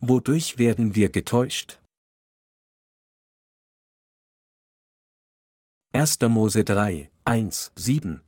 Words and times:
Wodurch 0.00 0.58
werden 0.58 0.94
wir 0.94 1.08
getäuscht? 1.08 1.80
1. 5.94 6.20
Mose 6.28 6.64
3, 6.64 7.10
1, 7.24 7.72
7 7.76 8.20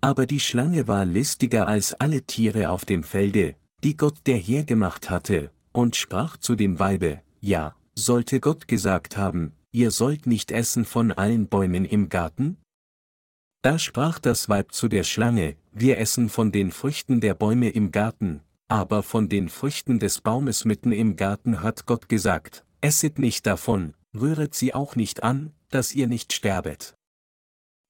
Aber 0.00 0.26
die 0.26 0.40
Schlange 0.40 0.88
war 0.88 1.04
listiger 1.04 1.68
als 1.68 1.94
alle 1.94 2.22
Tiere 2.22 2.70
auf 2.70 2.84
dem 2.84 3.04
Felde, 3.04 3.54
die 3.84 3.96
Gott 3.96 4.26
der 4.26 4.38
Herr 4.38 4.64
gemacht 4.64 5.08
hatte, 5.08 5.52
und 5.70 5.94
sprach 5.94 6.36
zu 6.36 6.56
dem 6.56 6.80
Weibe, 6.80 7.22
ja, 7.40 7.76
sollte 7.94 8.40
Gott 8.40 8.66
gesagt 8.66 9.16
haben, 9.16 9.52
ihr 9.70 9.92
sollt 9.92 10.26
nicht 10.26 10.50
essen 10.50 10.84
von 10.84 11.12
allen 11.12 11.46
Bäumen 11.46 11.84
im 11.84 12.08
Garten? 12.08 12.56
Da 13.62 13.78
sprach 13.78 14.18
das 14.18 14.48
Weib 14.48 14.72
zu 14.72 14.88
der 14.88 15.04
Schlange, 15.04 15.56
wir 15.70 15.98
essen 15.98 16.28
von 16.28 16.50
den 16.50 16.72
Früchten 16.72 17.20
der 17.20 17.34
Bäume 17.34 17.70
im 17.70 17.92
Garten, 17.92 18.42
aber 18.68 19.02
von 19.02 19.28
den 19.28 19.48
Früchten 19.48 19.98
des 19.98 20.20
Baumes 20.20 20.64
mitten 20.64 20.92
im 20.92 21.16
Garten 21.16 21.62
hat 21.62 21.86
Gott 21.86 22.08
gesagt, 22.08 22.64
esset 22.80 23.18
nicht 23.18 23.46
davon, 23.46 23.94
rühret 24.14 24.54
sie 24.54 24.74
auch 24.74 24.94
nicht 24.94 25.22
an, 25.22 25.52
dass 25.70 25.94
ihr 25.94 26.06
nicht 26.06 26.32
sterbet. 26.32 26.94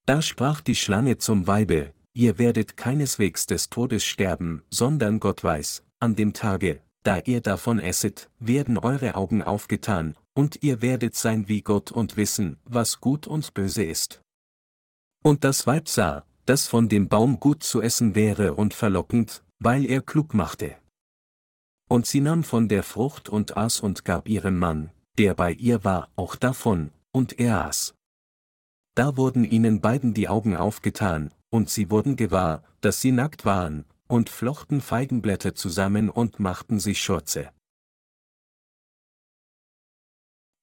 Da 0.07 0.23
sprach 0.23 0.61
die 0.61 0.77
Schlange 0.77 1.19
zum 1.19 1.47
Weibe, 1.47 1.93
ihr 2.15 2.39
werdet 2.39 2.77
keineswegs 2.77 3.47
des 3.47 3.69
Todes 3.69 4.05
sterben, 4.05 4.63
sondern 4.71 5.21
Gott 5.21 5.45
weiß, 5.45 5.83
an 6.01 6.17
dem 6.17 6.33
Tage, 6.33 6.81
da 7.03 7.19
ihr 7.19 7.41
davon 7.41 7.79
esset, 7.79 8.31
werden 8.39 8.79
eure 8.79 9.17
Augen 9.17 9.43
aufgetan, 9.43 10.17
und 10.35 10.63
ihr 10.63 10.81
werdet 10.81 11.15
sein 11.17 11.49
wie 11.49 11.63
Gott 11.63 11.91
und 11.91 12.17
wissen, 12.17 12.59
was 12.65 13.01
gut 13.01 13.27
und 13.27 13.53
böse 13.55 13.83
ist. 13.83 14.23
Und 15.23 15.45
das 15.45 15.67
Weib 15.67 15.89
sah, 15.89 16.25
dass 16.47 16.67
von 16.67 16.89
dem 16.89 17.09
Baum 17.09 17.41
gut 17.41 17.63
zu 17.63 17.83
essen 17.83 18.15
wäre 18.15 18.55
und 18.55 18.73
verlockend, 18.73 19.43
weil 19.61 19.85
er 19.85 20.03
klug 20.03 20.35
machte. 20.35 20.77
Und 21.89 22.06
sie 22.06 22.20
nahm 22.20 22.45
von 22.45 22.69
der 22.69 22.83
Frucht 22.83 23.28
und 23.28 23.56
aß 23.56 23.81
und 23.81 24.05
gab 24.05 24.28
ihrem 24.28 24.59
Mann, 24.59 24.91
der 25.17 25.34
bei 25.34 25.53
ihr 25.53 25.84
war, 25.84 26.11
auch 26.17 26.37
davon, 26.37 26.91
und 27.12 27.39
er 27.39 27.64
aß. 27.64 27.95
Da 28.95 29.17
wurden 29.17 29.45
ihnen 29.45 29.81
beiden 29.81 30.14
die 30.14 30.29
Augen 30.29 30.56
aufgetan, 30.56 31.33
und 31.51 31.70
sie 31.70 31.91
wurden 31.91 32.17
gewahr, 32.17 32.62
dass 32.81 33.01
sie 33.01 33.12
nackt 33.12 33.45
waren, 33.45 33.84
und 34.06 34.29
flochten 34.29 34.81
Feigenblätter 34.81 35.55
zusammen 35.55 36.11
und 36.11 36.41
machten 36.41 36.79
sich 36.81 37.01
Schurze. 37.01 37.51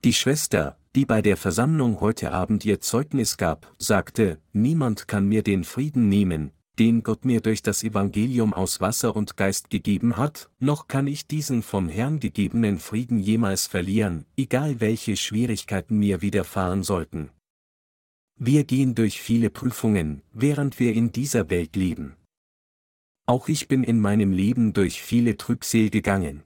Die 0.04 0.14
Schwester, 0.14 0.78
die 0.96 1.06
bei 1.06 1.22
der 1.22 1.38
Versammlung 1.38 2.00
heute 2.00 2.32
Abend 2.32 2.64
ihr 2.66 2.80
Zeugnis 2.80 3.38
gab, 3.38 3.74
sagte, 3.80 4.40
niemand 4.54 5.08
kann 5.08 5.28
mir 5.28 5.42
den 5.42 5.64
Frieden 5.64 6.10
nehmen, 6.10 6.52
den 6.80 7.04
Gott 7.04 7.26
mir 7.26 7.42
durch 7.42 7.62
das 7.62 7.84
Evangelium 7.84 8.54
aus 8.54 8.82
Wasser 8.82 9.16
und 9.16 9.38
Geist 9.38 9.70
gegeben 9.70 10.18
hat, 10.18 10.50
noch 10.60 10.88
kann 10.88 11.08
ich 11.08 11.28
diesen 11.28 11.64
vom 11.64 11.90
Herrn 11.90 12.20
gegebenen 12.20 12.80
Frieden 12.80 13.20
jemals 13.20 13.68
verlieren, 13.68 14.26
egal 14.38 14.80
welche 14.82 15.18
Schwierigkeiten 15.18 15.98
mir 15.98 16.22
widerfahren 16.22 16.84
sollten. 16.84 17.30
Wir 18.38 18.66
gehen 18.66 18.96
durch 18.96 19.22
viele 19.22 19.50
Prüfungen, 19.50 20.22
während 20.34 20.80
wir 20.80 20.94
in 20.94 21.12
dieser 21.12 21.50
Welt 21.50 21.76
leben. 21.76 22.16
Auch 23.26 23.48
ich 23.48 23.68
bin 23.68 23.84
in 23.84 24.00
meinem 24.00 24.32
Leben 24.32 24.74
durch 24.74 25.02
viele 25.02 25.38
Trübsel 25.38 25.90
gegangen. 25.90 26.44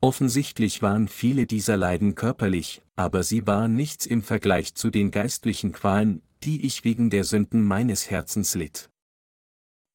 Offensichtlich 0.00 0.82
waren 0.82 1.08
viele 1.08 1.46
dieser 1.46 1.78
Leiden 1.78 2.14
körperlich, 2.14 2.82
aber 2.94 3.22
sie 3.22 3.46
waren 3.46 3.74
nichts 3.74 4.04
im 4.04 4.22
Vergleich 4.22 4.74
zu 4.74 4.90
den 4.90 5.10
geistlichen 5.10 5.72
Qualen, 5.72 6.20
die 6.42 6.66
ich 6.66 6.84
wegen 6.84 7.08
der 7.08 7.24
Sünden 7.24 7.62
meines 7.62 8.10
Herzens 8.10 8.54
litt. 8.54 8.90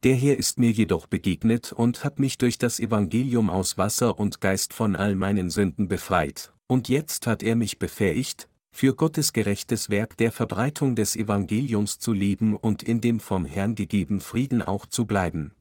Der 0.03 0.15
Herr 0.15 0.37
ist 0.37 0.59
mir 0.59 0.71
jedoch 0.71 1.07
begegnet 1.07 1.73
und 1.73 2.05
hat 2.05 2.19
mich 2.19 2.37
durch 2.37 2.57
das 2.57 2.79
Evangelium 2.79 3.49
aus 3.49 3.77
Wasser 3.77 4.17
und 4.17 4.39
Geist 4.39 4.73
von 4.73 4.95
all 4.95 5.15
meinen 5.15 5.49
Sünden 5.49 5.89
befreit, 5.89 6.53
und 6.67 6.87
jetzt 6.87 7.27
hat 7.27 7.43
er 7.43 7.57
mich 7.57 7.79
befähigt, 7.79 8.47
für 8.71 8.95
Gottes 8.95 9.33
gerechtes 9.33 9.89
Werk 9.89 10.15
der 10.15 10.31
Verbreitung 10.31 10.95
des 10.95 11.17
Evangeliums 11.17 11.99
zu 11.99 12.13
leben 12.13 12.55
und 12.55 12.81
in 12.81 13.01
dem 13.01 13.19
vom 13.19 13.43
Herrn 13.43 13.75
gegebenen 13.75 14.21
Frieden 14.21 14.61
auch 14.61 14.85
zu 14.85 15.05
bleiben. 15.05 15.53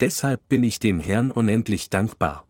Deshalb 0.00 0.48
bin 0.48 0.62
ich 0.62 0.78
dem 0.78 0.98
Herrn 0.98 1.30
unendlich 1.30 1.90
dankbar. 1.90 2.48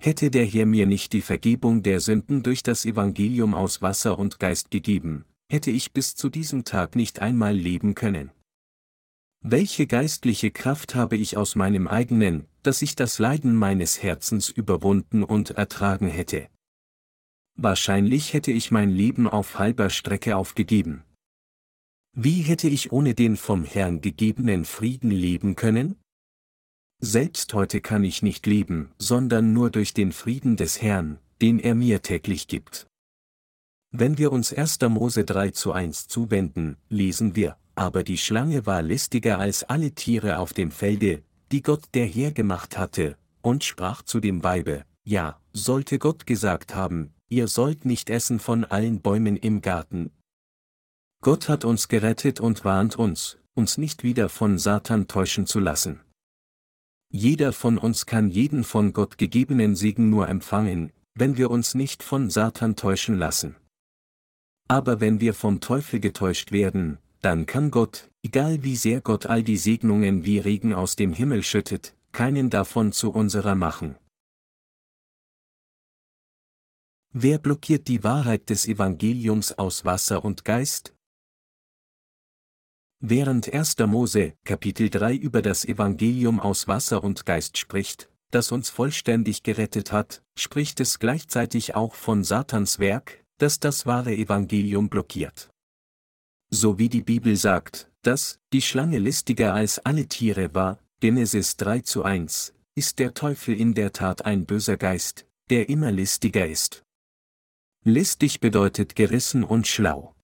Hätte 0.00 0.30
der 0.30 0.44
Herr 0.44 0.66
mir 0.66 0.86
nicht 0.86 1.12
die 1.12 1.22
Vergebung 1.22 1.82
der 1.82 1.98
Sünden 1.98 2.44
durch 2.44 2.62
das 2.62 2.84
Evangelium 2.84 3.52
aus 3.52 3.82
Wasser 3.82 4.16
und 4.16 4.38
Geist 4.38 4.70
gegeben, 4.70 5.24
hätte 5.50 5.72
ich 5.72 5.92
bis 5.92 6.14
zu 6.14 6.28
diesem 6.28 6.62
Tag 6.62 6.94
nicht 6.94 7.20
einmal 7.20 7.56
leben 7.56 7.96
können. 7.96 8.30
Welche 9.44 9.88
geistliche 9.88 10.52
Kraft 10.52 10.94
habe 10.94 11.16
ich 11.16 11.36
aus 11.36 11.56
meinem 11.56 11.88
eigenen, 11.88 12.46
dass 12.62 12.80
ich 12.80 12.94
das 12.94 13.18
Leiden 13.18 13.56
meines 13.56 14.00
Herzens 14.00 14.48
überwunden 14.48 15.24
und 15.24 15.50
ertragen 15.50 16.06
hätte? 16.06 16.48
Wahrscheinlich 17.56 18.34
hätte 18.34 18.52
ich 18.52 18.70
mein 18.70 18.90
Leben 18.90 19.28
auf 19.28 19.58
halber 19.58 19.90
Strecke 19.90 20.36
aufgegeben. 20.36 21.02
Wie 22.14 22.42
hätte 22.42 22.68
ich 22.68 22.92
ohne 22.92 23.14
den 23.14 23.36
vom 23.36 23.64
Herrn 23.64 24.00
gegebenen 24.00 24.64
Frieden 24.64 25.10
leben 25.10 25.56
können? 25.56 25.96
Selbst 27.00 27.52
heute 27.52 27.80
kann 27.80 28.04
ich 28.04 28.22
nicht 28.22 28.46
leben, 28.46 28.92
sondern 28.98 29.52
nur 29.52 29.70
durch 29.70 29.92
den 29.92 30.12
Frieden 30.12 30.56
des 30.56 30.80
Herrn, 30.80 31.18
den 31.40 31.58
er 31.58 31.74
mir 31.74 32.00
täglich 32.00 32.46
gibt. 32.46 32.86
Wenn 33.90 34.18
wir 34.18 34.30
uns 34.30 34.52
1. 34.52 34.78
Mose 34.82 35.24
3 35.24 35.50
zu 35.50 35.72
1 35.72 36.06
zuwenden, 36.06 36.76
lesen 36.88 37.34
wir, 37.34 37.58
aber 37.74 38.04
die 38.04 38.18
Schlange 38.18 38.66
war 38.66 38.82
listiger 38.82 39.38
als 39.38 39.64
alle 39.64 39.92
Tiere 39.92 40.38
auf 40.38 40.52
dem 40.52 40.70
Felde, 40.70 41.22
die 41.50 41.62
Gott 41.62 41.84
der 41.94 42.06
Herr 42.06 42.32
gemacht 42.32 42.78
hatte, 42.78 43.16
und 43.40 43.64
sprach 43.64 44.02
zu 44.02 44.20
dem 44.20 44.42
Weibe, 44.42 44.84
ja, 45.04 45.40
sollte 45.52 45.98
Gott 45.98 46.26
gesagt 46.26 46.74
haben, 46.74 47.12
ihr 47.28 47.48
sollt 47.48 47.84
nicht 47.84 48.10
essen 48.10 48.38
von 48.38 48.64
allen 48.64 49.00
Bäumen 49.00 49.36
im 49.36 49.60
Garten. 49.60 50.10
Gott 51.22 51.48
hat 51.48 51.64
uns 51.64 51.88
gerettet 51.88 52.40
und 52.40 52.64
warnt 52.64 52.96
uns, 52.96 53.38
uns 53.54 53.78
nicht 53.78 54.02
wieder 54.02 54.28
von 54.28 54.58
Satan 54.58 55.08
täuschen 55.08 55.46
zu 55.46 55.60
lassen. 55.60 56.00
Jeder 57.10 57.52
von 57.52 57.78
uns 57.78 58.06
kann 58.06 58.30
jeden 58.30 58.64
von 58.64 58.92
Gott 58.92 59.18
gegebenen 59.18 59.76
Segen 59.76 60.08
nur 60.08 60.28
empfangen, 60.28 60.92
wenn 61.14 61.36
wir 61.36 61.50
uns 61.50 61.74
nicht 61.74 62.02
von 62.02 62.30
Satan 62.30 62.74
täuschen 62.74 63.18
lassen. 63.18 63.56
Aber 64.68 65.00
wenn 65.00 65.20
wir 65.20 65.34
vom 65.34 65.60
Teufel 65.60 66.00
getäuscht 66.00 66.52
werden, 66.52 66.98
dann 67.22 67.46
kann 67.46 67.70
Gott, 67.70 68.10
egal 68.22 68.62
wie 68.62 68.76
sehr 68.76 69.00
Gott 69.00 69.26
all 69.26 69.42
die 69.42 69.56
Segnungen 69.56 70.24
wie 70.24 70.38
Regen 70.38 70.74
aus 70.74 70.96
dem 70.96 71.12
Himmel 71.12 71.42
schüttet, 71.42 71.94
keinen 72.10 72.50
davon 72.50 72.92
zu 72.92 73.12
unserer 73.12 73.54
machen. 73.54 73.96
Wer 77.14 77.38
blockiert 77.38 77.88
die 77.88 78.02
Wahrheit 78.04 78.50
des 78.50 78.66
Evangeliums 78.66 79.52
aus 79.58 79.84
Wasser 79.84 80.24
und 80.24 80.44
Geist? 80.44 80.94
Während 83.00 83.52
1. 83.52 83.78
Mose, 83.86 84.34
Kapitel 84.44 84.88
3 84.88 85.14
über 85.14 85.42
das 85.42 85.64
Evangelium 85.64 86.40
aus 86.40 86.68
Wasser 86.68 87.04
und 87.04 87.26
Geist 87.26 87.58
spricht, 87.58 88.08
das 88.30 88.50
uns 88.50 88.70
vollständig 88.70 89.42
gerettet 89.42 89.92
hat, 89.92 90.22
spricht 90.36 90.80
es 90.80 90.98
gleichzeitig 90.98 91.74
auch 91.74 91.94
von 91.94 92.24
Satans 92.24 92.78
Werk, 92.78 93.24
das 93.38 93.60
das 93.60 93.86
wahre 93.86 94.14
Evangelium 94.14 94.88
blockiert. 94.88 95.51
So 96.54 96.78
wie 96.78 96.90
die 96.90 97.00
Bibel 97.00 97.34
sagt, 97.34 97.90
dass 98.02 98.38
die 98.52 98.60
Schlange 98.60 98.98
listiger 98.98 99.54
als 99.54 99.78
alle 99.78 100.06
Tiere 100.06 100.54
war, 100.54 100.78
Genesis 101.00 101.56
3 101.56 101.80
zu 101.80 102.04
1, 102.04 102.52
ist 102.74 102.98
der 102.98 103.14
Teufel 103.14 103.58
in 103.58 103.72
der 103.72 103.94
Tat 103.94 104.26
ein 104.26 104.44
böser 104.44 104.76
Geist, 104.76 105.26
der 105.48 105.70
immer 105.70 105.90
listiger 105.90 106.46
ist. 106.46 106.82
Listig 107.84 108.40
bedeutet 108.40 108.94
gerissen 108.96 109.44
und 109.44 109.66
schlau. 109.66 110.14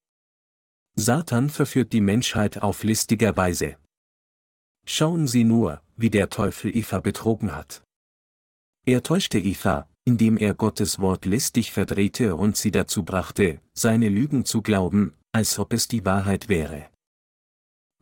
Satan 0.96 1.48
verführt 1.48 1.94
die 1.94 2.02
Menschheit 2.02 2.60
auf 2.62 2.84
listiger 2.84 3.34
Weise. 3.38 3.78
Schauen 4.84 5.26
Sie 5.28 5.44
nur, 5.44 5.80
wie 5.96 6.10
der 6.10 6.28
Teufel 6.28 6.76
Eva 6.76 7.00
betrogen 7.00 7.56
hat. 7.56 7.82
Er 8.84 9.02
täuschte 9.02 9.38
Eva, 9.38 9.88
indem 10.04 10.36
er 10.36 10.54
Gottes 10.54 10.98
Wort 10.98 11.24
listig 11.24 11.72
verdrehte 11.72 12.36
und 12.36 12.56
sie 12.56 12.70
dazu 12.70 13.02
brachte, 13.02 13.60
seine 13.72 14.08
Lügen 14.08 14.44
zu 14.44 14.62
glauben, 14.62 15.14
als 15.32 15.58
ob 15.58 15.72
es 15.72 15.88
die 15.88 16.04
Wahrheit 16.04 16.48
wäre. 16.48 16.90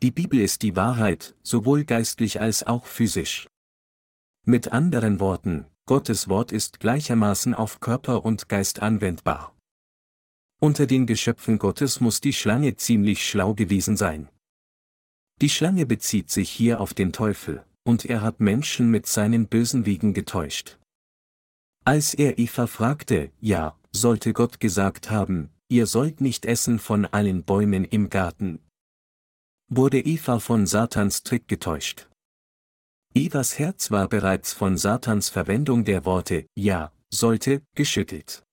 Die 0.02 0.10
Bibel 0.10 0.40
ist 0.40 0.62
die 0.62 0.76
Wahrheit, 0.76 1.34
sowohl 1.42 1.84
geistlich 1.84 2.40
als 2.40 2.62
auch 2.62 2.86
physisch. 2.86 3.48
Mit 4.44 4.72
anderen 4.72 5.20
Worten, 5.20 5.66
Gottes 5.86 6.28
Wort 6.28 6.52
ist 6.52 6.80
gleichermaßen 6.80 7.54
auf 7.54 7.80
Körper 7.80 8.24
und 8.24 8.48
Geist 8.48 8.80
anwendbar. 8.80 9.56
Unter 10.60 10.86
den 10.86 11.06
Geschöpfen 11.06 11.58
Gottes 11.58 12.00
muss 12.00 12.20
die 12.20 12.32
Schlange 12.32 12.76
ziemlich 12.76 13.28
schlau 13.28 13.54
gewesen 13.54 13.96
sein. 13.96 14.28
Die 15.40 15.50
Schlange 15.50 15.86
bezieht 15.86 16.30
sich 16.30 16.50
hier 16.50 16.80
auf 16.80 16.94
den 16.94 17.12
Teufel, 17.12 17.64
und 17.84 18.04
er 18.04 18.22
hat 18.22 18.40
Menschen 18.40 18.90
mit 18.90 19.06
seinen 19.06 19.48
bösen 19.48 19.84
Wegen 19.86 20.14
getäuscht. 20.14 20.78
Als 21.84 22.14
er 22.14 22.38
Eva 22.38 22.66
fragte, 22.66 23.30
ja, 23.40 23.78
sollte 23.92 24.32
Gott 24.32 24.60
gesagt 24.60 25.10
haben, 25.10 25.50
ihr 25.68 25.86
sollt 25.86 26.20
nicht 26.20 26.46
essen 26.46 26.78
von 26.78 27.06
allen 27.06 27.44
Bäumen 27.44 27.84
im 27.84 28.10
Garten. 28.10 28.60
Wurde 29.68 30.00
Eva 30.00 30.38
von 30.38 30.66
Satans 30.66 31.22
Trick 31.22 31.48
getäuscht. 31.48 32.08
Evas 33.14 33.58
Herz 33.58 33.90
war 33.90 34.08
bereits 34.08 34.52
von 34.52 34.76
Satans 34.76 35.28
Verwendung 35.28 35.84
der 35.84 36.04
Worte 36.04 36.46
Ja, 36.54 36.92
sollte, 37.10 37.62
geschüttelt. 37.74 38.44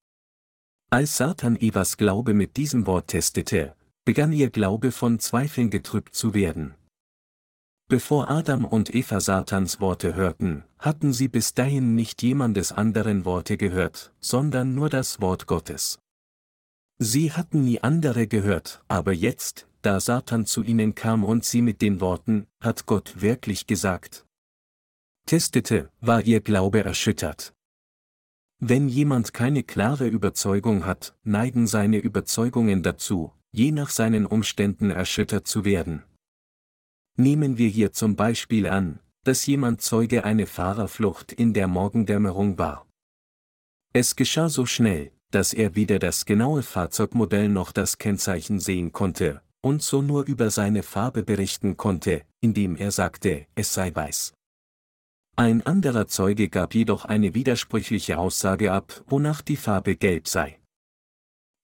Als 0.89 1.17
Satan 1.17 1.55
Evas 1.57 1.97
Glaube 1.97 2.33
mit 2.33 2.55
diesem 2.55 2.87
Wort 2.87 3.09
testete, 3.09 3.75
begann 4.05 4.31
ihr 4.31 4.49
Glaube 4.49 4.91
von 4.91 5.19
Zweifeln 5.19 5.69
getrübt 5.69 6.15
zu 6.15 6.33
werden. 6.33 6.75
Bevor 7.89 8.29
Adam 8.29 8.63
und 8.63 8.95
Eva 8.95 9.19
Satans 9.19 9.79
Worte 9.79 10.15
hörten, 10.15 10.63
hatten 10.79 11.13
sie 11.13 11.27
bis 11.27 11.53
dahin 11.53 11.95
nicht 11.95 12.23
jemandes 12.23 12.71
anderen 12.71 13.25
Worte 13.25 13.57
gehört, 13.57 14.13
sondern 14.19 14.73
nur 14.73 14.89
das 14.89 15.19
Wort 15.19 15.45
Gottes. 15.45 15.99
Sie 16.99 17.31
hatten 17.31 17.63
nie 17.63 17.79
andere 17.81 18.27
gehört, 18.27 18.83
aber 18.87 19.13
jetzt, 19.13 19.67
da 19.81 19.99
Satan 19.99 20.45
zu 20.45 20.63
ihnen 20.63 20.95
kam 20.95 21.23
und 21.23 21.43
sie 21.43 21.61
mit 21.61 21.81
den 21.81 21.99
Worten, 21.99 22.47
hat 22.61 22.85
Gott 22.85 23.21
wirklich 23.21 23.67
gesagt, 23.67 24.25
testete, 25.25 25.89
war 25.99 26.21
ihr 26.21 26.41
Glaube 26.41 26.83
erschüttert. 26.83 27.53
Wenn 28.59 28.87
jemand 28.87 29.33
keine 29.33 29.63
klare 29.63 30.07
Überzeugung 30.07 30.85
hat, 30.85 31.15
neigen 31.23 31.67
seine 31.67 31.97
Überzeugungen 31.97 32.81
dazu, 32.81 33.33
je 33.51 33.71
nach 33.71 33.89
seinen 33.89 34.25
Umständen 34.25 34.89
erschüttert 34.89 35.47
zu 35.47 35.65
werden. 35.65 36.03
Nehmen 37.17 37.57
wir 37.57 37.67
hier 37.67 37.91
zum 37.91 38.15
Beispiel 38.15 38.67
an, 38.67 38.99
dass 39.23 39.45
jemand 39.45 39.81
Zeuge 39.81 40.23
eine 40.23 40.47
Fahrerflucht 40.47 41.31
in 41.31 41.53
der 41.53 41.67
Morgendämmerung 41.67 42.57
war. 42.57 42.87
Es 43.93 44.15
geschah 44.15 44.49
so 44.49 44.65
schnell, 44.65 45.11
dass 45.33 45.53
er 45.53 45.75
weder 45.75 45.97
das 45.97 46.25
genaue 46.25 46.61
Fahrzeugmodell 46.61 47.49
noch 47.49 47.71
das 47.71 47.97
Kennzeichen 47.97 48.59
sehen 48.59 48.91
konnte, 48.91 49.41
und 49.61 49.81
so 49.81 50.01
nur 50.01 50.25
über 50.25 50.51
seine 50.51 50.83
Farbe 50.83 51.23
berichten 51.23 51.75
konnte, 51.75 52.23
indem 52.39 52.75
er 52.75 52.91
sagte, 52.91 53.47
es 53.55 53.73
sei 53.73 53.93
weiß. 53.93 54.33
Ein 55.35 55.65
anderer 55.65 56.07
Zeuge 56.07 56.49
gab 56.49 56.75
jedoch 56.75 57.05
eine 57.05 57.33
widersprüchliche 57.33 58.19
Aussage 58.19 58.71
ab, 58.71 59.03
wonach 59.07 59.41
die 59.41 59.57
Farbe 59.57 59.95
gelb 59.95 60.27
sei. 60.27 60.59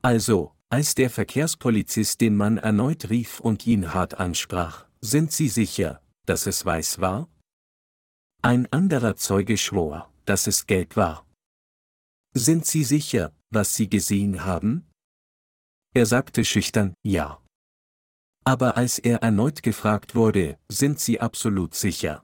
Also, 0.02 0.54
als 0.70 0.96
der 0.96 1.12
Verkehrspolizist 1.12 2.22
den 2.22 2.36
Mann 2.36 2.58
erneut 2.58 3.12
rief 3.12 3.40
und 3.40 3.68
ihn 3.68 3.94
hart 3.94 4.20
ansprach, 4.20 4.86
sind 5.02 5.32
Sie 5.32 5.50
sicher, 5.50 6.02
dass 6.26 6.48
es 6.48 6.66
weiß 6.66 7.00
war? 7.02 7.30
Ein 8.42 8.72
anderer 8.72 9.16
Zeuge 9.16 9.58
schwor, 9.58 10.12
dass 10.26 10.48
es 10.48 10.66
gelb 10.66 10.96
war. 10.96 11.28
Sind 12.34 12.66
Sie 12.66 12.84
sicher, 12.84 13.34
was 13.52 13.76
Sie 13.76 13.90
gesehen 13.90 14.46
haben? 14.46 14.88
Er 15.94 16.06
sagte 16.06 16.46
schüchtern, 16.46 16.94
ja. 17.04 17.42
Aber 18.46 18.78
als 18.78 19.00
er 19.00 19.22
erneut 19.22 19.64
gefragt 19.64 20.16
wurde, 20.16 20.58
sind 20.70 21.00
Sie 21.00 21.20
absolut 21.20 21.76
sicher? 21.76 22.24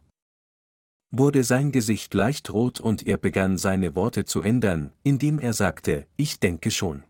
wurde 1.17 1.43
sein 1.43 1.71
Gesicht 1.71 2.13
leicht 2.13 2.51
rot 2.51 2.79
und 2.79 3.07
er 3.07 3.17
begann 3.17 3.57
seine 3.57 3.95
Worte 3.95 4.25
zu 4.25 4.41
ändern, 4.41 4.91
indem 5.03 5.39
er 5.39 5.53
sagte, 5.53 6.07
ich 6.17 6.39
denke 6.39 6.71
schon. 6.71 7.03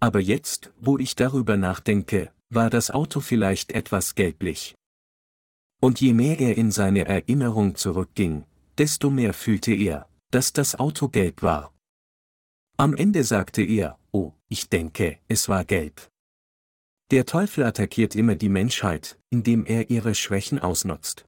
Aber 0.00 0.20
jetzt, 0.20 0.72
wo 0.80 0.98
ich 0.98 1.14
darüber 1.14 1.56
nachdenke, 1.56 2.32
war 2.48 2.70
das 2.70 2.90
Auto 2.90 3.20
vielleicht 3.20 3.72
etwas 3.72 4.14
gelblich. 4.14 4.74
Und 5.80 6.00
je 6.00 6.12
mehr 6.12 6.38
er 6.40 6.56
in 6.56 6.70
seine 6.70 7.06
Erinnerung 7.06 7.74
zurückging, 7.74 8.44
desto 8.76 9.10
mehr 9.10 9.32
fühlte 9.32 9.72
er, 9.72 10.08
dass 10.30 10.52
das 10.52 10.78
Auto 10.78 11.08
gelb 11.08 11.42
war. 11.42 11.72
Am 12.80 12.94
Ende 12.94 13.24
sagte 13.24 13.60
er, 13.60 13.98
oh, 14.10 14.32
ich 14.48 14.70
denke, 14.70 15.18
es 15.28 15.50
war 15.50 15.66
gelb. 15.66 16.08
Der 17.10 17.26
Teufel 17.26 17.64
attackiert 17.64 18.14
immer 18.16 18.36
die 18.36 18.48
Menschheit, 18.48 19.18
indem 19.28 19.66
er 19.66 19.90
ihre 19.90 20.14
Schwächen 20.14 20.58
ausnutzt. 20.58 21.26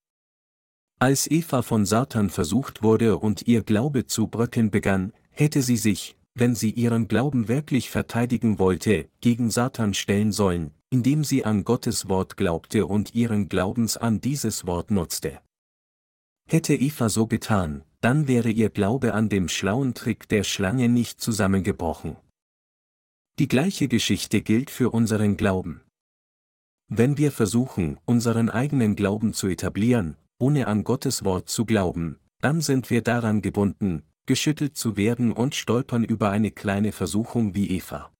Als 0.98 1.30
Eva 1.30 1.60
von 1.60 1.84
Satan 1.84 2.30
versucht 2.30 2.82
wurde 2.82 3.18
und 3.18 3.46
ihr 3.46 3.62
Glaube 3.62 4.06
zu 4.06 4.28
bröckeln 4.28 4.70
begann, 4.70 5.12
hätte 5.28 5.60
sie 5.60 5.76
sich, 5.76 6.16
wenn 6.32 6.54
sie 6.54 6.70
ihren 6.70 7.06
Glauben 7.06 7.48
wirklich 7.48 7.90
verteidigen 7.90 8.58
wollte, 8.58 9.10
gegen 9.20 9.50
Satan 9.50 9.92
stellen 9.92 10.32
sollen, 10.32 10.70
indem 10.88 11.22
sie 11.22 11.44
an 11.44 11.64
Gottes 11.64 12.08
Wort 12.08 12.38
glaubte 12.38 12.86
und 12.86 13.14
ihren 13.14 13.50
Glaubens 13.50 13.98
an 13.98 14.22
dieses 14.22 14.66
Wort 14.66 14.90
nutzte. 14.90 15.42
Hätte 16.48 16.72
Eva 16.74 17.10
so 17.10 17.26
getan, 17.26 17.84
dann 18.02 18.26
wäre 18.26 18.50
ihr 18.50 18.68
Glaube 18.68 19.14
an 19.14 19.28
dem 19.28 19.48
schlauen 19.48 19.94
Trick 19.94 20.28
der 20.28 20.42
Schlange 20.42 20.88
nicht 20.88 21.20
zusammengebrochen. 21.20 22.16
Die 23.38 23.48
gleiche 23.48 23.86
Geschichte 23.88 24.42
gilt 24.42 24.70
für 24.70 24.90
unseren 24.90 25.36
Glauben. 25.36 25.82
Wenn 26.88 27.16
wir 27.16 27.30
versuchen, 27.32 27.98
unseren 28.04 28.50
eigenen 28.50 28.96
Glauben 28.96 29.32
zu 29.32 29.46
etablieren, 29.46 30.16
ohne 30.38 30.66
an 30.66 30.82
Gottes 30.82 31.24
Wort 31.24 31.48
zu 31.48 31.64
glauben, 31.64 32.18
dann 32.40 32.60
sind 32.60 32.90
wir 32.90 33.02
daran 33.02 33.40
gebunden, 33.40 34.02
geschüttelt 34.26 34.76
zu 34.76 34.96
werden 34.96 35.32
und 35.32 35.54
stolpern 35.54 36.02
über 36.02 36.30
eine 36.30 36.50
kleine 36.50 36.90
Versuchung 36.90 37.54
wie 37.54 37.70
Eva. 37.70 38.12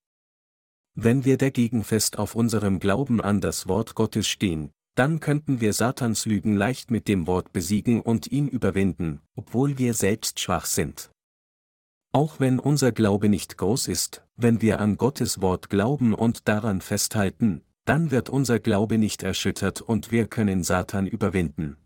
Wenn 0.95 1.25
wir 1.25 1.39
dagegen 1.39 1.83
fest 1.83 2.19
auf 2.19 2.37
unserem 2.37 2.79
Glauben 2.79 3.21
an 3.21 3.41
das 3.41 3.67
Wort 3.67 3.97
Gottes 3.97 4.29
stehen, 4.29 4.71
dann 4.95 5.21
könnten 5.21 5.61
wir 5.61 5.73
Satans 5.73 6.27
Lügen 6.27 6.57
leicht 6.57 6.91
mit 6.91 7.09
dem 7.09 7.27
Wort 7.27 7.53
besiegen 7.53 8.01
und 8.01 8.31
ihn 8.31 8.49
überwinden, 8.49 9.21
obwohl 9.35 9.79
wir 9.79 9.95
selbst 9.95 10.41
schwach 10.41 10.67
sind. 10.67 11.11
Auch 12.13 12.41
wenn 12.41 12.59
unser 12.59 12.93
Glaube 12.93 13.31
nicht 13.31 13.57
groß 13.57 13.89
ist, 13.89 14.23
wenn 14.37 14.61
wir 14.61 14.81
an 14.81 14.99
Gottes 14.99 15.41
Wort 15.41 15.71
glauben 15.71 16.13
und 16.13 16.47
daran 16.47 16.83
festhalten, 16.83 17.63
dann 17.87 18.11
wird 18.11 18.29
unser 18.29 18.61
Glaube 18.61 18.99
nicht 18.99 19.23
erschüttert 19.23 19.81
und 19.81 20.13
wir 20.13 20.27
können 20.27 20.63
Satan 20.63 21.07
überwinden. 21.07 21.79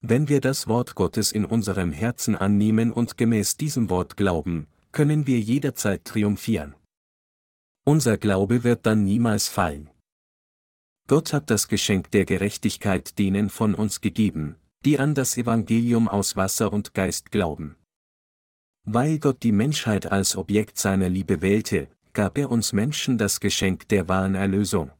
Wenn 0.00 0.28
wir 0.28 0.40
das 0.40 0.68
Wort 0.68 0.94
Gottes 0.94 1.32
in 1.32 1.44
unserem 1.44 1.90
Herzen 1.90 2.36
annehmen 2.36 2.92
und 2.92 3.16
gemäß 3.16 3.56
diesem 3.56 3.90
Wort 3.90 4.16
glauben, 4.16 4.68
können 4.92 5.26
wir 5.26 5.40
jederzeit 5.40 6.04
triumphieren. 6.04 6.76
Unser 7.84 8.16
Glaube 8.16 8.62
wird 8.62 8.86
dann 8.86 9.04
niemals 9.04 9.48
fallen. 9.48 9.90
Gott 11.08 11.32
hat 11.32 11.50
das 11.50 11.68
Geschenk 11.68 12.10
der 12.10 12.24
Gerechtigkeit 12.24 13.18
denen 13.18 13.48
von 13.48 13.74
uns 13.74 14.00
gegeben, 14.00 14.56
die 14.84 14.98
an 14.98 15.14
das 15.14 15.36
Evangelium 15.36 16.08
aus 16.08 16.34
Wasser 16.34 16.72
und 16.72 16.94
Geist 16.94 17.30
glauben. 17.30 17.76
Weil 18.84 19.18
Gott 19.20 19.42
die 19.44 19.52
Menschheit 19.52 20.10
als 20.10 20.36
Objekt 20.36 20.78
seiner 20.78 21.08
Liebe 21.08 21.42
wählte, 21.42 21.88
gab 22.12 22.38
er 22.38 22.50
uns 22.50 22.72
Menschen 22.72 23.18
das 23.18 23.38
Geschenk 23.38 23.88
der 23.88 24.08
wahren 24.08 24.34
Erlösung. 24.34 24.90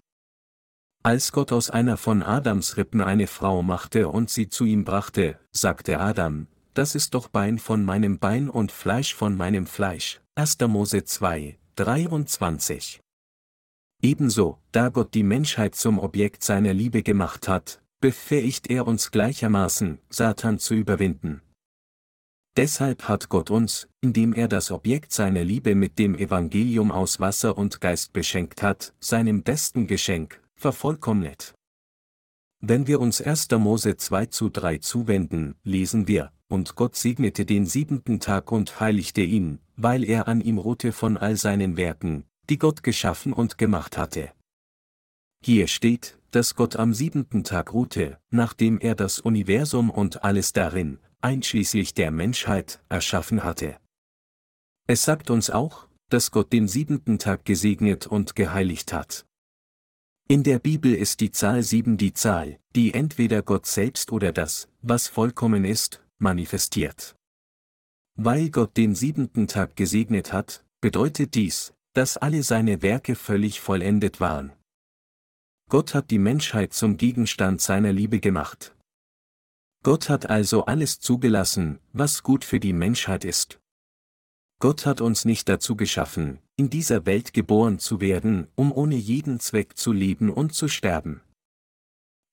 Als 1.02 1.32
Gott 1.32 1.50
aus 1.52 1.70
einer 1.70 1.96
von 1.96 2.22
Adams 2.22 2.76
Rippen 2.76 3.00
eine 3.00 3.26
Frau 3.26 3.62
machte 3.62 4.08
und 4.08 4.30
sie 4.30 4.48
zu 4.48 4.64
ihm 4.64 4.84
brachte, 4.84 5.38
sagte 5.50 5.98
Adam, 5.98 6.46
das 6.74 6.94
ist 6.94 7.14
doch 7.14 7.28
Bein 7.28 7.58
von 7.58 7.84
meinem 7.84 8.18
Bein 8.18 8.48
und 8.50 8.70
Fleisch 8.70 9.14
von 9.14 9.36
meinem 9.36 9.66
Fleisch. 9.66 10.20
1. 10.34 10.58
Mose 10.68 11.04
2, 11.04 11.58
23. 11.76 13.00
Ebenso, 14.02 14.58
da 14.72 14.88
Gott 14.88 15.14
die 15.14 15.22
Menschheit 15.22 15.74
zum 15.74 15.98
Objekt 15.98 16.42
seiner 16.42 16.74
Liebe 16.74 17.02
gemacht 17.02 17.48
hat, 17.48 17.82
befähigt 18.00 18.70
er 18.70 18.86
uns 18.86 19.10
gleichermaßen, 19.10 19.98
Satan 20.10 20.58
zu 20.58 20.74
überwinden. 20.74 21.40
Deshalb 22.56 23.08
hat 23.08 23.28
Gott 23.28 23.50
uns, 23.50 23.88
indem 24.00 24.32
er 24.32 24.48
das 24.48 24.70
Objekt 24.70 25.12
seiner 25.12 25.44
Liebe 25.44 25.74
mit 25.74 25.98
dem 25.98 26.14
Evangelium 26.14 26.90
aus 26.90 27.20
Wasser 27.20 27.58
und 27.58 27.80
Geist 27.80 28.12
beschenkt 28.12 28.62
hat, 28.62 28.94
seinem 28.98 29.42
besten 29.42 29.86
Geschenk, 29.86 30.42
vervollkommnet. 30.54 31.54
Wenn 32.60 32.86
wir 32.86 33.00
uns 33.00 33.20
1. 33.20 33.50
Mose 33.58 33.96
2 33.96 34.26
zu 34.26 34.48
3 34.48 34.78
zuwenden, 34.78 35.56
lesen 35.64 36.08
wir, 36.08 36.32
und 36.48 36.76
Gott 36.76 36.96
segnete 36.96 37.44
den 37.44 37.66
siebenten 37.66 38.20
Tag 38.20 38.52
und 38.52 38.80
heiligte 38.80 39.20
ihn, 39.20 39.58
weil 39.76 40.04
er 40.04 40.28
an 40.28 40.40
ihm 40.40 40.58
ruhte 40.58 40.92
von 40.92 41.16
all 41.16 41.36
seinen 41.36 41.76
Werken, 41.76 42.24
die 42.48 42.58
Gott 42.58 42.82
geschaffen 42.82 43.32
und 43.32 43.58
gemacht 43.58 43.98
hatte. 43.98 44.32
Hier 45.44 45.68
steht, 45.68 46.18
dass 46.30 46.54
Gott 46.54 46.76
am 46.76 46.92
siebenten 46.92 47.44
Tag 47.44 47.72
ruhte, 47.72 48.18
nachdem 48.30 48.78
er 48.78 48.94
das 48.94 49.20
Universum 49.20 49.90
und 49.90 50.24
alles 50.24 50.52
darin, 50.52 50.98
einschließlich 51.20 51.94
der 51.94 52.10
Menschheit, 52.10 52.82
erschaffen 52.88 53.44
hatte. 53.44 53.78
Es 54.86 55.02
sagt 55.02 55.30
uns 55.30 55.50
auch, 55.50 55.88
dass 56.08 56.30
Gott 56.30 56.52
den 56.52 56.68
siebenten 56.68 57.18
Tag 57.18 57.44
gesegnet 57.44 58.06
und 58.06 58.36
geheiligt 58.36 58.92
hat. 58.92 59.26
In 60.28 60.42
der 60.42 60.58
Bibel 60.58 60.92
ist 60.94 61.20
die 61.20 61.30
Zahl 61.30 61.62
7 61.62 61.96
die 61.96 62.12
Zahl, 62.12 62.58
die 62.74 62.94
entweder 62.94 63.42
Gott 63.42 63.66
selbst 63.66 64.12
oder 64.12 64.32
das, 64.32 64.68
was 64.82 65.06
vollkommen 65.08 65.64
ist, 65.64 66.02
manifestiert. 66.18 67.16
Weil 68.16 68.50
Gott 68.50 68.76
den 68.76 68.94
siebenten 68.94 69.46
Tag 69.46 69.76
gesegnet 69.76 70.32
hat, 70.32 70.64
bedeutet 70.80 71.34
dies, 71.34 71.74
dass 71.96 72.18
alle 72.18 72.42
seine 72.42 72.82
Werke 72.82 73.14
völlig 73.14 73.62
vollendet 73.62 74.20
waren. 74.20 74.52
Gott 75.70 75.94
hat 75.94 76.10
die 76.10 76.18
Menschheit 76.18 76.74
zum 76.74 76.98
Gegenstand 76.98 77.62
seiner 77.62 77.90
Liebe 77.90 78.20
gemacht. 78.20 78.76
Gott 79.82 80.10
hat 80.10 80.28
also 80.28 80.66
alles 80.66 81.00
zugelassen, 81.00 81.78
was 81.94 82.22
gut 82.22 82.44
für 82.44 82.60
die 82.60 82.74
Menschheit 82.74 83.24
ist. 83.24 83.60
Gott 84.60 84.84
hat 84.84 85.00
uns 85.00 85.24
nicht 85.24 85.48
dazu 85.48 85.74
geschaffen, 85.74 86.38
in 86.56 86.68
dieser 86.68 87.06
Welt 87.06 87.32
geboren 87.32 87.78
zu 87.78 87.98
werden, 88.00 88.48
um 88.56 88.72
ohne 88.72 88.96
jeden 88.96 89.40
Zweck 89.40 89.78
zu 89.78 89.92
leben 89.92 90.28
und 90.28 90.54
zu 90.54 90.68
sterben. 90.68 91.22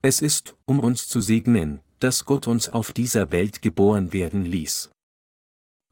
Es 0.02 0.22
ist, 0.22 0.58
um 0.66 0.82
uns 0.82 1.08
zu 1.08 1.22
segnen, 1.22 1.80
dass 2.00 2.26
Gott 2.26 2.48
uns 2.48 2.68
auf 2.68 2.92
dieser 2.92 3.32
Welt 3.32 3.62
geboren 3.62 4.12
werden 4.12 4.44
ließ. 4.44 4.93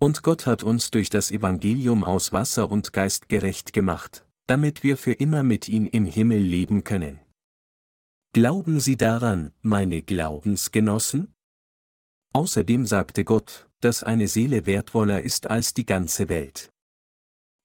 Und 0.03 0.23
Gott 0.23 0.47
hat 0.47 0.63
uns 0.63 0.89
durch 0.89 1.11
das 1.11 1.29
Evangelium 1.29 2.03
aus 2.03 2.33
Wasser 2.33 2.71
und 2.71 2.91
Geist 2.91 3.29
gerecht 3.29 3.71
gemacht, 3.71 4.25
damit 4.47 4.81
wir 4.81 4.97
für 4.97 5.13
immer 5.13 5.43
mit 5.43 5.69
ihm 5.69 5.85
im 5.85 6.05
Himmel 6.05 6.39
leben 6.39 6.83
können. 6.83 7.19
Glauben 8.33 8.79
Sie 8.79 8.97
daran, 8.97 9.51
meine 9.61 10.01
Glaubensgenossen? 10.01 11.35
Außerdem 12.33 12.87
sagte 12.87 13.23
Gott, 13.23 13.69
dass 13.79 14.01
eine 14.01 14.27
Seele 14.27 14.65
wertvoller 14.65 15.21
ist 15.21 15.51
als 15.51 15.75
die 15.75 15.85
ganze 15.85 16.29
Welt. 16.29 16.71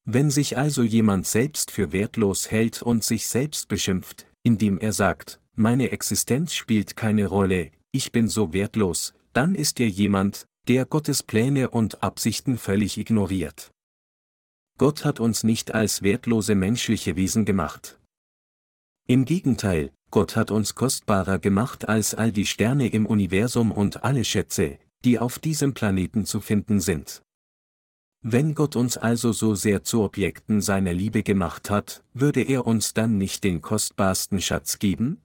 Wenn 0.04 0.30
sich 0.30 0.58
also 0.58 0.82
jemand 0.82 1.26
selbst 1.26 1.70
für 1.70 1.92
wertlos 1.92 2.50
hält 2.50 2.82
und 2.82 3.02
sich 3.02 3.28
selbst 3.28 3.66
beschimpft, 3.68 4.26
indem 4.42 4.76
er 4.76 4.92
sagt, 4.92 5.40
meine 5.54 5.90
Existenz 5.90 6.52
spielt 6.52 6.96
keine 6.96 7.28
Rolle, 7.28 7.70
ich 7.92 8.12
bin 8.12 8.28
so 8.28 8.52
wertlos, 8.52 9.14
dann 9.32 9.54
ist 9.54 9.80
er 9.80 9.88
jemand, 9.88 10.46
der 10.68 10.84
Gottes 10.84 11.22
Pläne 11.22 11.70
und 11.70 12.02
Absichten 12.02 12.58
völlig 12.58 12.98
ignoriert. 12.98 13.70
Gott 14.78 15.04
hat 15.04 15.20
uns 15.20 15.44
nicht 15.44 15.74
als 15.74 16.02
wertlose 16.02 16.54
menschliche 16.54 17.16
Wesen 17.16 17.44
gemacht. 17.44 17.98
Im 19.06 19.24
Gegenteil, 19.24 19.92
Gott 20.10 20.34
hat 20.34 20.50
uns 20.50 20.74
kostbarer 20.74 21.38
gemacht 21.38 21.88
als 21.88 22.14
all 22.14 22.32
die 22.32 22.46
Sterne 22.46 22.88
im 22.88 23.06
Universum 23.06 23.70
und 23.70 24.02
alle 24.02 24.24
Schätze, 24.24 24.78
die 25.04 25.18
auf 25.18 25.38
diesem 25.38 25.72
Planeten 25.72 26.26
zu 26.26 26.40
finden 26.40 26.80
sind. 26.80 27.22
Wenn 28.22 28.56
Gott 28.56 28.74
uns 28.74 28.96
also 28.96 29.30
so 29.30 29.54
sehr 29.54 29.84
zu 29.84 30.02
Objekten 30.02 30.60
seiner 30.60 30.92
Liebe 30.92 31.22
gemacht 31.22 31.70
hat, 31.70 32.02
würde 32.12 32.42
er 32.42 32.66
uns 32.66 32.92
dann 32.92 33.18
nicht 33.18 33.44
den 33.44 33.62
kostbarsten 33.62 34.40
Schatz 34.40 34.80
geben? 34.80 35.22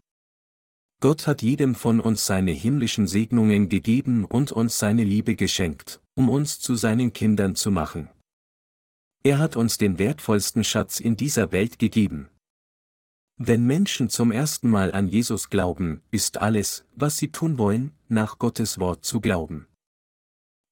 Gott 1.02 1.26
hat 1.26 1.42
jedem 1.42 1.74
von 1.74 2.00
uns 2.00 2.28
seine 2.28 2.52
himmlischen 2.52 3.08
Segnungen 3.08 3.70
gegeben 3.70 4.24
und 4.24 4.52
uns 4.52 4.78
seine 4.78 5.04
Liebe 5.04 5.36
geschenkt, 5.36 6.00
um 6.14 6.30
uns 6.30 6.60
zu 6.60 6.76
seinen 6.76 7.12
Kindern 7.12 7.56
zu 7.56 7.72
machen. 7.72 8.08
Er 9.24 9.40
hat 9.40 9.56
uns 9.56 9.80
den 9.80 9.98
wertvollsten 9.98 10.64
Schatz 10.64 11.00
in 11.00 11.18
dieser 11.18 11.52
Welt 11.52 11.80
gegeben. 11.80 12.30
Wenn 13.38 13.66
Menschen 13.66 14.10
zum 14.10 14.32
ersten 14.32 14.70
Mal 14.70 14.92
an 14.92 15.08
Jesus 15.08 15.50
glauben, 15.50 16.02
ist 16.12 16.38
alles, 16.38 16.86
was 16.96 17.18
sie 17.18 17.32
tun 17.32 17.58
wollen, 17.58 17.94
nach 18.08 18.38
Gottes 18.38 18.80
Wort 18.80 19.04
zu 19.04 19.22
glauben. 19.22 19.66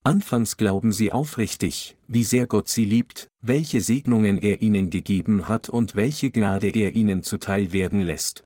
Anfangs 0.03 0.57
glauben 0.57 0.91
sie 0.91 1.11
aufrichtig, 1.11 1.97
wie 2.07 2.23
sehr 2.23 2.45
Gott 2.45 2.69
sie 2.69 2.85
liebt, 2.85 3.29
welche 3.41 3.81
Segnungen 3.81 4.37
er 4.37 4.61
ihnen 4.61 4.91
gegeben 4.91 5.47
hat 5.47 5.69
und 5.69 5.95
welche 5.95 6.29
Gnade 6.29 6.69
er 6.69 6.95
ihnen 6.95 7.23
zuteil 7.23 7.73
werden 7.73 8.01
lässt. 8.01 8.45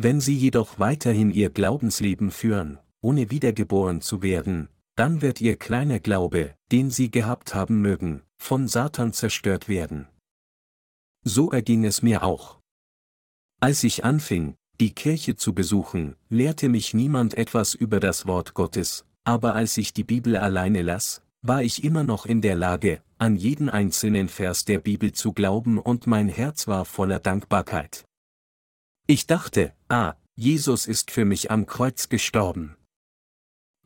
Wenn 0.00 0.20
sie 0.20 0.36
jedoch 0.36 0.78
weiterhin 0.78 1.32
ihr 1.32 1.50
Glaubensleben 1.50 2.30
führen, 2.30 2.78
ohne 3.00 3.32
wiedergeboren 3.32 4.00
zu 4.00 4.22
werden, 4.22 4.68
dann 4.94 5.22
wird 5.22 5.40
ihr 5.40 5.56
kleiner 5.56 5.98
Glaube, 5.98 6.54
den 6.70 6.92
sie 6.92 7.10
gehabt 7.10 7.52
haben 7.52 7.80
mögen, 7.80 8.22
von 8.36 8.68
Satan 8.68 9.12
zerstört 9.12 9.68
werden. 9.68 10.06
So 11.24 11.50
erging 11.50 11.84
es 11.84 12.00
mir 12.00 12.22
auch. 12.22 12.60
Als 13.58 13.82
ich 13.82 14.04
anfing, 14.04 14.54
die 14.78 14.94
Kirche 14.94 15.34
zu 15.34 15.52
besuchen, 15.52 16.14
lehrte 16.28 16.68
mich 16.68 16.94
niemand 16.94 17.34
etwas 17.34 17.74
über 17.74 17.98
das 17.98 18.28
Wort 18.28 18.54
Gottes, 18.54 19.04
aber 19.24 19.56
als 19.56 19.76
ich 19.78 19.94
die 19.94 20.04
Bibel 20.04 20.36
alleine 20.36 20.82
las, 20.82 21.22
war 21.42 21.64
ich 21.64 21.82
immer 21.82 22.04
noch 22.04 22.24
in 22.24 22.40
der 22.40 22.54
Lage, 22.54 23.02
an 23.18 23.34
jeden 23.34 23.68
einzelnen 23.68 24.28
Vers 24.28 24.64
der 24.64 24.78
Bibel 24.78 25.10
zu 25.10 25.32
glauben 25.32 25.76
und 25.76 26.06
mein 26.06 26.28
Herz 26.28 26.68
war 26.68 26.84
voller 26.84 27.18
Dankbarkeit. 27.18 28.04
Ich 29.08 29.26
dachte, 29.26 29.72
ah, 29.88 30.14
Jesus 30.34 30.86
ist 30.86 31.10
für 31.10 31.24
mich 31.24 31.50
am 31.50 31.66
Kreuz 31.66 32.08
gestorben. 32.08 32.76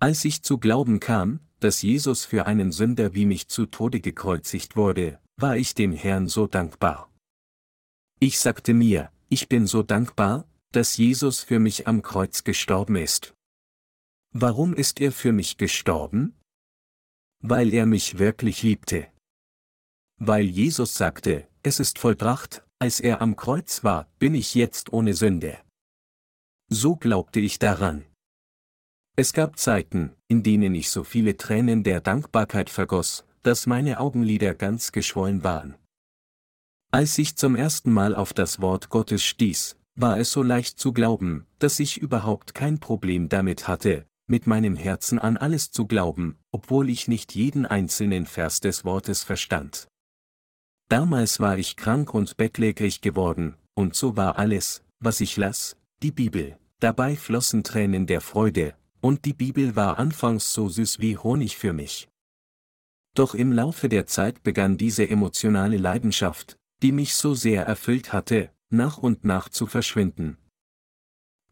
Als 0.01 0.25
ich 0.25 0.43
zu 0.43 0.59
glauben 0.59 1.01
kam, 1.01 1.41
dass 1.61 1.83
Jesus 1.83 2.25
für 2.25 2.47
einen 2.47 2.73
Sünder 2.73 3.15
wie 3.15 3.25
mich 3.25 3.49
zu 3.49 3.67
Tode 3.67 4.01
gekreuzigt 4.01 4.77
wurde, 4.77 5.21
war 5.37 5.57
ich 5.57 5.75
dem 5.75 5.93
Herrn 5.93 6.29
so 6.29 6.47
dankbar. 6.47 7.11
Ich 8.19 8.39
sagte 8.39 8.75
mir, 8.75 9.11
ich 9.29 9.49
bin 9.49 9.67
so 9.67 9.83
dankbar, 9.83 10.47
dass 10.73 10.97
Jesus 10.97 11.41
für 11.41 11.59
mich 11.59 11.87
am 11.87 12.03
Kreuz 12.03 12.45
gestorben 12.45 12.97
ist. 12.97 13.35
Warum 14.35 14.75
ist 14.75 15.01
er 15.01 15.13
für 15.13 15.33
mich 15.33 15.57
gestorben? 15.57 16.35
Weil 17.41 17.73
er 17.73 17.87
mich 17.87 18.19
wirklich 18.19 18.63
liebte. 18.63 19.09
Weil 20.19 20.45
Jesus 20.45 20.95
sagte, 20.95 21.49
es 21.63 21.81
ist 21.81 21.99
vollbracht, 21.99 22.65
als 22.79 23.01
er 23.01 23.21
am 23.21 23.37
Kreuz 23.37 23.85
war, 23.85 24.09
bin 24.19 24.35
ich 24.35 24.55
jetzt 24.55 24.93
ohne 24.93 25.15
Sünde. 25.15 25.59
So 26.75 26.97
glaubte 26.97 27.39
ich 27.39 27.59
daran. 27.59 28.07
Es 29.15 29.35
gab 29.35 29.59
Zeiten, 29.59 30.17
in 30.27 30.43
denen 30.43 30.75
ich 30.75 30.89
so 30.89 31.05
viele 31.05 31.37
Tränen 31.37 31.83
der 31.83 32.01
Dankbarkeit 32.01 32.71
vergoss, 32.71 33.27
dass 33.43 33.67
meine 33.67 34.01
Augenlider 34.01 34.55
ganz 34.55 34.91
geschwollen 34.91 35.45
waren. 35.45 35.75
Als 36.91 37.19
ich 37.19 37.37
zum 37.37 37.57
ersten 37.57 37.93
Mal 37.93 38.15
auf 38.15 38.33
das 38.33 38.63
Wort 38.63 38.89
Gottes 38.89 39.23
stieß, 39.23 39.77
war 39.97 40.19
es 40.19 40.33
so 40.33 40.43
leicht 40.43 40.79
zu 40.79 40.95
glauben, 40.95 41.47
dass 41.59 41.79
ich 41.79 41.99
überhaupt 41.99 42.55
kein 42.55 42.81
Problem 42.81 43.29
damit 43.29 43.69
hatte, 43.69 44.07
mit 44.27 44.47
meinem 44.47 44.75
Herzen 44.75 45.19
an 45.19 45.37
alles 45.37 45.73
zu 45.73 45.87
glauben, 45.87 46.39
obwohl 46.53 46.89
ich 46.89 47.07
nicht 47.07 47.35
jeden 47.35 47.67
einzelnen 47.67 48.25
Vers 48.25 48.61
des 48.61 48.83
Wortes 48.87 49.25
verstand. 49.25 49.89
Damals 50.89 51.39
war 51.39 51.59
ich 51.59 51.77
krank 51.77 52.15
und 52.15 52.39
bettlägerig 52.39 53.03
geworden, 53.03 53.57
und 53.75 53.95
so 53.95 54.17
war 54.17 54.39
alles, 54.39 54.83
was 55.01 55.21
ich 55.21 55.37
las, 55.37 55.77
die 56.03 56.13
Bibel. 56.13 56.57
Dabei 56.83 57.17
flossen 57.17 57.63
Tränen 57.63 58.07
der 58.07 58.21
Freude, 58.21 58.75
und 59.01 59.25
die 59.25 59.35
Bibel 59.35 59.77
war 59.77 59.99
anfangs 59.99 60.53
so 60.53 60.69
süß 60.69 60.99
wie 60.99 61.17
Honig 61.17 61.57
für 61.57 61.73
mich. 61.73 62.09
Doch 63.15 63.35
im 63.35 63.53
Laufe 63.53 63.89
der 63.89 64.07
Zeit 64.07 64.43
begann 64.43 64.79
diese 64.79 65.09
emotionale 65.09 65.77
Leidenschaft, 65.77 66.57
die 66.83 66.93
mich 66.93 67.15
so 67.15 67.35
sehr 67.35 67.65
erfüllt 67.67 68.13
hatte, 68.13 68.51
nach 68.71 68.99
und 68.99 69.25
nach 69.25 69.49
zu 69.49 69.67
verschwinden, 69.67 70.39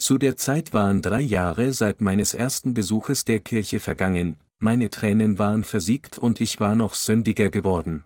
zu 0.00 0.16
der 0.16 0.38
Zeit 0.38 0.72
waren 0.72 1.02
drei 1.02 1.20
Jahre 1.20 1.74
seit 1.74 2.00
meines 2.00 2.32
ersten 2.32 2.72
Besuches 2.72 3.26
der 3.26 3.38
Kirche 3.38 3.80
vergangen, 3.80 4.38
meine 4.58 4.88
Tränen 4.88 5.38
waren 5.38 5.62
versiegt 5.62 6.16
und 6.16 6.40
ich 6.40 6.58
war 6.58 6.74
noch 6.74 6.94
sündiger 6.94 7.50
geworden. 7.50 8.04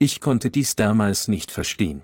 Ich 0.00 0.20
konnte 0.20 0.50
dies 0.50 0.74
damals 0.74 1.28
nicht 1.28 1.52
verstehen. 1.52 2.02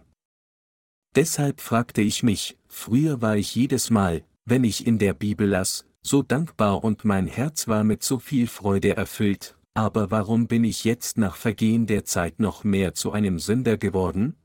Deshalb 1.19 1.61
fragte 1.61 2.01
ich 2.01 2.23
mich, 2.23 2.57
früher 2.69 3.21
war 3.21 3.37
ich 3.37 3.53
jedes 3.57 3.91
Mal, 3.91 4.23
wenn 4.45 4.63
ich 4.63 4.87
in 4.87 5.01
der 5.01 5.15
Bibel 5.15 5.49
las, 5.49 5.85
so 6.01 6.23
dankbar 6.23 6.85
und 6.85 7.05
mein 7.05 7.27
Herz 7.27 7.67
war 7.67 7.83
mit 7.83 8.05
so 8.05 8.21
viel 8.21 8.47
Freude 8.47 8.97
erfüllt, 8.97 9.57
aber 9.75 10.13
warum 10.13 10.47
bin 10.47 10.63
ich 10.63 10.85
jetzt 10.85 11.19
nach 11.19 11.35
Vergehen 11.35 11.89
der 11.89 12.05
Zeit 12.05 12.39
noch 12.39 12.63
mehr 12.63 12.95
zu 12.95 13.11
einem 13.11 13.41
Sünder 13.41 13.77
geworden? 13.77 14.37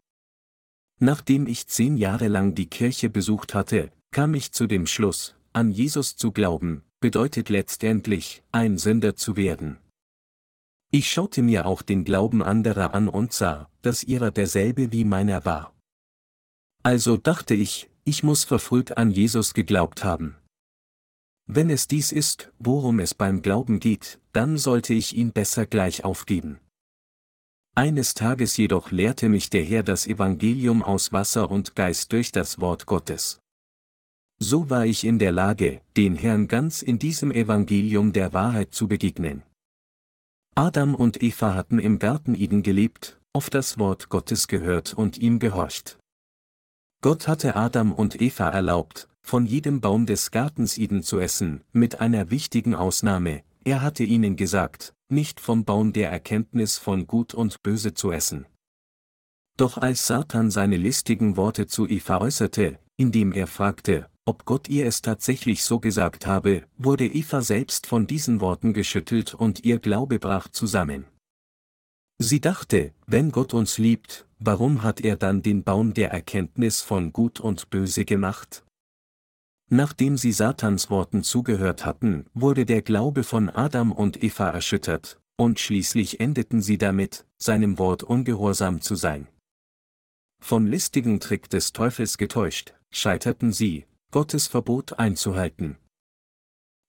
Nachdem 0.99 1.45
ich 1.45 1.67
zehn 1.67 1.95
Jahre 1.95 2.27
lang 2.27 2.55
die 2.55 2.71
Kirche 2.71 3.11
besucht 3.11 3.53
hatte, 3.53 3.91
kam 4.09 4.33
ich 4.33 4.51
zu 4.51 4.65
dem 4.65 4.87
Schluss, 4.87 5.35
an 5.53 5.69
Jesus 5.69 6.15
zu 6.15 6.31
glauben, 6.31 6.81
bedeutet 6.99 7.49
letztendlich, 7.49 8.41
ein 8.51 8.79
Sünder 8.79 9.15
zu 9.15 9.37
werden. 9.37 9.77
Ich 10.89 11.11
schaute 11.11 11.43
mir 11.43 11.67
auch 11.67 11.83
den 11.83 12.03
Glauben 12.03 12.41
anderer 12.41 12.95
an 12.95 13.09
und 13.09 13.31
sah, 13.31 13.69
dass 13.83 14.03
ihrer 14.03 14.31
derselbe 14.31 14.91
wie 14.91 15.05
meiner 15.05 15.45
war. 15.45 15.72
Also 16.83 17.15
dachte 17.15 17.53
ich, 17.53 17.89
ich 18.03 18.23
muss 18.23 18.43
verfrüht 18.43 18.97
an 18.97 19.09
Jesus 19.09 19.53
geglaubt 19.53 20.03
haben. 20.03 20.35
Wenn 21.45 21.69
es 21.69 21.87
dies 21.87 22.11
ist, 22.11 22.51
worum 22.59 22.99
es 22.99 23.13
beim 23.13 23.41
Glauben 23.41 23.79
geht, 23.79 24.19
dann 24.33 24.57
sollte 24.57 24.93
ich 24.93 25.15
ihn 25.15 25.31
besser 25.31 25.65
gleich 25.65 26.03
aufgeben. 26.03 26.59
Eines 27.75 28.13
Tages 28.13 28.57
jedoch 28.57 28.91
lehrte 28.91 29.29
mich 29.29 29.49
der 29.49 29.63
Herr 29.63 29.83
das 29.83 30.07
Evangelium 30.07 30.83
aus 30.83 31.11
Wasser 31.11 31.49
und 31.49 31.75
Geist 31.75 32.11
durch 32.11 32.31
das 32.31 32.59
Wort 32.59 32.85
Gottes. 32.85 33.39
So 34.39 34.69
war 34.69 34.85
ich 34.85 35.05
in 35.05 35.19
der 35.19 35.31
Lage, 35.31 35.81
den 35.95 36.15
Herrn 36.15 36.47
ganz 36.47 36.81
in 36.81 36.99
diesem 36.99 37.31
Evangelium 37.31 38.13
der 38.13 38.33
Wahrheit 38.33 38.73
zu 38.73 38.87
begegnen. 38.87 39.43
Adam 40.53 40.95
und 40.95 41.23
Eva 41.23 41.55
hatten 41.55 41.79
im 41.79 41.97
Garten 41.97 42.35
Eden 42.35 42.61
gelebt, 42.61 43.19
auf 43.31 43.49
das 43.49 43.79
Wort 43.79 44.09
Gottes 44.09 44.47
gehört 44.47 44.93
und 44.93 45.17
ihm 45.17 45.39
gehorcht. 45.39 45.97
Gott 47.03 47.27
hatte 47.27 47.57
Adam 47.57 47.91
und 47.91 48.21
Eva 48.21 48.47
erlaubt, 48.47 49.09
von 49.21 49.45
jedem 49.45 49.81
Baum 49.81 50.05
des 50.05 50.31
Gartens 50.31 50.77
Eden 50.77 51.03
zu 51.03 51.19
essen, 51.19 51.61
mit 51.73 51.99
einer 51.99 52.31
wichtigen 52.31 52.75
Ausnahme, 52.75 53.43
er 53.65 53.81
hatte 53.81 54.05
ihnen 54.05 54.37
gesagt, 54.37 54.93
nicht 55.09 55.41
vom 55.41 55.65
Baum 55.65 55.91
der 55.91 56.09
Erkenntnis 56.09 56.77
von 56.77 57.05
Gut 57.05 57.33
und 57.33 57.61
Böse 57.61 57.93
zu 57.93 58.13
essen. 58.13 58.45
Doch 59.57 59.77
als 59.77 60.07
Satan 60.07 60.49
seine 60.49 60.77
listigen 60.77 61.35
Worte 61.35 61.67
zu 61.67 61.89
Eva 61.89 62.21
äußerte, 62.21 62.79
indem 62.95 63.33
er 63.33 63.47
fragte, 63.47 64.07
ob 64.23 64.45
Gott 64.45 64.69
ihr 64.69 64.85
es 64.85 65.01
tatsächlich 65.01 65.65
so 65.65 65.81
gesagt 65.81 66.25
habe, 66.25 66.63
wurde 66.77 67.05
Eva 67.05 67.41
selbst 67.41 67.85
von 67.85 68.07
diesen 68.07 68.39
Worten 68.39 68.71
geschüttelt 68.71 69.33
und 69.33 69.65
ihr 69.65 69.79
Glaube 69.79 70.19
brach 70.19 70.47
zusammen. 70.47 71.03
Sie 72.17 72.39
dachte, 72.39 72.93
wenn 73.07 73.31
Gott 73.31 73.53
uns 73.53 73.77
liebt, 73.77 74.25
warum 74.45 74.83
hat 74.83 75.01
er 75.01 75.15
dann 75.15 75.41
den 75.41 75.63
Baum 75.63 75.93
der 75.93 76.11
Erkenntnis 76.11 76.81
von 76.81 77.13
Gut 77.13 77.39
und 77.39 77.69
Böse 77.69 78.05
gemacht? 78.05 78.65
Nachdem 79.69 80.17
sie 80.17 80.33
Satans 80.33 80.89
Worten 80.89 81.23
zugehört 81.23 81.85
hatten, 81.85 82.25
wurde 82.33 82.65
der 82.65 82.81
Glaube 82.81 83.23
von 83.23 83.49
Adam 83.49 83.91
und 83.91 84.21
Eva 84.21 84.49
erschüttert, 84.49 85.19
und 85.37 85.59
schließlich 85.59 86.19
endeten 86.19 86.61
sie 86.61 86.77
damit, 86.77 87.25
seinem 87.37 87.79
Wort 87.79 88.03
ungehorsam 88.03 88.81
zu 88.81 88.95
sein. 88.95 89.27
Vom 90.41 90.67
listigen 90.67 91.19
Trick 91.19 91.49
des 91.49 91.71
Teufels 91.71 92.17
getäuscht, 92.17 92.73
scheiterten 92.91 93.53
sie, 93.53 93.85
Gottes 94.11 94.47
Verbot 94.47 94.99
einzuhalten. 94.99 95.77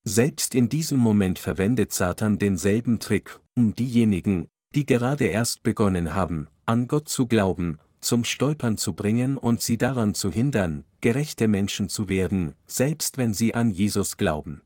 Selbst 0.02 0.54
in 0.54 0.68
diesem 0.68 0.98
Moment 0.98 1.38
verwendet 1.38 1.92
Satan 1.92 2.38
denselben 2.38 2.98
Trick, 2.98 3.40
um 3.56 3.74
diejenigen, 3.74 4.48
die 4.74 4.84
gerade 4.84 5.24
erst 5.26 5.62
begonnen 5.62 6.14
haben, 6.14 6.48
an 6.66 6.88
Gott 6.88 7.08
zu 7.08 7.26
glauben, 7.26 7.78
zum 8.00 8.24
Stolpern 8.24 8.76
zu 8.76 8.92
bringen 8.92 9.36
und 9.38 9.62
sie 9.62 9.78
daran 9.78 10.14
zu 10.14 10.30
hindern, 10.30 10.84
gerechte 11.00 11.48
Menschen 11.48 11.88
zu 11.88 12.08
werden, 12.08 12.54
selbst 12.66 13.18
wenn 13.18 13.34
sie 13.34 13.54
an 13.54 13.70
Jesus 13.70 14.16
glauben. 14.16 14.62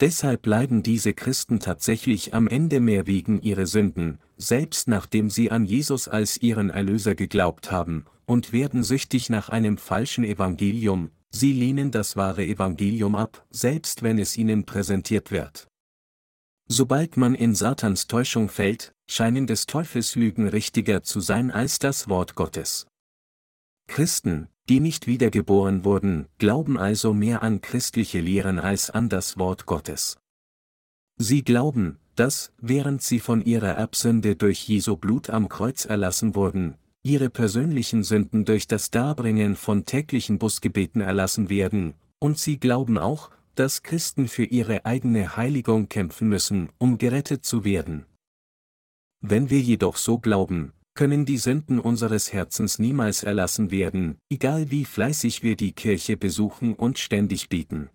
Deshalb 0.00 0.44
leiden 0.46 0.82
diese 0.82 1.14
Christen 1.14 1.60
tatsächlich 1.60 2.34
am 2.34 2.48
Ende 2.48 2.80
mehr 2.80 3.06
wegen 3.06 3.40
ihrer 3.40 3.66
Sünden, 3.66 4.18
selbst 4.36 4.88
nachdem 4.88 5.30
sie 5.30 5.52
an 5.52 5.64
Jesus 5.64 6.08
als 6.08 6.36
ihren 6.42 6.70
Erlöser 6.70 7.14
geglaubt 7.14 7.70
haben, 7.70 8.04
und 8.26 8.52
werden 8.52 8.82
süchtig 8.82 9.30
nach 9.30 9.50
einem 9.50 9.78
falschen 9.78 10.24
Evangelium, 10.24 11.10
sie 11.30 11.52
lehnen 11.52 11.92
das 11.92 12.16
wahre 12.16 12.44
Evangelium 12.44 13.14
ab, 13.14 13.46
selbst 13.50 14.02
wenn 14.02 14.18
es 14.18 14.36
ihnen 14.36 14.64
präsentiert 14.64 15.30
wird. 15.30 15.68
Sobald 16.66 17.16
man 17.16 17.34
in 17.34 17.54
Satans 17.54 18.06
Täuschung 18.06 18.48
fällt, 18.48 18.94
scheinen 19.06 19.46
des 19.46 19.66
Teufels 19.66 20.14
Lügen 20.14 20.48
richtiger 20.48 21.02
zu 21.02 21.20
sein 21.20 21.50
als 21.50 21.78
das 21.78 22.08
Wort 22.08 22.34
Gottes. 22.34 22.86
Christen, 23.86 24.48
die 24.68 24.80
nicht 24.80 25.06
wiedergeboren 25.06 25.84
wurden, 25.84 26.26
glauben 26.38 26.78
also 26.78 27.12
mehr 27.12 27.42
an 27.42 27.60
christliche 27.60 28.20
Lehren 28.20 28.58
als 28.58 28.88
an 28.88 29.10
das 29.10 29.38
Wort 29.38 29.66
Gottes. 29.66 30.16
Sie 31.18 31.44
glauben, 31.44 31.98
dass, 32.16 32.52
während 32.60 33.02
sie 33.02 33.20
von 33.20 33.44
ihrer 33.44 33.72
Erbsünde 33.72 34.36
durch 34.36 34.66
Jesu 34.66 34.96
Blut 34.96 35.28
am 35.30 35.48
Kreuz 35.48 35.84
erlassen 35.84 36.34
wurden, 36.34 36.76
ihre 37.02 37.28
persönlichen 37.28 38.02
Sünden 38.02 38.46
durch 38.46 38.66
das 38.66 38.90
Darbringen 38.90 39.56
von 39.56 39.84
täglichen 39.84 40.38
Busgebeten 40.38 41.02
erlassen 41.02 41.50
werden, 41.50 41.94
und 42.18 42.38
sie 42.38 42.58
glauben 42.58 42.96
auch, 42.96 43.30
dass 43.54 43.82
Christen 43.82 44.28
für 44.28 44.44
ihre 44.44 44.84
eigene 44.84 45.36
Heiligung 45.36 45.88
kämpfen 45.88 46.28
müssen, 46.28 46.70
um 46.78 46.98
gerettet 46.98 47.44
zu 47.44 47.64
werden. 47.64 48.06
Wenn 49.20 49.50
wir 49.50 49.60
jedoch 49.60 49.96
so 49.96 50.18
glauben, 50.18 50.72
können 50.94 51.24
die 51.24 51.38
Sünden 51.38 51.80
unseres 51.80 52.32
Herzens 52.32 52.78
niemals 52.78 53.24
erlassen 53.24 53.70
werden, 53.70 54.18
egal 54.30 54.70
wie 54.70 54.84
fleißig 54.84 55.42
wir 55.42 55.56
die 55.56 55.72
Kirche 55.72 56.16
besuchen 56.16 56.74
und 56.74 56.98
ständig 56.98 57.48
bieten. 57.48 57.90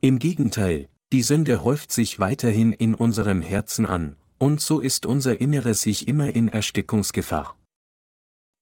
Im 0.00 0.18
Gegenteil, 0.18 0.88
die 1.12 1.22
Sünde 1.22 1.62
häuft 1.62 1.92
sich 1.92 2.18
weiterhin 2.18 2.72
in 2.72 2.94
unserem 2.94 3.42
Herzen 3.42 3.86
an, 3.86 4.16
und 4.38 4.60
so 4.60 4.80
ist 4.80 5.06
unser 5.06 5.40
Inneres 5.40 5.82
sich 5.82 6.08
immer 6.08 6.34
in 6.34 6.48
Erstickungsgefahr. 6.48 7.56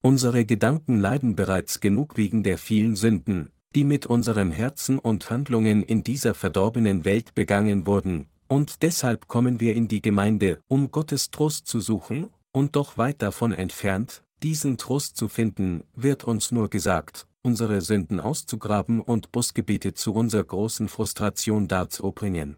Unsere 0.02 0.44
Gedanken 0.44 1.00
leiden 1.00 1.34
bereits 1.34 1.80
genug 1.80 2.16
wegen 2.16 2.42
der 2.42 2.58
vielen 2.58 2.96
Sünden, 2.96 3.50
die 3.75 3.85
mit 3.85 4.07
unserem 4.07 4.52
Herzen 4.52 4.99
und 4.99 5.31
Handlungen 5.31 5.83
in 5.83 6.02
dieser 6.05 6.35
verdorbenen 6.35 7.05
Welt 7.05 7.35
begangen 7.35 7.87
wurden, 7.87 8.26
und 8.49 8.83
deshalb 8.83 9.29
kommen 9.29 9.61
wir 9.61 9.75
in 9.75 9.88
die 9.88 10.02
Gemeinde, 10.02 10.61
um 10.69 10.91
Gottes 10.91 11.31
Trost 11.31 11.67
zu 11.67 11.81
suchen, 11.81 12.29
und 12.52 12.76
doch 12.76 12.99
weit 12.99 13.23
davon 13.23 13.52
entfernt, 13.52 14.23
diesen 14.43 14.76
Trost 14.76 15.17
zu 15.17 15.29
finden, 15.29 15.85
wird 15.95 16.25
uns 16.25 16.52
nur 16.52 16.69
gesagt, 16.69 17.26
unsere 17.43 17.81
Sünden 17.81 18.21
auszugraben 18.21 19.00
und 19.00 19.33
Busgebete 19.33 19.95
zu 19.95 20.12
unserer 20.12 20.45
großen 20.45 20.88
Frustration 20.88 21.67
darzubringen. 21.67 22.57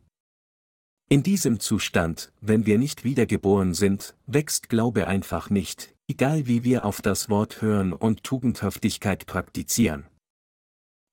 In 1.09 1.23
diesem 1.23 1.61
Zustand, 1.61 2.33
wenn 2.40 2.66
wir 2.66 2.79
nicht 2.79 3.05
wiedergeboren 3.05 3.74
sind, 3.74 4.16
wächst 4.27 4.68
Glaube 4.68 5.07
einfach 5.07 5.50
nicht, 5.50 5.94
egal 6.09 6.46
wie 6.46 6.64
wir 6.64 6.85
auf 6.85 7.03
das 7.03 7.29
Wort 7.29 7.62
hören 7.62 7.92
und 7.92 8.24
Tugendhaftigkeit 8.24 9.27
praktizieren. 9.27 10.07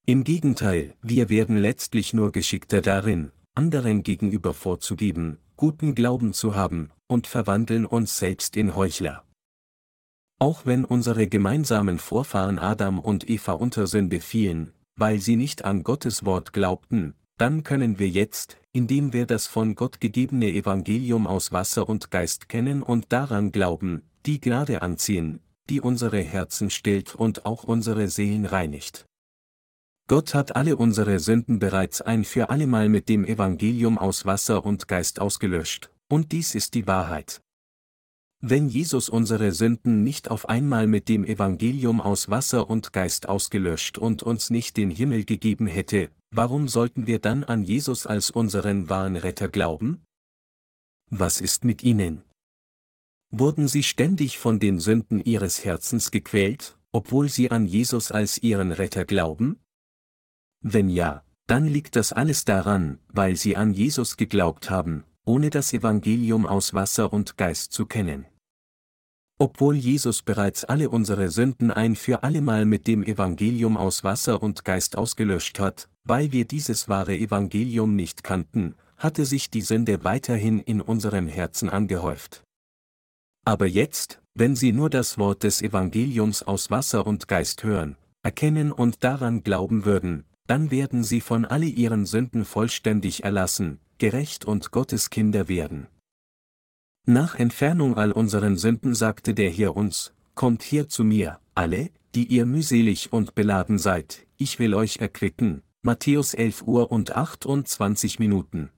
Im 0.07 0.23
Gegenteil, 0.23 0.95
wir 1.03 1.29
werden 1.29 1.57
letztlich 1.57 2.13
nur 2.13 2.31
geschickter 2.31 2.81
darin, 2.81 3.31
anderen 3.53 4.01
gegenüber 4.01 4.53
vorzugeben, 4.55 5.37
guten 5.57 5.93
Glauben 5.93 6.33
zu 6.33 6.55
haben, 6.55 6.89
und 7.07 7.27
verwandeln 7.27 7.85
uns 7.85 8.17
selbst 8.17 8.57
in 8.57 8.75
Heuchler. 8.75 9.23
Auch 10.39 10.65
wenn 10.65 10.85
unsere 10.85 11.27
gemeinsamen 11.27 11.99
Vorfahren 11.99 12.57
Adam 12.57 12.97
und 12.97 13.29
Eva 13.29 13.51
unter 13.51 13.85
Sünde 13.85 14.21
fielen, 14.21 14.73
weil 14.95 15.19
sie 15.19 15.35
nicht 15.35 15.65
an 15.65 15.83
Gottes 15.83 16.25
Wort 16.25 16.51
glaubten, 16.51 17.13
dann 17.37 17.63
können 17.63 17.99
wir 17.99 18.09
jetzt, 18.09 18.57
indem 18.71 19.13
wir 19.13 19.27
das 19.27 19.45
von 19.45 19.75
Gott 19.75 20.01
gegebene 20.01 20.49
Evangelium 20.49 21.27
aus 21.27 21.51
Wasser 21.51 21.87
und 21.87 22.09
Geist 22.09 22.49
kennen 22.49 22.81
und 22.81 23.13
daran 23.13 23.51
glauben, 23.51 24.01
die 24.25 24.41
Gnade 24.41 24.81
anziehen, 24.81 25.41
die 25.69 25.79
unsere 25.79 26.21
Herzen 26.21 26.71
stillt 26.71 27.13
und 27.13 27.45
auch 27.45 27.63
unsere 27.63 28.07
Seelen 28.07 28.45
reinigt. 28.45 29.05
Gott 30.11 30.33
hat 30.33 30.57
alle 30.57 30.75
unsere 30.75 31.21
Sünden 31.21 31.59
bereits 31.59 32.01
ein 32.01 32.25
für 32.25 32.49
allemal 32.49 32.89
mit 32.89 33.07
dem 33.07 33.23
Evangelium 33.23 33.97
aus 33.97 34.25
Wasser 34.25 34.65
und 34.65 34.89
Geist 34.89 35.21
ausgelöscht, 35.21 35.89
und 36.09 36.33
dies 36.33 36.53
ist 36.53 36.73
die 36.73 36.85
Wahrheit. 36.85 37.41
Wenn 38.41 38.67
Jesus 38.67 39.07
unsere 39.07 39.53
Sünden 39.53 40.03
nicht 40.03 40.29
auf 40.29 40.49
einmal 40.49 40.85
mit 40.85 41.07
dem 41.07 41.23
Evangelium 41.23 42.01
aus 42.01 42.27
Wasser 42.29 42.69
und 42.69 42.91
Geist 42.91 43.29
ausgelöscht 43.29 43.97
und 43.97 44.21
uns 44.21 44.49
nicht 44.49 44.75
den 44.75 44.89
Himmel 44.89 45.23
gegeben 45.23 45.65
hätte, 45.65 46.09
warum 46.29 46.67
sollten 46.67 47.07
wir 47.07 47.19
dann 47.19 47.45
an 47.45 47.63
Jesus 47.63 48.05
als 48.05 48.31
unseren 48.31 48.89
wahren 48.89 49.15
Retter 49.15 49.47
glauben? 49.47 50.03
Was 51.09 51.39
ist 51.39 51.63
mit 51.63 51.83
ihnen? 51.83 52.21
Wurden 53.29 53.69
sie 53.69 53.83
ständig 53.83 54.39
von 54.39 54.59
den 54.59 54.81
Sünden 54.81 55.21
ihres 55.21 55.63
Herzens 55.63 56.11
gequält, 56.11 56.77
obwohl 56.91 57.29
sie 57.29 57.49
an 57.49 57.65
Jesus 57.65 58.11
als 58.11 58.37
ihren 58.39 58.73
Retter 58.73 59.05
glauben? 59.05 59.57
Wenn 60.61 60.89
ja, 60.89 61.23
dann 61.47 61.65
liegt 61.65 61.95
das 61.95 62.13
alles 62.13 62.45
daran, 62.45 62.99
weil 63.09 63.35
sie 63.35 63.57
an 63.57 63.73
Jesus 63.73 64.15
geglaubt 64.15 64.69
haben, 64.69 65.03
ohne 65.25 65.49
das 65.49 65.73
Evangelium 65.73 66.45
aus 66.45 66.73
Wasser 66.73 67.11
und 67.11 67.37
Geist 67.37 67.73
zu 67.73 67.85
kennen. 67.85 68.25
Obwohl 69.39 69.75
Jesus 69.75 70.21
bereits 70.21 70.63
alle 70.65 70.89
unsere 70.89 71.29
Sünden 71.29 71.71
ein 71.71 71.95
für 71.95 72.21
allemal 72.21 72.65
mit 72.65 72.85
dem 72.85 73.03
Evangelium 73.03 73.75
aus 73.75 74.03
Wasser 74.03 74.43
und 74.43 74.63
Geist 74.63 74.95
ausgelöscht 74.97 75.59
hat, 75.59 75.89
weil 76.03 76.31
wir 76.31 76.45
dieses 76.45 76.89
wahre 76.89 77.17
Evangelium 77.17 77.95
nicht 77.95 78.23
kannten, 78.23 78.75
hatte 78.97 79.25
sich 79.25 79.49
die 79.49 79.61
Sünde 79.61 80.03
weiterhin 80.03 80.59
in 80.59 80.79
unserem 80.79 81.27
Herzen 81.27 81.69
angehäuft. 81.69 82.43
Aber 83.43 83.65
jetzt, 83.65 84.21
wenn 84.35 84.55
Sie 84.55 84.71
nur 84.71 84.91
das 84.91 85.17
Wort 85.17 85.41
des 85.41 85.63
Evangeliums 85.63 86.43
aus 86.43 86.69
Wasser 86.69 87.07
und 87.07 87.27
Geist 87.27 87.63
hören, 87.63 87.97
erkennen 88.21 88.71
und 88.71 89.03
daran 89.03 89.41
glauben 89.41 89.85
würden, 89.85 90.25
dann 90.51 90.69
werden 90.69 91.05
sie 91.05 91.21
von 91.21 91.45
alle 91.45 91.65
ihren 91.65 92.05
Sünden 92.05 92.43
vollständig 92.43 93.23
erlassen, 93.23 93.79
gerecht 93.99 94.43
und 94.43 94.71
Gottes 94.71 95.09
Kinder 95.09 95.47
werden. 95.47 95.87
Nach 97.07 97.35
Entfernung 97.35 97.95
all 97.95 98.11
unseren 98.11 98.57
Sünden 98.57 98.93
sagte 98.93 99.33
der 99.33 99.49
Herr 99.49 99.77
uns, 99.77 100.13
Kommt 100.35 100.63
her 100.63 100.89
zu 100.89 101.05
mir, 101.05 101.39
alle, 101.55 101.89
die 102.15 102.25
ihr 102.25 102.45
mühselig 102.45 103.13
und 103.13 103.33
beladen 103.33 103.77
seid, 103.77 104.27
ich 104.35 104.59
will 104.59 104.73
euch 104.73 104.97
erquicken. 104.97 105.61
Matthäus 105.83 106.33
11 106.33 106.63
Uhr 106.63 106.91
und 106.91 107.15
28 107.15 108.19
Minuten. 108.19 108.71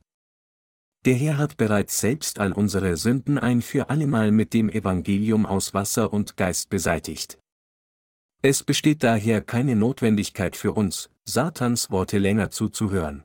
Der 1.05 1.15
Herr 1.15 1.39
hat 1.39 1.57
bereits 1.57 1.99
selbst 1.99 2.37
all 2.37 2.51
unsere 2.51 2.97
Sünden 2.97 3.39
ein 3.39 3.63
für 3.63 3.89
allemal 3.89 4.31
mit 4.31 4.53
dem 4.53 4.69
Evangelium 4.69 5.47
aus 5.47 5.73
Wasser 5.73 6.13
und 6.13 6.37
Geist 6.37 6.69
beseitigt. 6.69 7.39
Es 8.43 8.61
besteht 8.61 9.01
daher 9.01 9.41
keine 9.41 9.75
Notwendigkeit 9.75 10.55
für 10.55 10.73
uns, 10.73 11.09
Satans 11.25 11.89
Worte 11.89 12.17
länger 12.17 12.51
zuzuhören. 12.51 13.23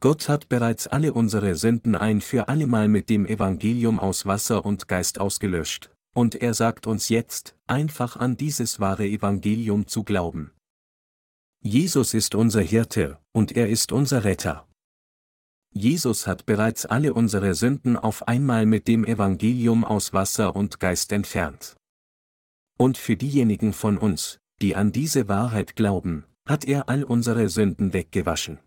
Gott 0.00 0.28
hat 0.28 0.48
bereits 0.48 0.86
alle 0.86 1.12
unsere 1.12 1.54
Sünden 1.54 1.94
ein 1.94 2.22
für 2.22 2.48
allemal 2.48 2.88
mit 2.88 3.10
dem 3.10 3.26
Evangelium 3.26 3.98
aus 3.98 4.24
Wasser 4.24 4.64
und 4.64 4.88
Geist 4.88 5.20
ausgelöscht, 5.20 5.90
und 6.14 6.34
er 6.34 6.54
sagt 6.54 6.86
uns 6.86 7.10
jetzt, 7.10 7.54
einfach 7.66 8.16
an 8.16 8.38
dieses 8.38 8.80
wahre 8.80 9.06
Evangelium 9.06 9.86
zu 9.86 10.02
glauben. 10.02 10.52
Jesus 11.60 12.14
ist 12.14 12.34
unser 12.34 12.62
Hirte, 12.62 13.18
und 13.32 13.52
er 13.52 13.68
ist 13.68 13.92
unser 13.92 14.24
Retter. 14.24 14.66
Jesus 15.74 16.26
hat 16.26 16.46
bereits 16.46 16.86
alle 16.86 17.12
unsere 17.12 17.54
Sünden 17.54 17.98
auf 17.98 18.26
einmal 18.26 18.64
mit 18.64 18.88
dem 18.88 19.04
Evangelium 19.04 19.84
aus 19.84 20.14
Wasser 20.14 20.56
und 20.56 20.80
Geist 20.80 21.12
entfernt. 21.12 21.76
Und 22.78 22.96
für 22.96 23.16
diejenigen 23.16 23.74
von 23.74 23.98
uns, 23.98 24.38
die 24.62 24.74
an 24.74 24.92
diese 24.92 25.28
Wahrheit 25.28 25.76
glauben, 25.76 26.24
hat 26.48 26.64
er 26.64 26.88
all 26.88 27.04
unsere 27.04 27.48
Sünden 27.48 27.92
weggewaschen. 27.92 28.58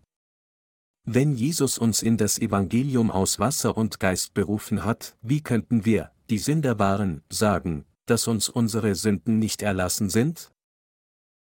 Wenn 1.04 1.34
Jesus 1.34 1.78
uns 1.78 2.00
in 2.00 2.16
das 2.16 2.38
Evangelium 2.38 3.10
aus 3.10 3.40
Wasser 3.40 3.76
und 3.76 3.98
Geist 3.98 4.34
berufen 4.34 4.84
hat, 4.84 5.16
wie 5.20 5.40
könnten 5.40 5.84
wir, 5.84 6.12
die 6.30 6.38
Sünder 6.38 6.78
waren, 6.78 7.22
sagen, 7.28 7.84
dass 8.06 8.28
uns 8.28 8.48
unsere 8.48 8.94
Sünden 8.94 9.40
nicht 9.40 9.62
erlassen 9.62 10.10
sind? 10.10 10.52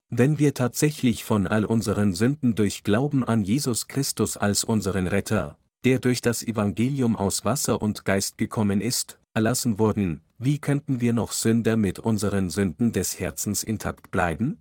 Wenn 0.10 0.39
wir 0.39 0.56
tatsächlich 0.56 1.23
von 1.23 1.45
all 1.45 1.63
unseren 1.63 2.13
Sünden 2.15 2.56
durch 2.56 2.84
Glauben 2.84 3.23
an 3.23 3.43
Jesus 3.43 3.88
Christus 3.88 4.36
als 4.36 4.63
unseren 4.63 5.06
Retter, 5.08 5.58
der 5.86 5.99
durch 5.99 6.21
das 6.21 6.41
Evangelium 6.41 7.15
aus 7.15 7.45
Wasser 7.45 7.82
und 7.82 8.04
Geist 8.04 8.39
gekommen 8.39 8.82
ist, 8.82 9.19
erlassen 9.34 9.77
wurden, 9.77 10.21
wie 10.39 10.58
könnten 10.58 11.01
wir 11.01 11.13
noch 11.13 11.34
Sünder 11.34 11.77
mit 11.77 11.99
unseren 11.99 12.49
Sünden 12.49 12.91
des 12.91 13.19
Herzens 13.19 13.63
intakt 13.63 14.10
bleiben? 14.10 14.60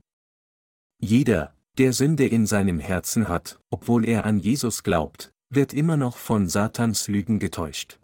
Jeder, 1.00 1.54
der 1.78 1.92
Sünde 1.92 2.26
in 2.26 2.46
seinem 2.46 2.78
Herzen 2.78 3.28
hat, 3.28 3.61
obwohl 3.70 4.06
er 4.06 4.24
an 4.24 4.38
Jesus 4.38 4.83
glaubt, 4.83 5.33
wird 5.50 5.72
immer 5.72 5.96
noch 5.96 6.16
von 6.16 6.48
Satans 6.48 7.09
Lügen 7.09 7.38
getäuscht. 7.38 7.98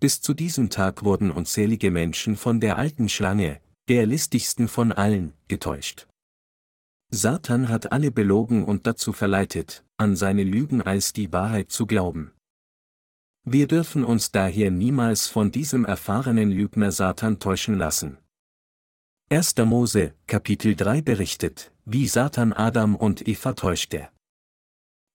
Bis 0.00 0.20
zu 0.20 0.34
diesem 0.34 0.68
Tag 0.70 1.04
wurden 1.04 1.30
unzählige 1.30 1.90
Menschen 1.90 2.36
von 2.36 2.60
der 2.60 2.76
alten 2.76 3.08
Schlange, 3.08 3.60
der 3.88 4.06
listigsten 4.06 4.68
von 4.68 4.92
allen, 4.92 5.32
getäuscht. 5.48 6.06
Satan 7.10 7.68
hat 7.68 7.92
alle 7.92 8.10
belogen 8.10 8.64
und 8.64 8.86
dazu 8.86 9.12
verleitet, 9.12 9.84
an 9.96 10.16
seine 10.16 10.42
Lügen 10.42 10.82
als 10.82 11.12
die 11.12 11.32
Wahrheit 11.32 11.70
zu 11.70 11.86
glauben. 11.86 12.32
Wir 13.44 13.68
dürfen 13.68 14.04
uns 14.04 14.32
daher 14.32 14.72
niemals 14.72 15.28
von 15.28 15.52
diesem 15.52 15.84
erfahrenen 15.84 16.50
Lügner 16.50 16.90
Satan 16.90 17.38
täuschen 17.38 17.78
lassen. 17.78 18.18
1. 19.28 19.56
Mose, 19.64 20.14
Kapitel 20.28 20.76
3 20.76 21.02
berichtet, 21.02 21.72
wie 21.84 22.06
Satan 22.06 22.52
Adam 22.52 22.94
und 22.94 23.26
Eva 23.26 23.54
täuschte. 23.54 24.08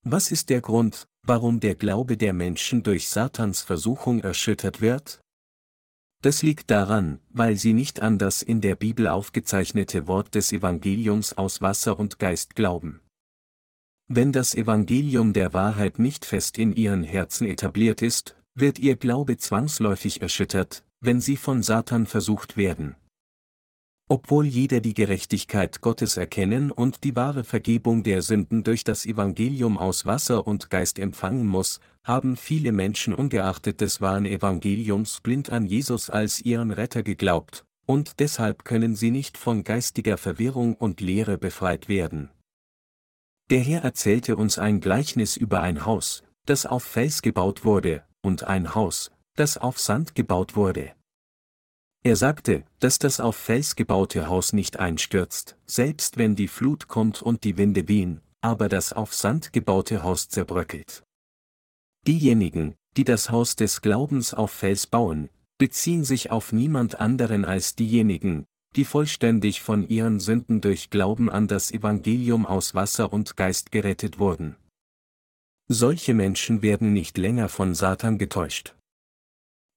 Was 0.04 0.32
ist 0.32 0.50
der 0.50 0.60
Grund, 0.60 1.08
warum 1.24 1.62
der 1.62 1.76
Glaube 1.76 2.18
der 2.18 2.34
Menschen 2.34 2.84
durch 2.84 3.08
Satans 3.08 3.62
Versuchung 3.62 4.20
erschüttert 4.20 4.82
wird? 4.82 5.22
Das 6.22 6.44
liegt 6.44 6.72
daran, 6.72 7.22
weil 7.30 7.56
sie 7.56 7.72
nicht 7.72 8.02
an 8.02 8.18
das 8.18 8.42
in 8.42 8.60
der 8.60 8.76
Bibel 8.76 9.08
aufgezeichnete 9.08 10.08
Wort 10.08 10.36
des 10.36 10.52
Evangeliums 10.52 11.38
aus 11.38 11.62
Wasser 11.62 11.98
und 11.98 12.20
Geist 12.20 12.56
glauben. 12.56 13.00
Wenn 14.10 14.34
das 14.34 14.56
Evangelium 14.56 15.32
der 15.32 15.54
Wahrheit 15.54 16.00
nicht 16.00 16.26
fest 16.26 16.58
in 16.58 16.76
ihren 16.76 17.04
Herzen 17.04 17.48
etabliert 17.48 18.02
ist, 18.02 18.36
wird 18.56 18.78
ihr 18.78 18.98
Glaube 18.98 19.38
zwangsläufig 19.38 20.22
erschüttert, 20.22 20.84
wenn 21.00 21.22
sie 21.22 21.38
von 21.38 21.64
Satan 21.64 22.06
versucht 22.06 22.58
werden. 22.58 22.98
Obwohl 24.08 24.46
jeder 24.46 24.82
die 24.82 24.94
Gerechtigkeit 24.94 25.82
Gottes 25.82 26.18
erkennen 26.18 26.72
und 26.72 27.04
die 27.04 27.16
wahre 27.16 27.44
Vergebung 27.44 28.04
der 28.04 28.22
Sünden 28.22 28.64
durch 28.64 28.84
das 28.84 29.06
Evangelium 29.06 29.78
aus 29.78 30.06
Wasser 30.06 30.46
und 30.46 30.70
Geist 30.70 31.00
empfangen 31.00 31.48
muss, 31.48 31.80
haben 32.04 32.36
viele 32.36 32.72
Menschen 32.72 33.14
ungeachtet 33.14 33.80
des 33.80 34.02
wahren 34.02 34.26
Evangeliums 34.26 35.22
blind 35.22 35.50
an 35.50 35.66
Jesus 35.66 36.10
als 36.10 36.42
ihren 36.42 36.72
Retter 36.72 37.04
geglaubt, 37.04 37.64
und 37.86 38.20
deshalb 38.20 38.66
können 38.66 38.96
sie 38.96 39.12
nicht 39.12 39.38
von 39.38 39.64
geistiger 39.64 40.18
Verwirrung 40.18 40.76
und 40.76 41.02
Lehre 41.02 41.38
befreit 41.38 41.88
werden. 41.88 42.30
Der 43.50 43.60
Herr 43.60 43.84
erzählte 43.84 44.38
uns 44.38 44.58
ein 44.58 44.80
Gleichnis 44.80 45.36
über 45.36 45.62
ein 45.62 45.86
Haus, 45.86 46.24
das 46.46 46.66
auf 46.66 46.84
Fels 46.84 47.22
gebaut 47.22 47.66
wurde, 47.66 48.04
und 48.22 48.44
ein 48.44 48.76
Haus, 48.76 49.12
das 49.36 49.58
auf 49.58 49.80
Sand 49.80 50.16
gebaut 50.16 50.56
wurde. 50.56 50.94
Er 52.04 52.16
sagte, 52.16 52.64
dass 52.80 52.98
das 52.98 53.20
auf 53.20 53.36
Fels 53.36 53.76
gebaute 53.76 54.28
Haus 54.28 54.54
nicht 54.54 54.80
einstürzt, 54.80 55.56
selbst 55.68 56.18
wenn 56.18 56.36
die 56.36 56.48
Flut 56.48 56.88
kommt 56.88 57.22
und 57.22 57.44
die 57.44 57.58
Winde 57.58 57.88
wehen, 57.88 58.22
aber 58.42 58.70
das 58.70 58.92
auf 58.92 59.14
Sand 59.14 59.54
gebaute 59.54 60.02
Haus 60.02 60.28
zerbröckelt. 60.28 61.04
Diejenigen, 62.08 62.74
die 62.98 63.04
das 63.04 63.30
Haus 63.30 63.56
des 63.56 63.82
Glaubens 63.82 64.34
auf 64.34 64.50
Fels 64.52 64.88
bauen, 64.88 65.30
beziehen 65.60 66.04
sich 66.04 66.32
auf 66.32 66.52
niemand 66.52 67.00
anderen 67.00 67.46
als 67.46 67.76
diejenigen, 67.76 68.46
die 68.76 68.86
vollständig 68.86 69.62
von 69.62 69.88
ihren 69.88 70.20
Sünden 70.20 70.60
durch 70.60 70.90
Glauben 70.90 71.30
an 71.30 71.48
das 71.48 71.72
Evangelium 71.72 72.48
aus 72.48 72.74
Wasser 72.74 73.14
und 73.14 73.38
Geist 73.38 73.72
gerettet 73.72 74.18
wurden. 74.18 74.56
Solche 75.68 76.16
Menschen 76.16 76.64
werden 76.64 76.94
nicht 76.94 77.20
länger 77.20 77.48
von 77.48 77.76
Satan 77.76 78.18
getäuscht. 78.18 78.76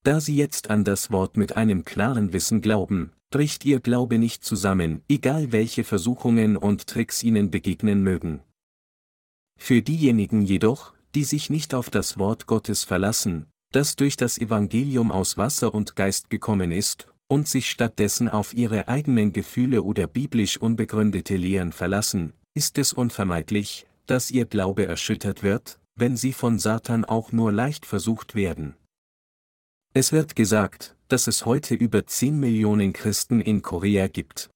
Da 0.04 0.20
sie 0.20 0.36
jetzt 0.36 0.68
an 0.68 0.84
das 0.84 1.10
Wort 1.10 1.38
mit 1.38 1.56
einem 1.56 1.86
klaren 1.86 2.34
Wissen 2.34 2.60
glauben, 2.60 3.12
bricht 3.30 3.64
ihr 3.64 3.80
Glaube 3.80 4.18
nicht 4.18 4.44
zusammen, 4.44 5.02
egal 5.08 5.50
welche 5.50 5.82
Versuchungen 5.82 6.58
und 6.58 6.86
Tricks 6.86 7.22
ihnen 7.22 7.50
begegnen 7.50 8.02
mögen. 8.02 8.40
Für 9.58 9.80
diejenigen 9.80 10.42
jedoch, 10.42 10.92
die 11.14 11.24
sich 11.24 11.48
nicht 11.48 11.74
auf 11.74 11.88
das 11.88 12.18
Wort 12.18 12.46
Gottes 12.46 12.84
verlassen, 12.84 13.46
das 13.72 13.96
durch 13.96 14.18
das 14.18 14.36
Evangelium 14.36 15.10
aus 15.10 15.38
Wasser 15.38 15.72
und 15.74 15.96
Geist 15.96 16.28
gekommen 16.28 16.70
ist, 16.70 17.08
und 17.26 17.48
sich 17.48 17.70
stattdessen 17.70 18.28
auf 18.28 18.52
ihre 18.52 18.88
eigenen 18.88 19.32
Gefühle 19.32 19.82
oder 19.82 20.06
biblisch 20.06 20.58
unbegründete 20.58 21.36
Lehren 21.36 21.72
verlassen, 21.72 22.34
ist 22.52 22.76
es 22.76 22.92
unvermeidlich, 22.92 23.86
dass 24.04 24.30
ihr 24.30 24.44
Glaube 24.44 24.86
erschüttert 24.86 25.42
wird, 25.42 25.78
wenn 25.96 26.18
sie 26.18 26.34
von 26.34 26.58
Satan 26.58 27.06
auch 27.06 27.32
nur 27.32 27.52
leicht 27.52 27.86
versucht 27.86 28.34
werden. 28.34 28.74
Es 29.96 30.10
wird 30.10 30.34
gesagt, 30.34 30.96
dass 31.06 31.28
es 31.28 31.46
heute 31.46 31.76
über 31.76 32.04
10 32.04 32.40
Millionen 32.40 32.92
Christen 32.92 33.40
in 33.40 33.62
Korea 33.62 34.08
gibt. 34.08 34.50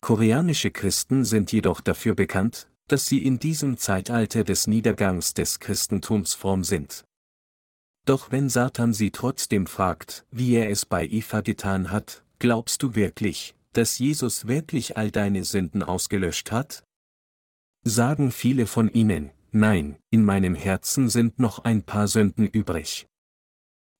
Koreanische 0.00 0.70
Christen 0.70 1.24
sind 1.24 1.50
jedoch 1.50 1.80
dafür 1.80 2.14
bekannt, 2.14 2.70
dass 2.86 3.06
sie 3.06 3.24
in 3.24 3.40
diesem 3.40 3.76
Zeitalter 3.76 4.44
des 4.44 4.68
Niedergangs 4.68 5.34
des 5.34 5.58
Christentums 5.58 6.34
fromm 6.34 6.62
sind. 6.62 7.04
Doch 8.04 8.30
wenn 8.30 8.48
Satan 8.48 8.92
sie 8.94 9.10
trotzdem 9.10 9.66
fragt, 9.66 10.24
wie 10.30 10.54
er 10.54 10.70
es 10.70 10.86
bei 10.86 11.04
Eva 11.04 11.40
getan 11.40 11.90
hat, 11.90 12.22
glaubst 12.38 12.84
du 12.84 12.94
wirklich, 12.94 13.56
dass 13.72 13.98
Jesus 13.98 14.46
wirklich 14.46 14.96
all 14.96 15.10
deine 15.10 15.42
Sünden 15.42 15.82
ausgelöscht 15.82 16.52
hat? 16.52 16.84
Sagen 17.82 18.30
viele 18.30 18.66
von 18.66 18.88
ihnen, 18.92 19.32
nein, 19.50 19.96
in 20.10 20.24
meinem 20.24 20.54
Herzen 20.54 21.08
sind 21.08 21.40
noch 21.40 21.64
ein 21.64 21.82
paar 21.82 22.06
Sünden 22.06 22.46
übrig. 22.46 23.08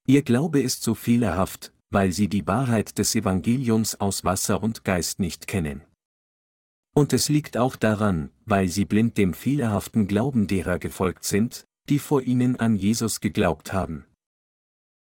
Ihr 0.09 0.23
Glaube 0.23 0.61
ist 0.61 0.85
so 0.85 0.95
fehlerhaft, 0.95 1.73
weil 1.91 2.13
sie 2.13 2.29
die 2.29 2.47
Wahrheit 2.47 2.97
des 2.99 3.17
Evangeliums 3.17 4.01
aus 4.01 4.25
Wasser 4.25 4.63
und 4.63 4.85
Geist 4.85 5.19
nicht 5.19 5.49
kennen. 5.49 5.83
Und 6.95 7.13
es 7.13 7.29
liegt 7.29 7.57
auch 7.57 7.75
daran, 7.75 8.31
weil 8.45 8.69
sie 8.69 8.85
blind 8.85 9.19
dem 9.19 9.35
fehlerhaften 9.35 10.07
Glauben 10.07 10.47
derer 10.47 10.79
gefolgt 10.79 11.25
sind, 11.25 11.67
die 11.89 11.99
vor 11.99 12.23
ihnen 12.23 12.55
an 12.61 12.77
Jesus 12.77 13.21
geglaubt 13.21 13.73
haben. 13.73 14.07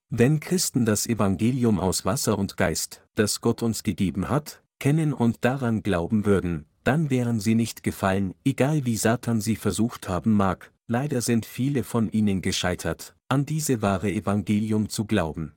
Wenn 0.10 0.40
Christen 0.40 0.86
das 0.86 1.08
Evangelium 1.08 1.80
aus 1.80 2.06
Wasser 2.06 2.38
und 2.38 2.56
Geist, 2.56 3.04
das 3.16 3.42
Gott 3.42 3.64
uns 3.64 3.82
gegeben 3.82 4.30
hat, 4.30 4.62
kennen 4.80 5.14
und 5.14 5.44
daran 5.44 5.82
glauben 5.82 6.26
würden, 6.26 6.66
dann 6.84 7.10
wären 7.10 7.40
sie 7.40 7.56
nicht 7.56 7.82
gefallen, 7.82 8.36
egal 8.44 8.86
wie 8.86 8.98
Satan 8.98 9.42
sie 9.42 9.56
versucht 9.56 10.08
haben 10.08 10.32
mag, 10.34 10.72
leider 10.92 11.22
sind 11.22 11.46
viele 11.46 11.84
von 11.84 12.12
ihnen 12.12 12.42
gescheitert, 12.42 13.16
an 13.30 13.46
diese 13.46 13.82
wahre 13.82 14.12
Evangelium 14.12 14.90
zu 14.90 15.06
glauben. 15.06 15.54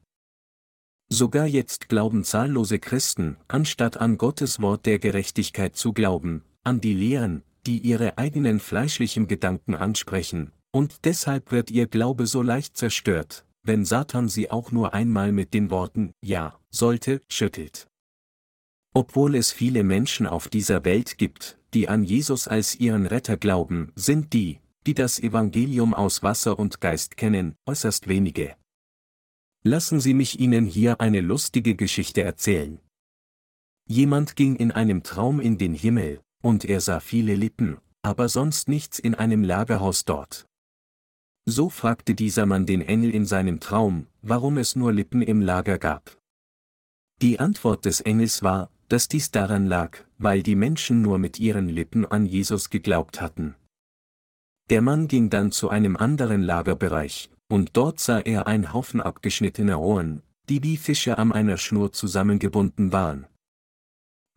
Sogar 1.09 1.47
jetzt 1.47 1.89
glauben 1.89 2.23
zahllose 2.23 2.79
Christen, 2.79 3.37
anstatt 3.49 3.97
an 3.97 4.17
Gottes 4.17 4.63
Wort 4.63 4.87
der 4.87 5.01
Gerechtigkeit 5.01 5.77
zu 5.77 5.93
glauben, 5.93 6.45
an 6.63 6.81
die 6.81 6.95
Lehren, 6.95 7.43
die 7.67 7.79
ihre 7.79 8.17
eigenen 8.17 8.61
fleischlichen 8.61 9.27
Gedanken 9.27 9.75
ansprechen, 9.75 10.53
und 10.71 11.05
deshalb 11.05 11.51
wird 11.51 11.71
ihr 11.71 11.89
Glaube 11.89 12.27
so 12.27 12.41
leicht 12.41 12.77
zerstört, 12.77 13.45
wenn 13.65 13.85
Satan 13.85 14.29
sie 14.29 14.51
auch 14.51 14.71
nur 14.71 14.95
einmal 14.95 15.33
mit 15.33 15.53
den 15.53 15.69
Worten 15.71 16.13
Ja, 16.23 16.59
sollte, 16.71 17.21
schüttelt. 17.29 17.89
Obwohl 18.95 19.35
es 19.35 19.51
viele 19.51 19.83
Menschen 19.83 20.29
auf 20.29 20.49
dieser 20.49 20.85
Welt 20.85 21.19
gibt, 21.19 21.59
die 21.75 21.89
an 21.89 22.05
Jesus 22.05 22.47
als 22.47 22.77
ihren 22.77 23.07
Retter 23.07 23.37
glauben, 23.37 23.91
sind 23.97 24.33
die, 24.33 24.61
die 24.87 24.95
das 24.95 25.19
Evangelium 25.19 25.95
aus 25.95 26.23
Wasser 26.23 26.59
und 26.59 26.81
Geist 26.81 27.17
kennen, 27.17 27.57
äußerst 27.67 28.09
wenige. 28.09 28.57
Lassen 29.63 30.01
Sie 30.01 30.15
mich 30.15 30.39
Ihnen 30.41 30.67
hier 30.67 31.01
eine 31.01 31.21
lustige 31.21 31.75
Geschichte 31.75 32.23
erzählen. 32.23 32.81
Jemand 33.87 34.37
ging 34.37 34.57
in 34.57 34.73
einem 34.73 35.03
Traum 35.03 35.41
in 35.41 35.59
den 35.59 35.75
Himmel, 35.75 36.21
und 36.43 36.65
er 36.65 36.81
sah 36.81 37.01
viele 37.01 37.35
Lippen, 37.35 37.79
aber 38.03 38.29
sonst 38.29 38.69
nichts 38.69 38.99
in 38.99 39.15
einem 39.15 39.43
Lagerhaus 39.43 40.05
dort. 40.05 40.47
So 41.47 41.69
fragte 41.69 42.15
dieser 42.15 42.47
Mann 42.47 42.67
den 42.67 42.83
Engel 42.83 43.11
in 43.11 43.27
seinem 43.27 43.61
Traum, 43.61 44.07
warum 44.23 44.59
es 44.59 44.77
nur 44.77 44.93
Lippen 44.93 45.23
im 45.23 45.41
Lager 45.41 45.79
gab. 45.79 46.19
Die 47.23 47.39
Antwort 47.39 47.85
des 47.85 48.01
Engels 48.01 48.43
war, 48.43 48.71
dass 48.89 49.09
dies 49.09 49.31
daran 49.31 49.67
lag, 49.67 49.99
weil 50.19 50.43
die 50.43 50.57
Menschen 50.57 51.03
nur 51.03 51.19
mit 51.19 51.39
ihren 51.39 51.69
Lippen 51.69 52.05
an 52.05 52.27
Jesus 52.27 52.71
geglaubt 52.71 53.21
hatten. 53.21 53.55
Der 54.71 54.81
Mann 54.81 55.09
ging 55.09 55.29
dann 55.29 55.53
zu 55.53 55.69
einem 55.69 55.97
anderen 55.97 56.43
Lagerbereich, 56.43 57.31
und 57.49 57.71
dort 57.77 58.01
sah 58.01 58.21
er 58.21 58.47
einen 58.47 58.73
Haufen 58.73 59.01
abgeschnittener 59.01 59.81
Ohren, 59.81 60.23
die 60.49 60.63
wie 60.63 60.77
Fische 60.77 61.19
an 61.19 61.33
einer 61.33 61.59
Schnur 61.59 61.93
zusammengebunden 61.93 62.93
waren. 62.93 63.27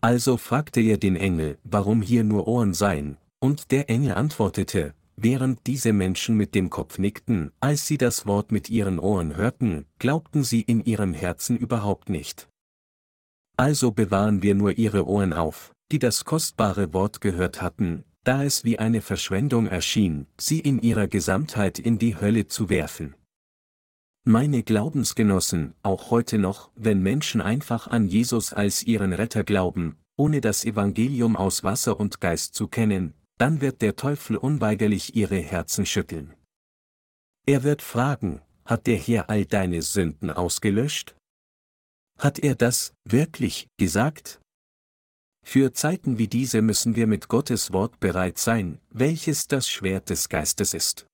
Also 0.01 0.37
fragte 0.37 0.81
er 0.81 0.97
den 0.97 1.15
Engel, 1.15 1.57
warum 1.63 2.01
hier 2.01 2.23
nur 2.23 2.47
Ohren 2.47 2.73
seien, 2.73 3.17
und 3.39 3.71
der 3.71 3.89
Engel 3.89 4.13
antwortete, 4.13 4.93
während 5.15 5.65
diese 5.65 5.93
Menschen 5.93 6.35
mit 6.35 6.53
dem 6.53 6.69
Kopf 6.69 6.99
nickten, 6.99 7.51
als 7.59 7.87
sie 7.87 7.97
das 7.97 8.25
Wort 8.25 8.51
mit 8.51 8.69
ihren 8.69 8.99
Ohren 8.99 9.35
hörten, 9.35 9.85
glaubten 9.97 10.43
sie 10.43 10.61
in 10.61 10.83
ihrem 10.83 11.13
Herzen 11.13 11.57
überhaupt 11.57 12.09
nicht. 12.09 12.47
Also 13.57 13.91
bewahren 13.91 14.43
wir 14.43 14.53
nur 14.53 14.77
ihre 14.77 15.07
Ohren 15.07 15.33
auf, 15.33 15.71
die 15.91 15.99
das 15.99 16.25
kostbare 16.25 16.93
Wort 16.93 17.21
gehört 17.21 17.61
hatten, 17.61 18.03
da 18.27 18.43
es 18.43 18.65
wie 18.65 18.77
eine 18.77 19.01
Verschwendung 19.01 19.67
erschien, 19.67 20.27
sie 20.37 20.59
in 20.59 20.81
ihrer 20.81 21.07
Gesamtheit 21.07 21.79
in 21.79 21.97
die 21.97 22.19
Hölle 22.19 22.47
zu 22.47 22.69
werfen. 22.69 23.15
Meine 24.25 24.63
Glaubensgenossen, 24.63 25.75
auch 25.81 26.11
heute 26.11 26.37
noch, 26.37 26.69
wenn 26.75 27.01
Menschen 27.01 27.39
einfach 27.39 27.87
an 27.87 28.09
Jesus 28.09 28.51
als 28.51 28.83
ihren 28.83 29.13
Retter 29.13 29.45
glauben, 29.45 29.97
ohne 30.17 30.41
das 30.41 30.65
Evangelium 30.65 31.37
aus 31.37 31.63
Wasser 31.63 31.97
und 31.97 32.19
Geist 32.19 32.53
zu 32.53 32.67
kennen, 32.67 33.13
dann 33.37 33.61
wird 33.61 33.81
der 33.81 33.95
Teufel 33.95 34.35
unweigerlich 34.35 35.15
ihre 35.15 35.37
Herzen 35.37 35.85
schütteln. 35.85 36.33
Er 37.45 37.63
wird 37.63 37.81
fragen, 37.81 38.41
hat 38.65 38.87
der 38.87 38.97
Herr 38.97 39.29
all 39.29 39.45
deine 39.45 39.81
Sünden 39.81 40.31
ausgelöscht? 40.31 41.15
Hat 42.19 42.39
er 42.39 42.55
das, 42.55 42.93
wirklich, 43.05 43.69
gesagt? 43.77 44.41
Für 45.49 45.71
Zeiten 45.71 46.17
wie 46.17 46.27
diese 46.27 46.61
müssen 46.61 46.97
wir 46.97 47.07
mit 47.07 47.29
Gottes 47.29 47.71
Wort 47.71 48.01
bereit 48.01 48.37
sein, 48.37 48.81
welches 48.89 49.47
das 49.47 49.69
Schwert 49.69 50.09
des 50.09 50.27
Geistes 50.27 50.73
ist. 50.73 51.07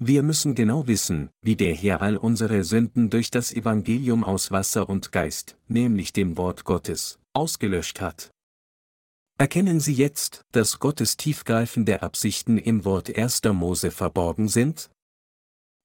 Wir 0.00 0.24
müssen 0.24 0.56
genau 0.56 0.88
wissen, 0.88 1.30
wie 1.40 1.54
der 1.54 1.72
Herr 1.72 2.02
all 2.02 2.16
unsere 2.16 2.64
Sünden 2.64 3.10
durch 3.10 3.30
das 3.30 3.52
Evangelium 3.52 4.24
aus 4.24 4.50
Wasser 4.50 4.88
und 4.88 5.12
Geist, 5.12 5.56
nämlich 5.68 6.12
dem 6.12 6.36
Wort 6.36 6.64
Gottes, 6.64 7.20
ausgelöscht 7.32 8.00
hat. 8.00 8.32
Erkennen 9.38 9.78
Sie 9.78 9.94
jetzt, 9.94 10.42
dass 10.50 10.80
Gottes 10.80 11.16
tiefgreifende 11.16 12.02
Absichten 12.02 12.58
im 12.58 12.84
Wort 12.84 13.16
1. 13.16 13.42
Mose 13.52 13.92
verborgen 13.92 14.48
sind? 14.48 14.90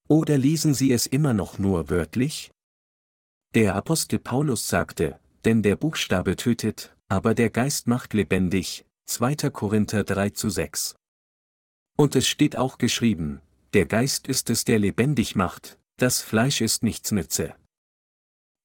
Oder 0.08 0.39
lesen 0.39 0.74
Sie 0.74 0.92
es 0.92 1.06
immer 1.06 1.34
noch 1.34 1.60
nur 1.60 1.92
wörtlich? 1.92 2.50
Der 3.54 3.76
Apostel 3.76 4.18
Paulus 4.18 4.68
sagte, 4.68 5.20
denn 5.46 5.62
der 5.62 5.76
Buchstabe 5.76 6.36
tötet, 6.36 6.96
aber 7.13 7.36
der 7.36 7.52
Geist 7.52 7.86
macht 7.86 8.15
lebendig. 8.15 8.88
2. 9.06 9.52
Korinther 9.52 10.04
3 10.04 10.32
zu 10.32 10.49
6. 10.49 10.95
Und 11.95 12.15
es 12.15 12.28
steht 12.28 12.58
auch 12.58 12.80
geschrieben, 12.80 13.39
der 13.73 13.86
Geist 13.86 14.28
ist 14.28 14.49
es, 14.49 14.65
der 14.65 14.80
lebendig 14.80 15.36
macht, 15.36 15.78
das 15.97 16.21
Fleisch 16.21 16.60
ist 16.60 16.82
nichts 16.82 17.12
nütze. 17.12 17.56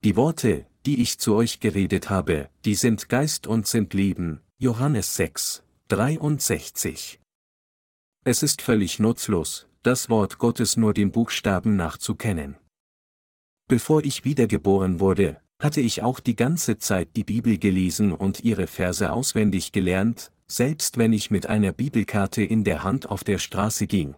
Die 0.03 0.17
Worte, 0.17 0.65
die 0.87 1.03
ich 1.03 1.19
zu 1.19 1.35
euch 1.35 1.61
geredet 1.61 2.09
habe, 2.09 2.49
die 2.65 2.75
sind 2.75 3.11
Geist 3.11 3.47
und 3.47 3.67
sind 3.67 3.93
Leben, 3.93 4.41
Johannes 4.57 5.15
6, 5.17 5.63
63. 5.89 7.21
Es 8.25 8.43
ist 8.43 8.63
völlig 8.63 8.99
nutzlos, 8.99 9.69
das 9.83 10.09
Wort 10.09 10.39
Gottes 10.39 10.79
nur 10.79 10.95
den 10.95 11.13
Buchstaben 11.13 11.77
nachzukennen. 11.77 12.57
Bevor 13.67 14.03
ich 14.07 14.25
wiedergeboren 14.25 15.01
wurde, 15.01 15.39
hatte 15.61 15.81
ich 15.81 16.03
auch 16.03 16.21
die 16.21 16.37
ganze 16.37 16.79
Zeit 16.79 17.09
die 17.17 17.25
Bibel 17.25 17.59
gelesen 17.59 18.13
und 18.13 18.45
ihre 18.45 18.67
Verse 18.67 19.13
auswendig 19.13 19.73
gelernt, 19.73 20.31
selbst 20.47 20.99
wenn 20.99 21.13
ich 21.13 21.31
mit 21.31 21.47
einer 21.47 21.73
Bibelkarte 21.73 22.43
in 22.43 22.65
der 22.65 22.85
Hand 22.85 23.11
auf 23.11 23.25
der 23.25 23.39
Straße 23.39 23.87
ging. 23.87 24.15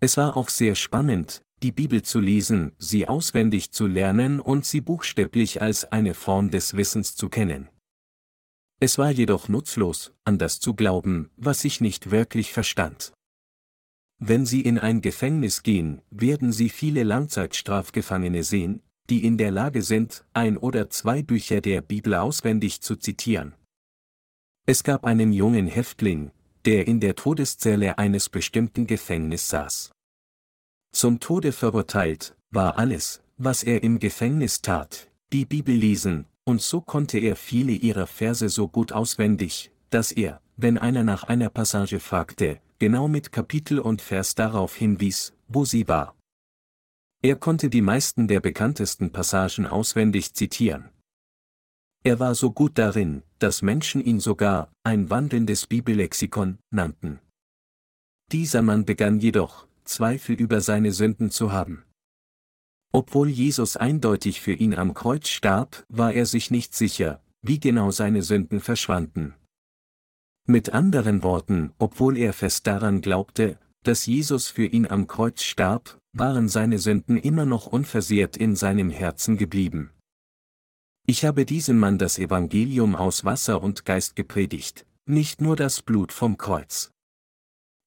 Es 0.00 0.16
war 0.16 0.36
auch 0.36 0.48
sehr 0.48 0.74
spannend, 0.74 1.42
die 1.62 1.70
Bibel 1.70 2.02
zu 2.02 2.18
lesen, 2.18 2.72
sie 2.78 3.06
auswendig 3.06 3.70
zu 3.70 3.86
lernen 3.86 4.40
und 4.40 4.64
sie 4.64 4.80
buchstäblich 4.80 5.62
als 5.62 5.84
eine 5.84 6.14
Form 6.14 6.50
des 6.50 6.76
Wissens 6.76 7.14
zu 7.14 7.28
kennen. 7.28 7.68
Es 8.80 8.98
war 8.98 9.12
jedoch 9.12 9.48
nutzlos, 9.48 10.12
an 10.24 10.38
das 10.38 10.58
zu 10.58 10.74
glauben, 10.74 11.30
was 11.36 11.64
ich 11.64 11.80
nicht 11.80 12.10
wirklich 12.10 12.52
verstand. 12.52 13.12
Wenn 14.18 14.44
Sie 14.44 14.60
in 14.60 14.78
ein 14.78 15.02
Gefängnis 15.02 15.62
gehen, 15.62 16.02
werden 16.10 16.52
Sie 16.52 16.68
viele 16.68 17.04
Langzeitstrafgefangene 17.04 18.42
sehen, 18.42 18.82
die 19.10 19.24
in 19.24 19.38
der 19.38 19.50
Lage 19.50 19.82
sind, 19.82 20.24
ein 20.32 20.56
oder 20.56 20.90
zwei 20.90 21.22
Bücher 21.22 21.60
der 21.60 21.80
Bibel 21.80 22.14
auswendig 22.14 22.80
zu 22.80 22.96
zitieren. 22.96 23.54
Es 24.66 24.84
gab 24.84 25.04
einen 25.04 25.32
jungen 25.32 25.66
Häftling, 25.66 26.30
der 26.64 26.86
in 26.86 27.00
der 27.00 27.16
Todeszelle 27.16 27.98
eines 27.98 28.28
bestimmten 28.28 28.86
Gefängnisses 28.86 29.48
saß. 29.48 29.92
Zum 30.92 31.20
Tode 31.20 31.52
verurteilt, 31.52 32.36
war 32.50 32.78
alles, 32.78 33.22
was 33.38 33.62
er 33.62 33.82
im 33.82 33.98
Gefängnis 33.98 34.60
tat, 34.60 35.10
die 35.32 35.46
Bibel 35.46 35.74
lesen, 35.74 36.26
und 36.44 36.60
so 36.60 36.80
konnte 36.80 37.18
er 37.18 37.34
viele 37.36 37.72
ihrer 37.72 38.06
Verse 38.06 38.48
so 38.48 38.68
gut 38.68 38.92
auswendig, 38.92 39.70
dass 39.90 40.12
er, 40.12 40.40
wenn 40.56 40.78
einer 40.78 41.02
nach 41.02 41.24
einer 41.24 41.50
Passage 41.50 41.98
fragte, 41.98 42.60
genau 42.78 43.08
mit 43.08 43.32
Kapitel 43.32 43.78
und 43.78 44.02
Vers 44.02 44.34
darauf 44.34 44.76
hinwies, 44.76 45.32
wo 45.48 45.64
sie 45.64 45.88
war. 45.88 46.14
Er 47.24 47.36
konnte 47.36 47.70
die 47.70 47.82
meisten 47.82 48.26
der 48.26 48.40
bekanntesten 48.40 49.12
Passagen 49.12 49.66
auswendig 49.66 50.34
zitieren. 50.34 50.90
Er 52.02 52.18
war 52.18 52.34
so 52.34 52.50
gut 52.50 52.78
darin, 52.78 53.22
dass 53.38 53.62
Menschen 53.62 54.04
ihn 54.04 54.18
sogar 54.18 54.72
ein 54.82 55.08
wandelndes 55.08 55.68
Bibellexikon 55.68 56.58
nannten. 56.70 57.20
Dieser 58.32 58.62
Mann 58.62 58.84
begann 58.84 59.20
jedoch, 59.20 59.68
Zweifel 59.84 60.34
über 60.34 60.60
seine 60.60 60.90
Sünden 60.90 61.30
zu 61.30 61.52
haben. 61.52 61.84
Obwohl 62.92 63.28
Jesus 63.28 63.76
eindeutig 63.76 64.40
für 64.40 64.52
ihn 64.52 64.74
am 64.74 64.92
Kreuz 64.92 65.28
starb, 65.28 65.84
war 65.88 66.12
er 66.12 66.26
sich 66.26 66.50
nicht 66.50 66.74
sicher, 66.74 67.22
wie 67.40 67.60
genau 67.60 67.92
seine 67.92 68.22
Sünden 68.22 68.58
verschwanden. 68.58 69.34
Mit 70.46 70.70
anderen 70.70 71.22
Worten, 71.22 71.72
obwohl 71.78 72.16
er 72.16 72.32
fest 72.32 72.66
daran 72.66 73.00
glaubte, 73.00 73.60
dass 73.82 74.06
Jesus 74.06 74.48
für 74.48 74.66
ihn 74.66 74.86
am 74.86 75.06
Kreuz 75.06 75.42
starb, 75.42 75.98
waren 76.12 76.48
seine 76.48 76.78
Sünden 76.78 77.16
immer 77.16 77.44
noch 77.44 77.66
unversehrt 77.66 78.36
in 78.36 78.54
seinem 78.54 78.90
Herzen 78.90 79.36
geblieben. 79.36 79.90
Ich 81.06 81.24
habe 81.24 81.44
diesem 81.44 81.78
Mann 81.78 81.98
das 81.98 82.18
Evangelium 82.18 82.94
aus 82.94 83.24
Wasser 83.24 83.62
und 83.62 83.84
Geist 83.84 84.14
gepredigt, 84.14 84.86
nicht 85.04 85.40
nur 85.40 85.56
das 85.56 85.82
Blut 85.82 86.12
vom 86.12 86.38
Kreuz. 86.38 86.90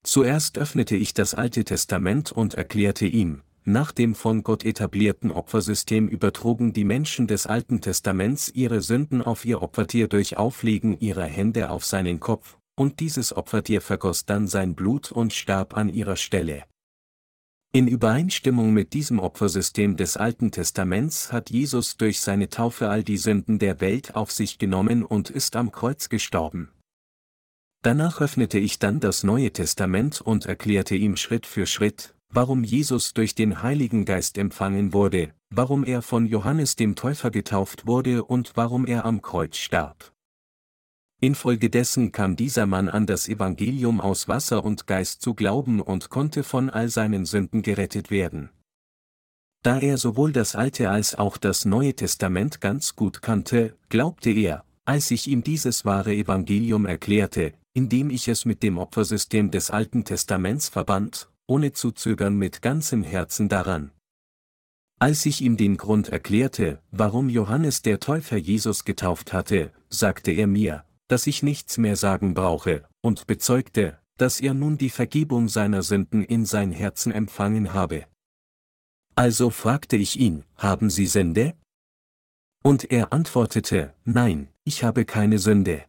Zuerst 0.04 0.58
öffnete 0.58 0.96
ich 0.96 1.14
das 1.14 1.34
Alte 1.34 1.64
Testament 1.64 2.32
und 2.32 2.56
erklärte 2.56 3.06
ihm, 3.06 3.42
nach 3.64 3.92
dem 3.92 4.14
von 4.14 4.44
Gott 4.44 4.64
etablierten 4.64 5.32
Opfersystem 5.32 6.08
übertrugen 6.08 6.74
die 6.74 6.84
Menschen 6.84 7.26
des 7.26 7.48
Alten 7.48 7.82
Testaments 7.82 8.50
ihre 8.50 8.82
Sünden 8.82 9.24
auf 9.24 9.44
ihr 9.46 9.64
Opfertier 9.64 10.08
durch 10.08 10.38
Auflegen 10.38 11.00
ihrer 11.00 11.26
Hände 11.26 11.72
auf 11.72 11.84
seinen 11.84 12.20
Kopf, 12.20 12.60
und 12.76 13.00
dieses 13.00 13.36
Opfertier 13.36 13.82
vergoss 13.82 14.26
dann 14.26 14.48
sein 14.48 14.76
Blut 14.76 15.12
und 15.12 15.34
starb 15.34 15.76
an 15.78 15.90
ihrer 15.90 16.16
Stelle. 16.16 16.64
In 17.76 17.90
Übereinstimmung 17.90 18.72
mit 18.72 18.94
diesem 18.94 19.20
Opfersystem 19.20 19.98
des 19.98 20.16
Alten 20.16 20.52
Testaments 20.52 21.34
hat 21.34 21.50
Jesus 21.50 21.98
durch 21.98 22.22
seine 22.22 22.50
Taufe 22.50 22.88
all 22.90 23.04
die 23.04 23.18
Sünden 23.18 23.60
der 23.60 23.82
Welt 23.82 24.16
auf 24.16 24.32
sich 24.32 24.60
genommen 24.60 25.04
und 25.04 25.30
ist 25.30 25.58
am 25.58 25.74
Kreuz 25.74 26.08
gestorben. 26.08 26.70
Danach 27.82 28.22
öffnete 28.22 28.60
ich 28.60 28.80
dann 28.80 29.02
das 29.02 29.24
Neue 29.24 29.52
Testament 29.52 30.22
und 30.22 30.46
erklärte 30.46 30.96
ihm 30.96 31.18
Schritt 31.18 31.46
für 31.46 31.68
Schritt, 31.68 32.16
warum 32.30 32.64
Jesus 32.64 33.14
durch 33.14 33.36
den 33.36 33.62
Heiligen 33.62 34.06
Geist 34.06 34.38
empfangen 34.38 34.94
wurde, 34.94 35.34
warum 35.50 35.84
er 35.84 36.02
von 36.02 36.26
Johannes 36.26 36.78
dem 36.78 36.96
Täufer 36.96 37.30
getauft 37.30 37.86
wurde 37.86 38.24
und 38.24 38.54
warum 38.56 38.88
er 38.88 39.06
am 39.06 39.22
Kreuz 39.22 39.58
starb. 39.58 40.15
Infolgedessen 41.26 42.12
kam 42.12 42.36
dieser 42.36 42.68
Mann 42.68 42.88
an 42.88 43.08
das 43.08 43.28
Evangelium 43.28 44.00
aus 44.00 44.28
Wasser 44.28 44.64
und 44.64 44.86
Geist 44.86 45.24
zu 45.24 45.34
glauben 45.34 45.82
und 45.82 46.12
konnte 46.12 46.44
von 46.44 46.70
all 46.70 46.88
seinen 46.90 47.26
Sünden 47.26 47.64
gerettet 47.64 48.12
werden. 48.12 48.52
Da 49.64 49.80
er 49.80 49.98
sowohl 49.98 50.32
das 50.32 50.54
Alte 50.54 50.92
als 50.92 51.16
auch 51.16 51.38
das 51.38 51.66
Neue 51.66 51.96
Testament 51.96 52.62
ganz 52.62 52.96
gut 52.96 53.24
kannte, 53.24 53.76
glaubte 53.90 54.30
er, 54.30 54.66
als 54.86 55.10
ich 55.10 55.26
ihm 55.26 55.44
dieses 55.44 55.84
wahre 55.84 56.14
Evangelium 56.14 56.86
erklärte, 56.86 57.54
indem 57.74 58.12
ich 58.12 58.28
es 58.28 58.46
mit 58.46 58.62
dem 58.62 58.78
Opfersystem 58.78 59.50
des 59.50 59.72
Alten 59.72 60.06
Testaments 60.06 60.70
verband, 60.70 61.32
ohne 61.48 61.74
zu 61.74 61.90
zögern 61.90 62.36
mit 62.38 62.62
ganzem 62.62 63.02
Herzen 63.02 63.50
daran. 63.50 63.90
Als 65.00 65.26
ich 65.26 65.42
ihm 65.42 65.58
den 65.58 65.78
Grund 65.78 66.10
erklärte, 66.10 66.84
warum 66.92 67.30
Johannes 67.30 67.82
der 67.82 68.00
Täufer 68.00 68.38
Jesus 68.38 68.86
getauft 68.86 69.34
hatte, 69.34 69.72
sagte 69.90 70.32
er 70.32 70.46
mir, 70.46 70.85
dass 71.08 71.28
ich 71.28 71.44
nichts 71.44 71.78
mehr 71.78 71.96
sagen 71.96 72.34
brauche, 72.34 72.88
und 73.02 73.28
bezeugte, 73.28 74.00
dass 74.18 74.40
er 74.40 74.54
nun 74.54 74.78
die 74.78 74.90
Vergebung 74.90 75.50
seiner 75.50 75.84
Sünden 75.84 76.24
in 76.24 76.46
sein 76.46 76.72
Herzen 76.72 77.12
empfangen 77.12 77.74
habe. 77.74 78.06
Also 79.16 79.50
fragte 79.50 79.96
ich 79.96 80.20
ihn, 80.20 80.44
haben 80.58 80.90
Sie 80.90 81.08
Sünde? 81.08 81.54
Und 82.64 82.92
er 82.92 83.14
antwortete, 83.14 83.94
nein, 84.04 84.50
ich 84.64 84.84
habe 84.84 85.06
keine 85.06 85.40
Sünde. 85.40 85.86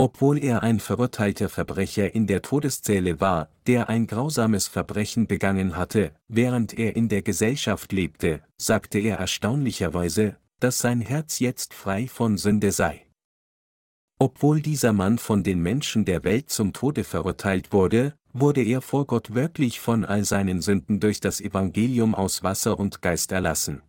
Obwohl 0.00 0.38
er 0.38 0.62
ein 0.62 0.78
verurteilter 0.78 1.48
Verbrecher 1.48 2.14
in 2.14 2.28
der 2.28 2.40
Todeszelle 2.40 3.20
war, 3.20 3.50
der 3.66 3.88
ein 3.88 4.06
grausames 4.06 4.68
Verbrechen 4.68 5.26
begangen 5.26 5.76
hatte, 5.76 6.12
während 6.28 6.78
er 6.78 6.94
in 6.94 7.08
der 7.08 7.22
Gesellschaft 7.22 7.92
lebte, 7.92 8.42
sagte 8.56 9.00
er 9.00 9.18
erstaunlicherweise, 9.18 10.36
dass 10.60 10.78
sein 10.78 11.00
Herz 11.00 11.40
jetzt 11.40 11.74
frei 11.74 12.06
von 12.06 12.38
Sünde 12.38 12.70
sei. 12.70 13.07
Obwohl 14.20 14.60
dieser 14.60 14.92
Mann 14.92 15.18
von 15.18 15.44
den 15.44 15.60
Menschen 15.62 16.04
der 16.04 16.24
Welt 16.24 16.50
zum 16.50 16.72
Tode 16.72 17.04
verurteilt 17.04 17.72
wurde, 17.72 18.14
wurde 18.32 18.62
er 18.64 18.80
vor 18.80 19.06
Gott 19.06 19.34
wirklich 19.34 19.78
von 19.78 20.04
all 20.04 20.24
seinen 20.24 20.60
Sünden 20.60 20.98
durch 20.98 21.20
das 21.20 21.40
Evangelium 21.40 22.16
aus 22.16 22.42
Wasser 22.42 22.78
und 22.78 23.00
Geist 23.00 23.32
erlassen. 23.32 23.82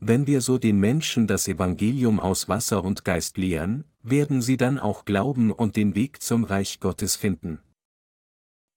wenn 0.00 0.28
wir 0.28 0.40
so 0.40 0.58
den 0.58 0.78
Menschen 0.78 1.26
das 1.26 1.48
Evangelium 1.48 2.20
aus 2.20 2.48
Wasser 2.48 2.84
und 2.84 3.04
Geist 3.04 3.36
lehren, 3.36 3.84
werden 4.02 4.42
sie 4.42 4.56
dann 4.56 4.78
auch 4.78 5.04
glauben 5.04 5.50
und 5.50 5.74
den 5.74 5.96
Weg 5.96 6.22
zum 6.22 6.44
Reich 6.44 6.78
Gottes 6.78 7.16
finden. 7.16 7.58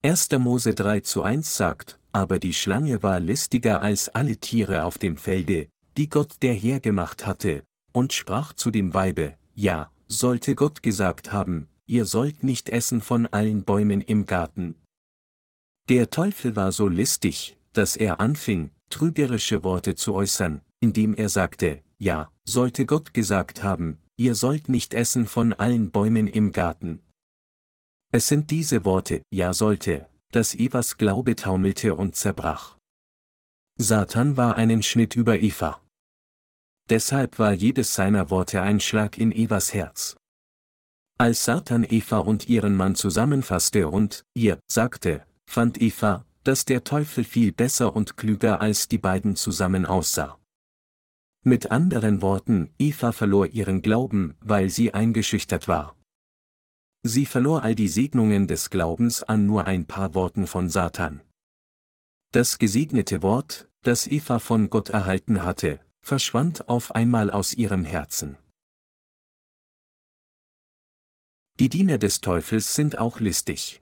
1. 0.04 0.30
Mose 0.40 0.74
3 0.74 1.02
zu 1.02 1.22
1 1.22 1.56
sagt, 1.56 2.00
aber 2.12 2.40
die 2.40 2.54
Schlange 2.54 3.04
war 3.04 3.20
listiger 3.20 3.84
als 3.84 4.10
alle 4.10 4.38
Tiere 4.38 4.84
auf 4.84 4.98
dem 4.98 5.16
Felde, 5.16 5.70
die 5.96 6.10
Gott 6.10 6.38
der 6.42 6.56
Herr 6.56 6.80
gemacht 6.80 7.28
hatte, 7.28 7.64
und 7.94 8.14
sprach 8.14 8.54
zu 8.54 8.72
dem 8.72 8.96
Weibe, 8.96 9.36
ja, 9.54 9.92
sollte 10.12 10.56
Gott 10.56 10.84
gesagt 10.84 11.32
haben, 11.32 11.68
ihr 11.86 12.06
sollt 12.06 12.44
nicht 12.44 12.70
essen 12.70 13.02
von 13.02 13.28
allen 13.28 13.64
Bäumen 13.64 14.02
im 14.02 14.26
Garten. 14.26 14.76
Der 15.90 16.10
Teufel 16.10 16.56
war 16.56 16.72
so 16.72 16.88
listig, 16.88 17.58
dass 17.74 17.96
er 17.96 18.20
anfing, 18.20 18.72
trügerische 18.90 19.64
Worte 19.64 19.96
zu 19.96 20.14
äußern, 20.14 20.62
indem 20.80 21.14
er 21.16 21.30
sagte, 21.30 21.82
ja, 21.98 22.30
sollte 22.44 22.86
Gott 22.86 23.14
gesagt 23.14 23.64
haben, 23.64 24.00
ihr 24.18 24.36
sollt 24.36 24.70
nicht 24.70 24.94
essen 24.94 25.26
von 25.26 25.54
allen 25.54 25.92
Bäumen 25.92 26.28
im 26.28 26.52
Garten. 26.52 27.02
Es 28.12 28.28
sind 28.28 28.52
diese 28.52 28.84
Worte, 28.84 29.22
ja 29.34 29.54
sollte, 29.54 30.08
dass 30.32 30.54
Evas 30.56 30.98
Glaube 30.98 31.36
taumelte 31.36 31.96
und 31.96 32.16
zerbrach. 32.16 32.78
Satan 33.78 34.36
war 34.36 34.58
einen 34.58 34.84
Schnitt 34.84 35.16
über 35.16 35.40
Eva. 35.40 35.81
Deshalb 36.90 37.40
war 37.40 37.54
jedes 37.54 37.94
seiner 37.94 38.30
Worte 38.30 38.62
ein 38.62 38.80
Schlag 38.80 39.18
in 39.18 39.32
Evas 39.32 39.74
Herz. 39.74 40.16
Als 41.18 41.46
Satan 41.46 41.86
Eva 41.88 42.18
und 42.18 42.50
ihren 42.50 42.76
Mann 42.76 42.96
zusammenfasste 42.96 43.88
und, 43.88 44.26
ihr, 44.34 44.60
sagte, 44.68 45.26
fand 45.46 45.82
Eva, 45.82 46.26
dass 46.44 46.66
der 46.66 46.84
Teufel 46.84 47.24
viel 47.24 47.52
besser 47.52 47.96
und 47.96 48.18
klüger 48.18 48.60
als 48.60 48.88
die 48.88 48.98
beiden 48.98 49.36
zusammen 49.36 49.86
aussah. 49.86 50.40
Mit 51.44 51.72
anderen 51.72 52.22
Worten, 52.22 52.74
Eva 52.78 53.12
verlor 53.12 53.48
ihren 53.48 53.82
Glauben, 53.82 54.36
weil 54.42 54.70
sie 54.70 54.94
eingeschüchtert 54.94 55.68
war. 55.68 55.96
Sie 57.04 57.26
verlor 57.26 57.64
all 57.64 57.74
die 57.74 57.88
Segnungen 57.88 58.48
des 58.48 58.70
Glaubens 58.70 59.24
an 59.24 59.48
nur 59.48 59.66
ein 59.66 59.86
paar 59.86 60.14
Worten 60.14 60.46
von 60.46 60.70
Satan. 60.70 61.22
Das 62.32 62.60
gesegnete 62.60 63.24
Wort, 63.24 63.70
das 63.82 64.08
Eva 64.08 64.40
von 64.40 64.70
Gott 64.70 64.90
erhalten 64.90 65.44
hatte, 65.44 65.80
verschwand 66.02 66.68
auf 66.68 66.94
einmal 66.96 67.30
aus 67.30 67.54
ihrem 67.54 67.86
Herzen. 67.86 68.38
Die 71.60 71.70
Diener 71.70 71.98
des 71.98 72.22
Teufels 72.22 72.74
sind 72.74 72.98
auch 72.98 73.20
listig. 73.20 73.82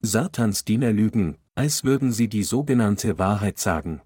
Satans 0.00 0.64
Diener 0.64 0.92
lügen, 0.92 1.38
als 1.54 1.84
würden 1.84 2.12
sie 2.12 2.28
die 2.28 2.44
sogenannte 2.44 3.18
Wahrheit 3.18 3.58
sagen. 3.58 4.00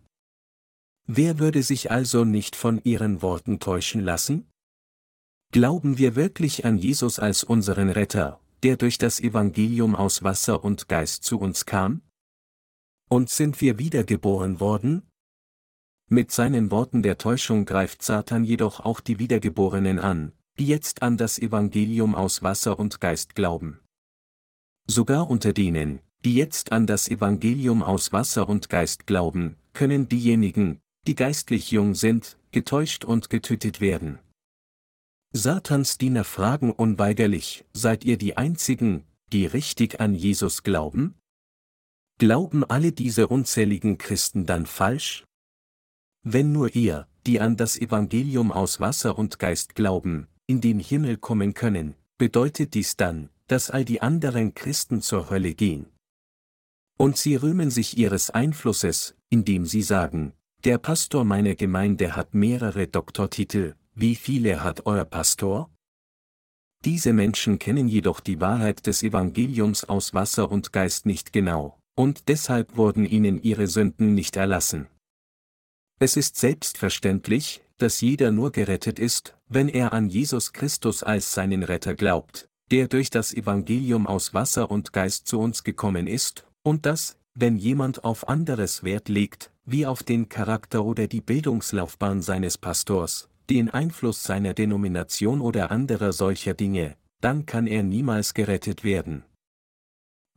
Wer 1.06 1.38
würde 1.38 1.62
sich 1.62 1.90
also 1.90 2.24
nicht 2.24 2.56
von 2.56 2.80
ihren 2.84 3.22
Worten 3.22 3.58
täuschen 3.58 4.00
lassen? 4.00 4.48
Glauben 5.52 5.98
wir 5.98 6.14
wirklich 6.14 6.64
an 6.64 6.78
Jesus 6.78 7.18
als 7.18 7.42
unseren 7.42 7.90
Retter, 7.90 8.40
der 8.62 8.76
durch 8.76 8.98
das 8.98 9.18
Evangelium 9.18 9.96
aus 9.96 10.22
Wasser 10.22 10.62
und 10.62 10.88
Geist 10.88 11.24
zu 11.24 11.40
uns 11.40 11.66
kam? 11.66 12.02
Und 13.08 13.30
sind 13.30 13.60
wir 13.60 13.78
wiedergeboren 13.78 14.60
worden? 14.60 15.09
Mit 16.12 16.32
seinen 16.32 16.72
Worten 16.72 17.04
der 17.04 17.18
Täuschung 17.18 17.64
greift 17.64 18.02
Satan 18.02 18.42
jedoch 18.42 18.80
auch 18.80 18.98
die 18.98 19.20
Wiedergeborenen 19.20 20.00
an, 20.00 20.32
die 20.58 20.66
jetzt 20.66 21.02
an 21.02 21.16
das 21.16 21.38
Evangelium 21.38 22.16
aus 22.16 22.42
Wasser 22.42 22.80
und 22.80 23.00
Geist 23.00 23.36
glauben. 23.36 23.78
Sogar 24.88 25.30
unter 25.30 25.52
denen, 25.52 26.00
die 26.24 26.34
jetzt 26.34 26.72
an 26.72 26.88
das 26.88 27.08
Evangelium 27.08 27.84
aus 27.84 28.12
Wasser 28.12 28.48
und 28.48 28.68
Geist 28.68 29.06
glauben, 29.06 29.54
können 29.72 30.08
diejenigen, 30.08 30.80
die 31.06 31.14
geistlich 31.14 31.70
jung 31.70 31.94
sind, 31.94 32.36
getäuscht 32.50 33.04
und 33.04 33.30
getötet 33.30 33.80
werden. 33.80 34.18
Satans 35.32 35.96
Diener 35.96 36.24
fragen 36.24 36.72
unweigerlich, 36.72 37.64
seid 37.72 38.04
ihr 38.04 38.18
die 38.18 38.36
Einzigen, 38.36 39.04
die 39.32 39.46
richtig 39.46 40.00
an 40.00 40.16
Jesus 40.16 40.64
glauben? 40.64 41.14
Glauben 42.18 42.64
alle 42.64 42.90
diese 42.90 43.28
unzähligen 43.28 43.96
Christen 43.96 44.44
dann 44.44 44.66
falsch? 44.66 45.24
Wenn 46.22 46.52
nur 46.52 46.74
ihr, 46.74 47.06
die 47.26 47.40
an 47.40 47.56
das 47.56 47.78
Evangelium 47.78 48.52
aus 48.52 48.78
Wasser 48.80 49.18
und 49.18 49.38
Geist 49.38 49.74
glauben, 49.74 50.28
in 50.46 50.60
den 50.60 50.78
Himmel 50.78 51.16
kommen 51.16 51.54
können, 51.54 51.94
bedeutet 52.18 52.74
dies 52.74 52.96
dann, 52.96 53.30
dass 53.46 53.70
all 53.70 53.84
die 53.84 54.02
anderen 54.02 54.54
Christen 54.54 55.00
zur 55.00 55.30
Hölle 55.30 55.54
gehen. 55.54 55.86
Und 56.98 57.16
sie 57.16 57.36
rühmen 57.36 57.70
sich 57.70 57.96
ihres 57.96 58.28
Einflusses, 58.28 59.14
indem 59.30 59.64
sie 59.64 59.82
sagen, 59.82 60.34
der 60.64 60.76
Pastor 60.76 61.24
meiner 61.24 61.54
Gemeinde 61.54 62.14
hat 62.14 62.34
mehrere 62.34 62.86
Doktortitel, 62.86 63.74
wie 63.94 64.14
viele 64.14 64.62
hat 64.62 64.84
euer 64.84 65.06
Pastor? 65.06 65.70
Diese 66.84 67.14
Menschen 67.14 67.58
kennen 67.58 67.88
jedoch 67.88 68.20
die 68.20 68.40
Wahrheit 68.40 68.86
des 68.86 69.02
Evangeliums 69.02 69.84
aus 69.84 70.12
Wasser 70.12 70.50
und 70.50 70.72
Geist 70.72 71.06
nicht 71.06 71.32
genau, 71.32 71.78
und 71.94 72.28
deshalb 72.28 72.76
wurden 72.76 73.06
ihnen 73.06 73.42
ihre 73.42 73.66
Sünden 73.66 74.14
nicht 74.14 74.36
erlassen. 74.36 74.86
Es 76.02 76.16
ist 76.16 76.36
selbstverständlich, 76.36 77.60
dass 77.76 78.00
jeder 78.00 78.32
nur 78.32 78.52
gerettet 78.52 78.98
ist, 78.98 79.36
wenn 79.48 79.68
er 79.68 79.92
an 79.92 80.08
Jesus 80.08 80.54
Christus 80.54 81.02
als 81.02 81.34
seinen 81.34 81.62
Retter 81.62 81.94
glaubt, 81.94 82.48
der 82.70 82.88
durch 82.88 83.10
das 83.10 83.34
Evangelium 83.34 84.06
aus 84.06 84.32
Wasser 84.32 84.70
und 84.70 84.94
Geist 84.94 85.26
zu 85.26 85.38
uns 85.38 85.62
gekommen 85.62 86.06
ist, 86.06 86.46
und 86.62 86.86
dass, 86.86 87.18
wenn 87.34 87.58
jemand 87.58 88.02
auf 88.02 88.30
anderes 88.30 88.82
Wert 88.82 89.10
legt, 89.10 89.50
wie 89.66 89.84
auf 89.84 90.02
den 90.02 90.30
Charakter 90.30 90.86
oder 90.86 91.06
die 91.06 91.20
Bildungslaufbahn 91.20 92.22
seines 92.22 92.56
Pastors, 92.56 93.28
den 93.50 93.68
Einfluss 93.68 94.24
seiner 94.24 94.54
Denomination 94.54 95.42
oder 95.42 95.70
anderer 95.70 96.14
solcher 96.14 96.54
Dinge, 96.54 96.96
dann 97.20 97.44
kann 97.44 97.66
er 97.66 97.82
niemals 97.82 98.32
gerettet 98.32 98.84
werden. 98.84 99.22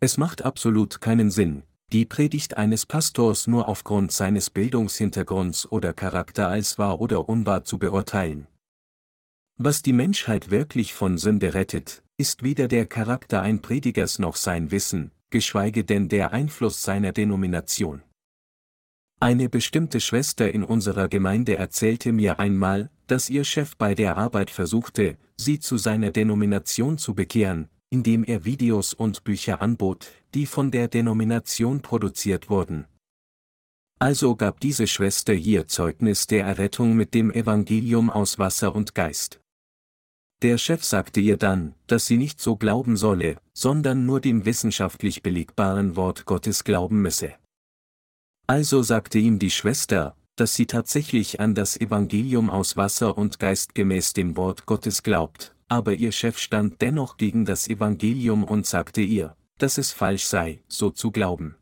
Es 0.01 0.17
macht 0.17 0.41
absolut 0.41 0.99
keinen 0.99 1.31
Sinn, 1.31 1.63
die 1.93 2.05
Predigt 2.05 2.57
eines 2.57 2.87
Pastors 2.87 3.45
nur 3.45 3.69
aufgrund 3.69 4.11
seines 4.11 4.49
Bildungshintergrunds 4.49 5.71
oder 5.71 5.93
Charakter 5.93 6.47
als 6.47 6.79
wahr 6.79 6.99
oder 6.99 7.29
unwahr 7.29 7.65
zu 7.65 7.77
beurteilen. 7.77 8.47
Was 9.57 9.83
die 9.83 9.93
Menschheit 9.93 10.49
wirklich 10.49 10.95
von 10.95 11.19
Sünde 11.19 11.53
rettet, 11.53 12.01
ist 12.17 12.41
weder 12.41 12.67
der 12.67 12.87
Charakter 12.87 13.43
ein 13.43 13.61
Predigers 13.61 14.17
noch 14.17 14.35
sein 14.35 14.71
Wissen, 14.71 15.11
geschweige 15.29 15.83
denn 15.83 16.09
der 16.09 16.33
Einfluss 16.33 16.81
seiner 16.81 17.11
Denomination. 17.11 18.01
Eine 19.19 19.47
bestimmte 19.47 20.01
Schwester 20.01 20.51
in 20.51 20.63
unserer 20.63 21.07
Gemeinde 21.07 21.57
erzählte 21.57 22.11
mir 22.11 22.39
einmal, 22.39 22.89
dass 23.05 23.29
ihr 23.29 23.43
Chef 23.43 23.77
bei 23.77 23.93
der 23.93 24.17
Arbeit 24.17 24.49
versuchte, 24.49 25.17
sie 25.37 25.59
zu 25.59 25.77
seiner 25.77 26.09
Denomination 26.09 26.97
zu 26.97 27.13
bekehren, 27.13 27.69
indem 27.93 28.23
er 28.23 28.43
Videos 28.43 28.95
und 28.95 29.23
Bücher 29.23 29.61
anbot, 29.61 30.09
die 30.33 30.47
von 30.47 30.71
der 30.71 30.87
Denomination 30.87 31.83
produziert 31.83 32.49
wurden. 32.49 32.87
Also 33.99 34.35
gab 34.35 34.59
diese 34.59 34.87
Schwester 34.87 35.33
hier 35.33 35.67
Zeugnis 35.67 36.25
der 36.25 36.43
Errettung 36.43 36.95
mit 36.95 37.13
dem 37.13 37.31
Evangelium 37.31 38.09
aus 38.09 38.39
Wasser 38.39 38.73
und 38.73 38.95
Geist. 38.95 39.39
Der 40.41 40.57
Chef 40.57 40.83
sagte 40.83 41.21
ihr 41.21 41.37
dann, 41.37 41.75
dass 41.85 42.07
sie 42.07 42.17
nicht 42.17 42.41
so 42.41 42.55
glauben 42.55 42.97
solle, 42.97 43.37
sondern 43.53 44.07
nur 44.07 44.19
dem 44.19 44.43
wissenschaftlich 44.43 45.21
belegbaren 45.21 45.95
Wort 45.95 46.25
Gottes 46.25 46.63
glauben 46.63 46.99
müsse. 46.99 47.35
Also 48.47 48.81
sagte 48.81 49.19
ihm 49.19 49.37
die 49.37 49.51
Schwester, 49.51 50.17
dass 50.35 50.55
sie 50.55 50.65
tatsächlich 50.65 51.39
an 51.39 51.53
das 51.53 51.79
Evangelium 51.79 52.49
aus 52.49 52.75
Wasser 52.75 53.19
und 53.19 53.37
Geist 53.37 53.75
gemäß 53.75 54.13
dem 54.13 54.35
Wort 54.35 54.65
Gottes 54.65 55.03
glaubt, 55.03 55.52
aber 55.67 55.93
ihr 55.93 56.11
Chef 56.11 56.37
stand 56.37 56.81
dennoch 56.81 57.17
gegen 57.17 57.45
das 57.45 57.67
Evangelium 57.67 58.43
und 58.43 58.65
sagte 58.65 59.01
ihr, 59.01 59.35
dass 59.57 59.77
es 59.77 59.91
falsch 59.91 60.25
sei, 60.25 60.63
so 60.67 60.89
zu 60.89 61.11
glauben. 61.11 61.55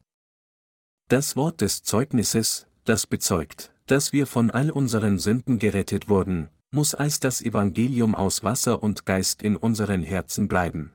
Das 1.08 1.36
Wort 1.36 1.62
des 1.62 1.84
Zeugnisses, 1.84 2.68
das 2.86 3.06
bezeugt, 3.06 3.74
dass 3.86 4.14
wir 4.14 4.28
von 4.28 4.50
all 4.52 4.72
unseren 4.72 5.20
Sünden 5.20 5.60
gerettet 5.60 6.08
wurden, 6.08 6.50
muss 6.71 6.96
als 6.96 7.19
das 7.19 7.42
Evangelium 7.42 8.15
aus 8.15 8.44
Wasser 8.44 8.82
und 8.82 9.06
Geist 9.06 9.42
in 9.42 9.58
unseren 9.58 10.04
Herzen 10.04 10.48
bleiben. 10.48 10.94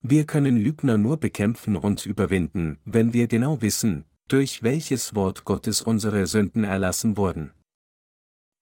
Wir 0.00 0.24
können 0.24 0.56
Lügner 0.56 0.96
nur 0.96 1.18
bekämpfen 1.18 1.76
und 1.76 2.06
überwinden, 2.06 2.78
wenn 2.84 3.12
wir 3.12 3.26
genau 3.26 3.60
wissen, 3.60 4.04
durch 4.28 4.62
welches 4.62 5.14
Wort 5.14 5.44
Gottes 5.44 5.82
unsere 5.82 6.26
Sünden 6.26 6.64
erlassen 6.64 7.16
wurden. 7.16 7.50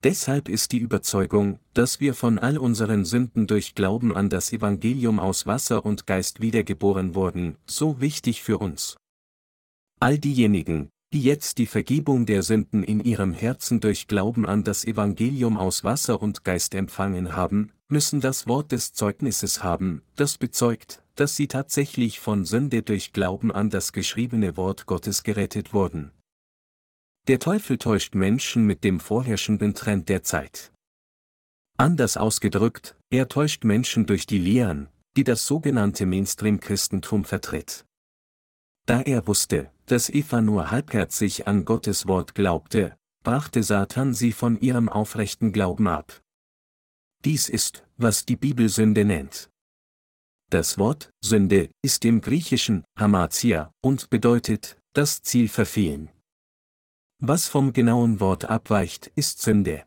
Deshalb 0.03 0.47
ist 0.47 0.71
die 0.71 0.77
Überzeugung, 0.77 1.59
dass 1.73 1.99
wir 1.99 2.13
von 2.13 2.39
all 2.39 2.57
unseren 2.57 3.03
Sünden 3.03 3.47
durch 3.47 3.75
Glauben 3.75 4.15
an 4.15 4.29
das 4.29 4.53
Evangelium 4.53 5.19
aus 5.19 5.45
Wasser 5.45 5.85
und 5.85 6.07
Geist 6.07 6.39
wiedergeboren 6.39 7.15
wurden, 7.15 7.57
so 7.65 7.99
wichtig 7.99 8.41
für 8.41 8.59
uns. 8.59 8.95
All 9.99 10.17
diejenigen, 10.17 10.89
die 11.11 11.21
jetzt 11.21 11.57
die 11.57 11.65
Vergebung 11.65 12.25
der 12.25 12.43
Sünden 12.43 12.81
in 12.81 13.01
ihrem 13.01 13.33
Herzen 13.33 13.81
durch 13.81 14.07
Glauben 14.07 14.45
an 14.45 14.63
das 14.63 14.85
Evangelium 14.85 15.57
aus 15.57 15.83
Wasser 15.83 16.21
und 16.21 16.45
Geist 16.45 16.75
empfangen 16.75 17.35
haben, 17.35 17.73
müssen 17.89 18.21
das 18.21 18.47
Wort 18.47 18.71
des 18.71 18.93
Zeugnisses 18.93 19.63
haben, 19.63 20.03
das 20.15 20.37
bezeugt, 20.37 21.03
dass 21.15 21.35
sie 21.35 21.47
tatsächlich 21.47 22.21
von 22.21 22.45
Sünde 22.45 22.83
durch 22.83 23.11
Glauben 23.11 23.51
an 23.51 23.69
das 23.69 23.91
geschriebene 23.91 24.55
Wort 24.55 24.85
Gottes 24.85 25.23
gerettet 25.23 25.73
wurden. 25.73 26.11
Der 27.29 27.37
Teufel 27.37 27.77
täuscht 27.77 28.15
Menschen 28.15 28.65
mit 28.65 28.83
dem 28.83 28.99
vorherrschenden 28.99 29.75
Trend 29.75 30.09
der 30.09 30.23
Zeit. 30.23 30.73
Anders 31.77 32.17
ausgedrückt, 32.17 32.97
er 33.11 33.27
täuscht 33.27 33.63
Menschen 33.63 34.07
durch 34.07 34.25
die 34.25 34.39
Lehren, 34.39 34.89
die 35.15 35.23
das 35.23 35.45
sogenannte 35.45 36.07
Mainstream-Christentum 36.07 37.25
vertritt. 37.25 37.85
Da 38.87 39.01
er 39.01 39.27
wusste, 39.27 39.71
dass 39.85 40.09
Eva 40.09 40.41
nur 40.41 40.71
halbherzig 40.71 41.47
an 41.47 41.65
Gottes 41.65 42.07
Wort 42.07 42.33
glaubte, 42.33 42.97
brachte 43.23 43.61
Satan 43.61 44.15
sie 44.15 44.31
von 44.31 44.59
ihrem 44.59 44.89
aufrechten 44.89 45.51
Glauben 45.51 45.87
ab. 45.87 46.23
Dies 47.25 47.47
ist, 47.47 47.85
was 47.97 48.25
die 48.25 48.37
Bibel 48.37 48.69
Sünde 48.69 49.05
nennt. 49.05 49.51
Das 50.49 50.79
Wort 50.79 51.11
Sünde 51.23 51.69
ist 51.83 52.05
im 52.05 52.21
Griechischen 52.21 52.85
Hamatia 52.97 53.71
und 53.81 54.09
bedeutet 54.09 54.79
das 54.93 55.21
Ziel 55.21 55.47
verfehlen. 55.47 56.09
Was 57.21 57.49
vom 57.49 57.73
genauen 57.73 58.21
Wort 58.21 58.45
abweicht, 58.45 59.11
ist 59.15 59.41
Sünde. 59.41 59.83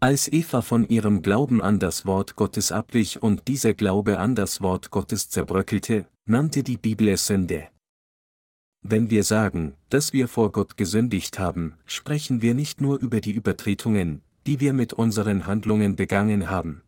Als 0.00 0.26
Eva 0.26 0.60
von 0.60 0.88
ihrem 0.88 1.22
Glauben 1.22 1.62
an 1.62 1.78
das 1.78 2.04
Wort 2.04 2.34
Gottes 2.34 2.72
abwich 2.72 3.22
und 3.22 3.46
dieser 3.46 3.74
Glaube 3.74 4.18
an 4.18 4.34
das 4.34 4.60
Wort 4.60 4.90
Gottes 4.90 5.30
zerbröckelte, 5.30 6.08
nannte 6.24 6.64
die 6.64 6.78
Bibel 6.78 7.06
es 7.10 7.28
Sünde. 7.28 7.68
Wenn 8.82 9.08
wir 9.08 9.22
sagen, 9.22 9.76
dass 9.88 10.12
wir 10.12 10.26
vor 10.26 10.50
Gott 10.50 10.76
gesündigt 10.76 11.38
haben, 11.38 11.78
sprechen 11.86 12.42
wir 12.42 12.54
nicht 12.54 12.80
nur 12.80 12.98
über 12.98 13.20
die 13.20 13.32
Übertretungen, 13.32 14.20
die 14.48 14.58
wir 14.58 14.72
mit 14.72 14.94
unseren 14.94 15.46
Handlungen 15.46 15.94
begangen 15.94 16.50
haben. 16.50 16.82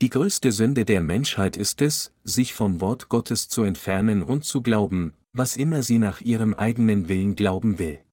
Die 0.00 0.10
größte 0.10 0.50
Sünde 0.50 0.84
der 0.84 1.02
Menschheit 1.02 1.56
ist 1.56 1.80
es, 1.80 2.12
sich 2.24 2.52
vom 2.52 2.80
Wort 2.80 3.08
Gottes 3.08 3.48
zu 3.48 3.62
entfernen 3.62 4.24
und 4.24 4.44
zu 4.44 4.60
glauben, 4.60 5.14
was 5.32 5.56
immer 5.56 5.84
sie 5.84 5.98
nach 5.98 6.20
ihrem 6.20 6.52
eigenen 6.52 7.08
Willen 7.08 7.36
glauben 7.36 7.78
will. 7.78 8.03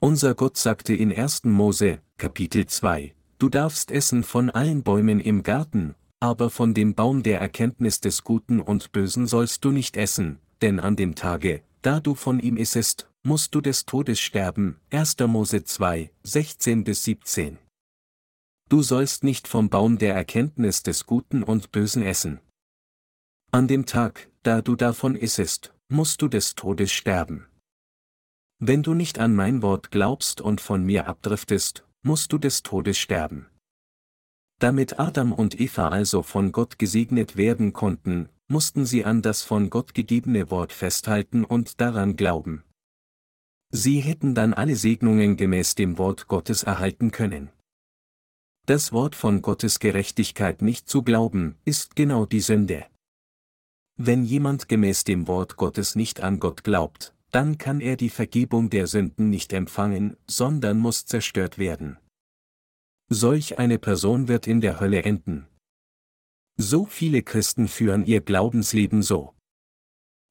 Unser 0.00 0.34
Gott 0.34 0.56
sagte 0.56 0.94
in 0.94 1.12
1. 1.12 1.44
Mose, 1.44 2.00
Kapitel 2.18 2.66
2, 2.66 3.14
Du 3.38 3.48
darfst 3.48 3.90
essen 3.90 4.22
von 4.22 4.50
allen 4.50 4.82
Bäumen 4.82 5.20
im 5.20 5.42
Garten, 5.42 5.94
aber 6.20 6.50
von 6.50 6.74
dem 6.74 6.94
Baum 6.94 7.22
der 7.22 7.40
Erkenntnis 7.40 8.00
des 8.00 8.24
Guten 8.24 8.60
und 8.60 8.92
Bösen 8.92 9.26
sollst 9.26 9.64
du 9.64 9.70
nicht 9.70 9.96
essen, 9.96 10.38
denn 10.62 10.80
an 10.80 10.96
dem 10.96 11.14
Tage, 11.14 11.62
da 11.82 12.00
du 12.00 12.14
von 12.14 12.40
ihm 12.40 12.56
issest, 12.56 13.10
musst 13.22 13.54
du 13.54 13.60
des 13.60 13.86
Todes 13.86 14.20
sterben. 14.20 14.80
1. 14.90 15.16
Mose 15.26 15.64
2, 15.64 16.10
16 16.22 16.84
bis 16.84 17.04
17. 17.04 17.58
Du 18.68 18.82
sollst 18.82 19.24
nicht 19.24 19.48
vom 19.48 19.68
Baum 19.68 19.98
der 19.98 20.14
Erkenntnis 20.14 20.82
des 20.82 21.06
Guten 21.06 21.42
und 21.42 21.72
Bösen 21.72 22.02
essen. 22.02 22.40
An 23.52 23.68
dem 23.68 23.86
Tag, 23.86 24.28
da 24.42 24.62
du 24.62 24.76
davon 24.76 25.16
issest, 25.16 25.74
musst 25.88 26.22
du 26.22 26.28
des 26.28 26.54
Todes 26.54 26.92
sterben. 26.92 27.46
Wenn 28.58 28.82
du 28.82 28.94
nicht 28.94 29.18
an 29.18 29.34
mein 29.34 29.62
Wort 29.62 29.90
glaubst 29.90 30.40
und 30.40 30.60
von 30.60 30.84
mir 30.84 31.06
abdriftest, 31.08 31.86
musst 32.02 32.32
du 32.32 32.38
des 32.38 32.62
Todes 32.62 32.98
sterben. 32.98 33.46
Damit 34.60 35.00
Adam 35.00 35.32
und 35.32 35.60
Eva 35.60 35.88
also 35.88 36.22
von 36.22 36.52
Gott 36.52 36.78
gesegnet 36.78 37.36
werden 37.36 37.72
konnten, 37.72 38.28
mussten 38.46 38.86
sie 38.86 39.04
an 39.04 39.22
das 39.22 39.42
von 39.42 39.70
Gott 39.70 39.94
gegebene 39.94 40.50
Wort 40.50 40.72
festhalten 40.72 41.44
und 41.44 41.80
daran 41.80 42.16
glauben. 42.16 42.62
Sie 43.70 44.00
hätten 44.00 44.34
dann 44.34 44.54
alle 44.54 44.76
Segnungen 44.76 45.36
gemäß 45.36 45.74
dem 45.74 45.98
Wort 45.98 46.28
Gottes 46.28 46.62
erhalten 46.62 47.10
können. 47.10 47.50
Das 48.66 48.92
Wort 48.92 49.14
von 49.14 49.42
Gottes 49.42 49.80
Gerechtigkeit 49.80 50.62
nicht 50.62 50.88
zu 50.88 51.02
glauben, 51.02 51.56
ist 51.64 51.96
genau 51.96 52.24
die 52.24 52.40
Sünde. 52.40 52.86
Wenn 53.96 54.24
jemand 54.24 54.68
gemäß 54.68 55.04
dem 55.04 55.26
Wort 55.26 55.56
Gottes 55.56 55.96
nicht 55.96 56.20
an 56.20 56.38
Gott 56.38 56.64
glaubt, 56.64 57.14
dann 57.34 57.58
kann 57.58 57.80
er 57.80 57.96
die 57.96 58.10
Vergebung 58.10 58.70
der 58.70 58.86
Sünden 58.86 59.28
nicht 59.28 59.52
empfangen, 59.52 60.16
sondern 60.28 60.78
muss 60.78 61.04
zerstört 61.04 61.58
werden. 61.58 61.98
Solch 63.08 63.58
eine 63.58 63.80
Person 63.80 64.28
wird 64.28 64.46
in 64.46 64.60
der 64.60 64.78
Hölle 64.78 65.02
enden. 65.02 65.48
So 66.56 66.84
viele 66.84 67.22
Christen 67.22 67.66
führen 67.66 68.06
ihr 68.06 68.20
Glaubensleben 68.20 69.02
so. 69.02 69.34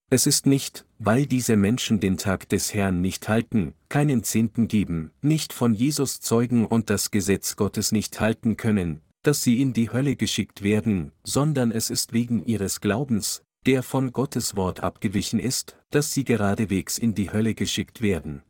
Es 0.10 0.26
ist 0.28 0.46
nicht, 0.46 0.86
weil 0.98 1.26
diese 1.26 1.58
Menschen 1.58 2.00
den 2.00 2.18
Tag 2.18 2.48
des 2.48 2.74
Herrn 2.74 3.02
nicht 3.02 3.28
halten, 3.28 3.74
keinen 3.90 4.24
Zehnten 4.24 4.70
geben, 4.70 5.12
nicht 5.22 5.52
von 5.52 5.74
Jesus 5.74 6.22
zeugen 6.22 6.66
und 6.66 6.90
das 6.90 7.12
Gesetz 7.12 7.58
Gottes 7.58 7.92
nicht 7.92 8.22
halten 8.22 8.56
können, 8.56 9.02
dass 9.24 9.44
sie 9.44 9.62
in 9.62 9.74
die 9.74 9.92
Hölle 9.92 10.16
geschickt 10.16 10.64
werden, 10.64 11.12
sondern 11.26 11.72
es 11.72 11.90
ist 11.90 12.14
wegen 12.14 12.46
ihres 12.46 12.80
Glaubens, 12.80 13.43
der 13.66 13.84
von 13.84 14.12
Gottes 14.12 14.56
Wort 14.56 14.82
abgewichen 14.82 15.40
ist, 15.40 15.78
dass 15.90 16.14
sie 16.14 16.24
geradewegs 16.24 16.98
in 16.98 17.16
die 17.16 17.32
Hölle 17.32 17.56
geschickt 17.56 18.02
werden. 18.02 18.44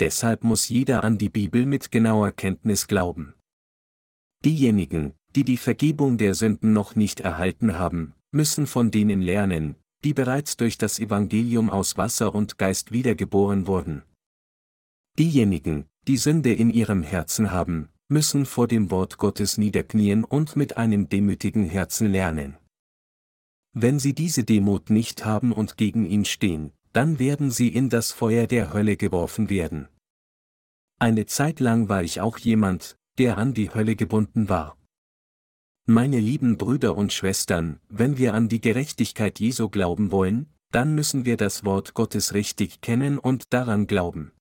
Deshalb 0.00 0.44
muss 0.44 0.68
jeder 0.68 1.04
an 1.04 1.18
die 1.18 1.28
Bibel 1.28 1.66
mit 1.66 1.90
genauer 1.90 2.32
Kenntnis 2.32 2.86
glauben. 2.86 3.34
Diejenigen, 4.44 5.14
die 5.34 5.44
die 5.44 5.56
Vergebung 5.56 6.16
der 6.16 6.34
Sünden 6.34 6.72
noch 6.72 6.94
nicht 6.94 7.20
erhalten 7.20 7.78
haben, 7.78 8.14
müssen 8.30 8.66
von 8.66 8.90
denen 8.90 9.20
lernen, 9.20 9.74
die 10.04 10.14
bereits 10.14 10.56
durch 10.56 10.78
das 10.78 10.98
Evangelium 10.98 11.70
aus 11.70 11.96
Wasser 11.96 12.34
und 12.34 12.56
Geist 12.58 12.92
wiedergeboren 12.92 13.66
wurden. 13.66 14.02
Diejenigen, 15.18 15.86
die 16.06 16.16
Sünde 16.16 16.52
in 16.52 16.70
ihrem 16.70 17.02
Herzen 17.02 17.50
haben, 17.50 17.88
müssen 18.08 18.46
vor 18.46 18.68
dem 18.68 18.90
Wort 18.90 19.18
Gottes 19.18 19.58
niederknien 19.58 20.24
und 20.24 20.54
mit 20.54 20.76
einem 20.76 21.08
demütigen 21.08 21.64
Herzen 21.64 22.10
lernen. 22.10 22.56
Wenn 23.72 23.98
sie 23.98 24.14
diese 24.14 24.44
Demut 24.44 24.90
nicht 24.90 25.24
haben 25.24 25.52
und 25.52 25.76
gegen 25.76 26.06
ihn 26.06 26.24
stehen, 26.24 26.72
dann 26.92 27.18
werden 27.18 27.50
sie 27.50 27.68
in 27.68 27.90
das 27.90 28.12
Feuer 28.12 28.46
der 28.46 28.72
Hölle 28.72 28.96
geworfen 28.96 29.50
werden. 29.50 29.88
Eine 30.98 31.26
Zeit 31.26 31.60
lang 31.60 31.88
war 31.88 32.02
ich 32.02 32.20
auch 32.20 32.38
jemand, 32.38 32.98
der 33.18 33.38
an 33.38 33.54
die 33.54 33.72
Hölle 33.72 33.94
gebunden 33.94 34.48
war. 34.48 34.76
Meine 35.86 36.18
lieben 36.18 36.58
Brüder 36.58 36.96
und 36.96 37.12
Schwestern, 37.12 37.80
wenn 37.88 38.18
wir 38.18 38.34
an 38.34 38.48
die 38.48 38.60
Gerechtigkeit 38.60 39.40
Jesu 39.40 39.68
glauben 39.68 40.10
wollen, 40.10 40.52
dann 40.70 40.94
müssen 40.94 41.24
wir 41.24 41.36
das 41.36 41.64
Wort 41.64 41.94
Gottes 41.94 42.34
richtig 42.34 42.80
kennen 42.80 43.18
und 43.18 43.52
daran 43.52 43.86
glauben. 43.86 44.32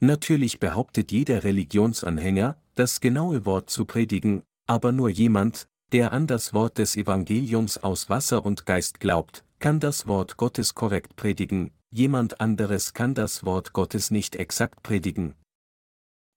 Natürlich 0.00 0.60
behauptet 0.60 1.12
jeder 1.12 1.44
Religionsanhänger, 1.44 2.56
das 2.74 3.00
genaue 3.00 3.44
Wort 3.44 3.68
zu 3.68 3.84
predigen, 3.84 4.42
aber 4.66 4.92
nur 4.92 5.08
jemand, 5.10 5.68
der 5.92 6.12
an 6.12 6.26
das 6.26 6.54
Wort 6.54 6.78
des 6.78 6.96
Evangeliums 6.96 7.78
aus 7.78 8.10
Wasser 8.10 8.44
und 8.44 8.66
Geist 8.66 9.00
glaubt, 9.00 9.44
kann 9.58 9.80
das 9.80 10.06
Wort 10.06 10.36
Gottes 10.36 10.74
korrekt 10.74 11.16
predigen, 11.16 11.70
jemand 11.90 12.40
anderes 12.40 12.94
kann 12.94 13.14
das 13.14 13.44
Wort 13.44 13.72
Gottes 13.72 14.10
nicht 14.10 14.36
exakt 14.36 14.82
predigen, 14.82 15.34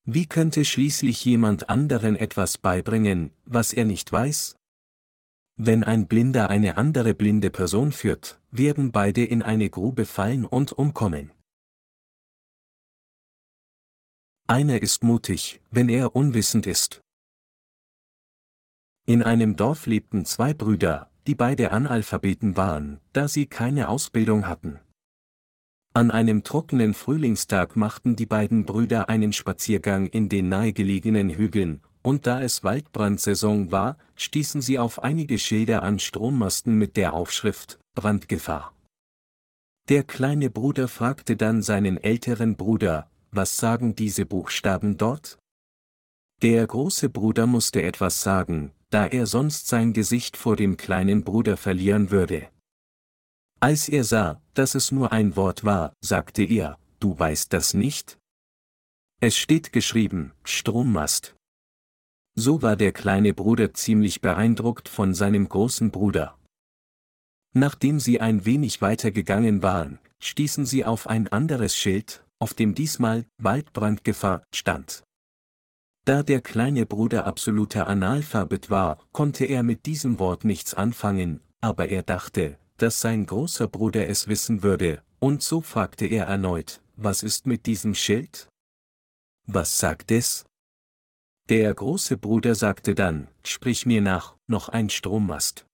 wie 0.04 0.26
könnte 0.26 0.66
schließlich 0.66 1.24
jemand 1.26 1.70
anderen 1.70 2.16
etwas 2.16 2.58
beibringen, 2.58 3.32
was 3.46 3.72
er 3.72 3.86
nicht 3.86 4.12
weiß? 4.12 4.56
Wenn 5.58 5.84
ein 5.84 6.08
Blinder 6.08 6.50
eine 6.50 6.78
andere 6.78 7.14
blinde 7.14 7.52
Person 7.52 7.92
führt, 7.92 8.42
werden 8.50 8.92
beide 8.92 9.24
in 9.24 9.44
eine 9.44 9.70
Grube 9.70 10.06
fallen 10.06 10.46
und 10.46 10.72
umkommen. 10.72 11.32
Einer 14.48 14.82
ist 14.82 15.04
mutig, 15.04 15.62
wenn 15.70 15.88
er 15.88 16.16
unwissend 16.16 16.66
ist. 16.66 17.02
In 19.06 19.24
einem 19.24 19.56
Dorf 19.56 19.88
lebten 19.88 20.26
zwei 20.26 20.54
Brüder, 20.54 21.10
die 21.28 21.36
beide 21.36 21.72
Analphabeten 21.72 22.58
waren, 22.58 23.00
da 23.14 23.28
sie 23.28 23.46
keine 23.46 23.90
Ausbildung 23.90 24.48
hatten. 24.48 24.80
An 25.94 26.10
einem 26.10 26.44
trockenen 26.44 26.94
Frühlingstag 26.94 27.76
machten 27.76 28.16
die 28.16 28.26
beiden 28.26 28.66
Brüder 28.66 29.10
einen 29.10 29.34
Spaziergang 29.34 30.08
in 30.08 30.30
den 30.30 30.48
nahegelegenen 30.48 31.30
Hügeln, 31.30 31.82
und 32.02 32.28
da 32.28 32.42
es 32.42 32.64
Waldbrandsaison 32.64 33.72
war, 33.72 33.98
stießen 34.16 34.62
sie 34.62 34.80
auf 34.80 35.04
einige 35.04 35.38
Schilder 35.38 35.84
an 35.84 36.00
Strommasten 36.00 36.78
mit 36.78 36.96
der 36.96 37.14
Aufschrift 37.14 37.80
Brandgefahr. 37.94 38.74
Der 39.90 40.04
kleine 40.04 40.50
Bruder 40.50 40.88
fragte 40.88 41.36
dann 41.36 41.62
seinen 41.62 41.98
älteren 41.98 42.56
Bruder, 42.56 43.10
was 43.32 43.58
sagen 43.58 43.96
diese 43.96 44.26
Buchstaben 44.26 44.98
dort? 44.98 45.38
Der 46.42 46.66
große 46.66 47.10
Bruder 47.10 47.48
musste 47.48 47.82
etwas 47.82 48.22
sagen, 48.22 48.72
da 48.92 49.08
er 49.08 49.26
sonst 49.26 49.68
sein 49.68 49.94
Gesicht 49.94 50.38
vor 50.38 50.56
dem 50.56 50.78
kleinen 50.78 51.24
Bruder 51.24 51.58
verlieren 51.58 52.12
würde. 52.12 52.50
Als 53.60 53.90
er 53.90 54.04
sah, 54.04 54.42
dass 54.54 54.76
es 54.76 54.92
nur 54.92 55.12
ein 55.12 55.36
Wort 55.36 55.64
war, 55.64 55.94
sagte 56.02 56.44
er, 56.44 56.78
du 57.00 57.18
weißt 57.18 57.52
das 57.54 57.74
nicht? 57.74 58.20
Es 59.22 59.38
steht 59.38 59.72
geschrieben, 59.72 60.34
Strommast. 60.44 61.36
So 62.36 62.62
war 62.62 62.76
der 62.76 62.92
kleine 62.92 63.34
Bruder 63.34 63.74
ziemlich 63.74 64.22
beeindruckt 64.22 64.90
von 64.90 65.14
seinem 65.14 65.48
großen 65.48 65.92
Bruder. 65.92 66.38
Nachdem 67.54 68.00
sie 68.00 68.20
ein 68.20 68.46
wenig 68.46 68.82
weiter 68.82 69.12
gegangen 69.12 69.62
waren, 69.62 70.00
stießen 70.22 70.66
sie 70.66 70.86
auf 70.86 71.08
ein 71.08 71.28
anderes 71.28 71.76
Schild, 71.76 72.26
auf 72.40 72.54
dem 72.54 72.76
diesmal 72.76 73.26
Waldbrandgefahr 73.38 74.44
stand. 74.54 75.04
Da 76.06 76.24
der 76.24 76.42
kleine 76.42 76.86
Bruder 76.86 77.26
absoluter 77.26 77.88
Analphabet 77.88 78.70
war, 78.70 78.98
konnte 79.12 79.46
er 79.46 79.62
mit 79.62 79.86
diesem 79.86 80.18
Wort 80.18 80.46
nichts 80.46 80.74
anfangen, 80.74 81.42
aber 81.62 81.90
er 81.90 82.02
dachte, 82.02 82.58
dass 82.78 83.02
sein 83.02 83.28
großer 83.28 83.68
Bruder 83.68 84.08
es 84.08 84.28
wissen 84.28 84.64
würde, 84.64 85.04
und 85.20 85.44
so 85.44 85.62
fragte 85.62 86.08
er 86.08 86.26
erneut, 86.26 86.82
was 86.96 87.22
ist 87.22 87.46
mit 87.46 87.68
diesem 87.68 87.94
Schild? 87.94 88.50
Was 89.46 89.78
sagt 89.78 90.12
es? 90.12 90.46
Der 91.50 91.74
große 91.74 92.18
Bruder 92.18 92.56
sagte 92.56 92.96
dann, 92.96 93.28
sprich 93.44 93.86
mir 93.86 94.02
nach, 94.02 94.36
noch 94.48 94.70
ein 94.70 94.90
Strommast. 94.90 95.68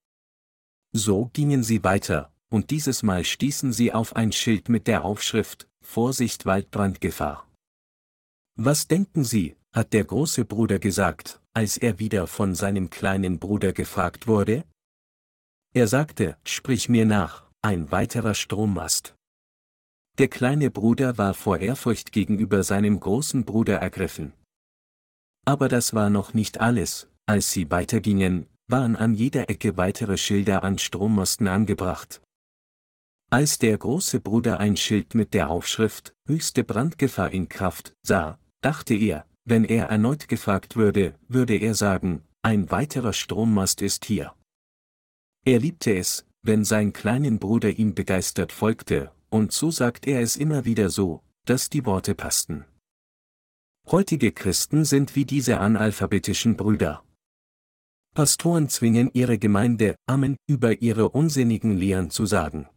So 0.92 1.30
gingen 1.34 1.64
sie 1.64 1.84
weiter, 1.84 2.34
und 2.50 2.72
dieses 2.72 3.04
Mal 3.04 3.24
stießen 3.24 3.72
sie 3.72 3.94
auf 3.94 4.16
ein 4.16 4.32
Schild 4.34 4.68
mit 4.68 4.88
der 4.88 5.06
Aufschrift, 5.06 5.68
Vorsicht 5.82 6.46
Waldbrandgefahr. 6.46 7.48
Was 8.56 8.88
denken 8.88 9.24
Sie, 9.24 9.56
hat 9.78 9.94
der 9.94 10.06
große 10.06 10.44
Bruder 10.44 10.80
gesagt, 10.80 11.40
als 11.54 11.78
er 11.78 12.00
wieder 12.00 12.26
von 12.26 12.56
seinem 12.56 12.90
kleinen 12.90 13.38
Bruder 13.38 13.74
gefragt 13.74 14.26
wurde? 14.26 14.64
Er 15.72 15.88
sagte, 15.88 16.36
sprich 16.44 16.90
mir 16.90 17.06
nach, 17.06 17.48
ein 17.62 17.92
weiterer 17.92 18.34
Strommast. 18.34 19.14
Der 20.18 20.30
kleine 20.30 20.72
Bruder 20.72 21.20
war 21.20 21.36
vor 21.36 21.60
Ehrfurcht 21.60 22.12
gegenüber 22.12 22.64
seinem 22.64 23.00
großen 23.00 23.46
Bruder 23.46 23.76
ergriffen. 23.78 24.34
Aber 25.46 25.68
das 25.70 25.94
war 25.94 26.10
noch 26.10 26.34
nicht 26.34 26.60
alles, 26.60 27.08
als 27.28 27.52
sie 27.52 27.70
weitergingen, 27.70 28.48
waren 28.66 28.96
an 28.96 29.14
jeder 29.14 29.48
Ecke 29.48 29.78
weitere 29.78 30.18
Schilder 30.18 30.64
an 30.64 30.80
Strommasten 30.80 31.48
angebracht. 31.48 32.20
Als 33.30 33.60
der 33.60 33.78
große 33.78 34.22
Bruder 34.22 34.60
ein 34.60 34.76
Schild 34.76 35.14
mit 35.14 35.36
der 35.36 35.52
Aufschrift 35.52 36.16
höchste 36.28 36.64
Brandgefahr 36.64 37.32
in 37.32 37.48
Kraft 37.48 37.94
sah, 38.02 38.40
dachte 38.62 38.96
er, 38.96 39.28
wenn 39.48 39.64
er 39.64 39.86
erneut 39.86 40.28
gefragt 40.28 40.76
würde, 40.76 41.16
würde 41.30 41.56
er 41.56 41.74
sagen, 41.74 42.22
ein 42.42 42.70
weiterer 42.70 43.14
Strommast 43.14 43.82
ist 43.82 44.04
hier. 44.04 44.34
Er 45.46 45.60
liebte 45.60 45.96
es, 45.96 46.26
wenn 46.42 46.66
sein 46.66 46.92
kleinen 46.92 47.40
Bruder 47.40 47.70
ihm 47.70 47.96
begeistert 47.96 48.52
folgte, 48.52 49.12
und 49.30 49.54
so 49.54 49.72
sagt 49.72 50.06
er 50.06 50.20
es 50.20 50.36
immer 50.36 50.66
wieder 50.66 50.90
so, 50.90 51.24
dass 51.46 51.70
die 51.70 51.86
Worte 51.86 52.14
passten. 52.14 52.66
Heutige 53.90 54.34
Christen 54.34 54.84
sind 54.84 55.16
wie 55.16 55.24
diese 55.24 55.62
analphabetischen 55.62 56.58
Brüder. 56.58 57.04
Pastoren 58.14 58.68
zwingen 58.68 59.10
ihre 59.14 59.38
Gemeinde, 59.38 59.96
Amen, 60.08 60.36
über 60.46 60.82
ihre 60.82 61.10
unsinnigen 61.10 61.78
Lehren 61.78 62.10
zu 62.10 62.26
sagen. 62.26 62.68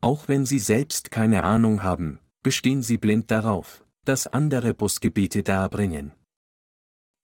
Auch 0.00 0.28
wenn 0.28 0.46
sie 0.46 0.60
selbst 0.60 1.10
keine 1.10 1.44
Ahnung 1.44 1.82
haben, 1.82 2.20
bestehen 2.42 2.82
sie 2.82 2.96
blind 2.96 3.30
darauf, 3.30 3.84
dass 4.08 4.26
andere 4.26 4.72
Busgebete 4.72 5.42
darbringen. 5.42 6.12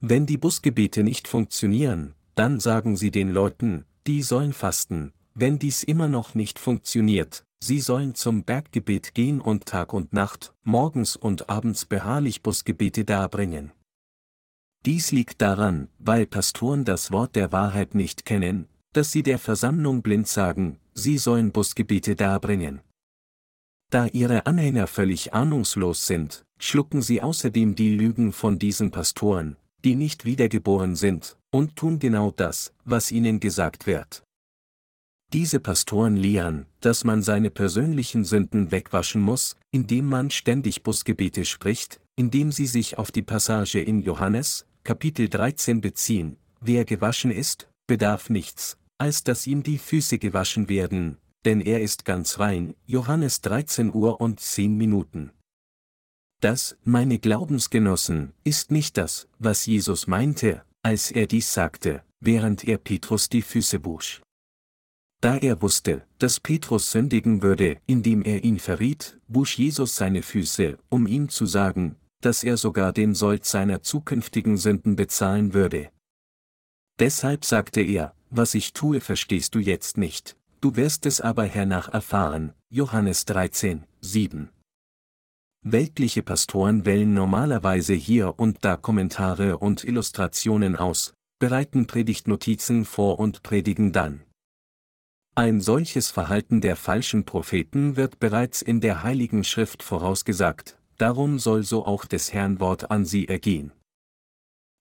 Wenn 0.00 0.26
die 0.26 0.36
Busgebete 0.36 1.02
nicht 1.02 1.28
funktionieren, 1.28 2.14
dann 2.34 2.60
sagen 2.60 2.98
sie 2.98 3.10
den 3.10 3.30
Leuten, 3.30 3.86
die 4.06 4.22
sollen 4.22 4.52
fasten, 4.52 5.14
wenn 5.34 5.58
dies 5.58 5.82
immer 5.82 6.08
noch 6.08 6.34
nicht 6.34 6.58
funktioniert, 6.58 7.46
sie 7.58 7.80
sollen 7.80 8.14
zum 8.14 8.44
Berggebet 8.44 9.14
gehen 9.14 9.40
und 9.40 9.64
Tag 9.64 9.94
und 9.94 10.12
Nacht, 10.12 10.52
morgens 10.62 11.16
und 11.16 11.48
abends 11.48 11.86
beharrlich 11.86 12.42
Busgebete 12.42 13.06
darbringen. 13.06 13.72
Dies 14.84 15.10
liegt 15.10 15.40
daran, 15.40 15.88
weil 15.98 16.26
Pastoren 16.26 16.84
das 16.84 17.10
Wort 17.10 17.34
der 17.34 17.50
Wahrheit 17.50 17.94
nicht 17.94 18.26
kennen, 18.26 18.68
dass 18.92 19.10
sie 19.10 19.22
der 19.22 19.38
Versammlung 19.38 20.02
blind 20.02 20.28
sagen, 20.28 20.78
sie 20.92 21.16
sollen 21.16 21.50
Busgebete 21.50 22.14
darbringen. 22.14 22.82
Da 23.90 24.06
ihre 24.06 24.46
Anhänger 24.46 24.86
völlig 24.86 25.34
ahnungslos 25.34 26.06
sind, 26.06 26.44
schlucken 26.58 27.02
sie 27.02 27.22
außerdem 27.22 27.74
die 27.74 27.94
Lügen 27.94 28.32
von 28.32 28.58
diesen 28.58 28.90
Pastoren, 28.90 29.56
die 29.84 29.94
nicht 29.94 30.24
wiedergeboren 30.24 30.96
sind, 30.96 31.36
und 31.50 31.76
tun 31.76 31.98
genau 31.98 32.30
das, 32.30 32.72
was 32.84 33.12
ihnen 33.12 33.38
gesagt 33.40 33.86
wird. 33.86 34.24
Diese 35.32 35.58
Pastoren 35.58 36.16
lehren, 36.16 36.66
dass 36.80 37.04
man 37.04 37.22
seine 37.22 37.50
persönlichen 37.50 38.24
Sünden 38.24 38.70
wegwaschen 38.70 39.20
muss, 39.20 39.56
indem 39.70 40.06
man 40.06 40.30
ständig 40.30 40.82
Busgebete 40.82 41.44
spricht, 41.44 42.00
indem 42.16 42.52
sie 42.52 42.66
sich 42.66 42.98
auf 42.98 43.10
die 43.10 43.22
Passage 43.22 43.80
in 43.80 44.00
Johannes, 44.00 44.66
Kapitel 44.84 45.28
13 45.28 45.80
beziehen, 45.80 46.36
wer 46.60 46.84
gewaschen 46.84 47.30
ist, 47.30 47.68
bedarf 47.86 48.30
nichts, 48.30 48.78
als 48.98 49.24
dass 49.24 49.46
ihm 49.46 49.62
die 49.62 49.78
Füße 49.78 50.18
gewaschen 50.18 50.68
werden, 50.68 51.18
denn 51.44 51.60
er 51.60 51.80
ist 51.80 52.04
ganz 52.04 52.38
rein, 52.38 52.74
Johannes 52.86 53.40
13 53.42 53.92
Uhr 53.94 54.20
und 54.20 54.40
10 54.40 54.76
Minuten. 54.76 55.30
Das, 56.40 56.76
meine 56.84 57.18
Glaubensgenossen, 57.18 58.32
ist 58.44 58.70
nicht 58.70 58.96
das, 58.96 59.28
was 59.38 59.66
Jesus 59.66 60.06
meinte, 60.06 60.64
als 60.82 61.10
er 61.10 61.26
dies 61.26 61.52
sagte, 61.52 62.02
während 62.20 62.64
er 62.64 62.78
Petrus 62.78 63.28
die 63.28 63.42
Füße 63.42 63.84
wusch. 63.84 64.20
Da 65.20 65.38
er 65.38 65.62
wusste, 65.62 66.06
dass 66.18 66.38
Petrus 66.38 66.90
sündigen 66.90 67.40
würde, 67.40 67.78
indem 67.86 68.22
er 68.22 68.44
ihn 68.44 68.58
verriet, 68.58 69.18
wusch 69.26 69.58
Jesus 69.58 69.96
seine 69.96 70.22
Füße, 70.22 70.78
um 70.90 71.06
ihm 71.06 71.30
zu 71.30 71.46
sagen, 71.46 71.96
dass 72.20 72.44
er 72.44 72.58
sogar 72.58 72.92
den 72.92 73.14
Sold 73.14 73.46
seiner 73.46 73.82
zukünftigen 73.82 74.58
Sünden 74.58 74.96
bezahlen 74.96 75.54
würde. 75.54 75.90
Deshalb 76.98 77.44
sagte 77.44 77.80
er, 77.80 78.14
was 78.28 78.54
ich 78.54 78.74
tue 78.74 79.00
verstehst 79.00 79.54
du 79.54 79.60
jetzt 79.60 79.96
nicht, 79.96 80.36
du 80.64 80.76
wirst 80.76 81.04
es 81.04 81.20
aber 81.20 81.44
hernach 81.44 81.90
erfahren, 81.92 82.54
Johannes 82.70 83.26
13, 83.26 83.84
7. 84.00 84.48
Weltliche 85.60 86.22
Pastoren 86.22 86.86
wählen 86.86 87.12
normalerweise 87.12 87.92
hier 87.92 88.38
und 88.38 88.64
da 88.64 88.78
Kommentare 88.78 89.58
und 89.58 89.84
Illustrationen 89.84 90.74
aus, 90.74 91.12
bereiten 91.38 91.86
Predigtnotizen 91.86 92.86
vor 92.86 93.18
und 93.18 93.42
predigen 93.42 93.92
dann. 93.92 94.22
Ein 95.34 95.60
solches 95.60 96.10
Verhalten 96.10 96.62
der 96.62 96.76
falschen 96.76 97.26
Propheten 97.26 97.96
wird 97.96 98.18
bereits 98.18 98.62
in 98.62 98.80
der 98.80 99.02
Heiligen 99.02 99.44
Schrift 99.44 99.82
vorausgesagt, 99.82 100.78
darum 100.96 101.38
soll 101.38 101.62
so 101.62 101.84
auch 101.84 102.06
des 102.06 102.32
Herrn 102.32 102.58
Wort 102.58 102.90
an 102.90 103.04
sie 103.04 103.28
ergehen. 103.28 103.70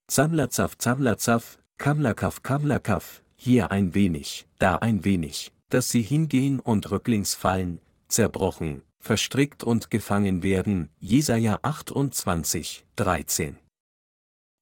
Zavlazaf 0.08 0.78
Zavlazaf, 0.78 1.60
Kavlakaf 1.78 2.42
Kavlakaf, 2.42 3.22
hier 3.36 3.72
ein 3.72 3.94
wenig, 3.94 4.48
da 4.60 4.78
ein 4.78 5.04
wenig, 5.04 5.53
dass 5.74 5.90
sie 5.90 6.04
hingehen 6.04 6.60
und 6.60 6.92
rücklings 6.92 7.34
fallen, 7.34 7.80
zerbrochen, 8.08 8.84
verstrickt 9.00 9.64
und 9.64 9.90
gefangen 9.90 10.44
werden, 10.44 10.90
Jesaja 11.00 11.58
28, 11.64 12.86
13. 12.96 13.58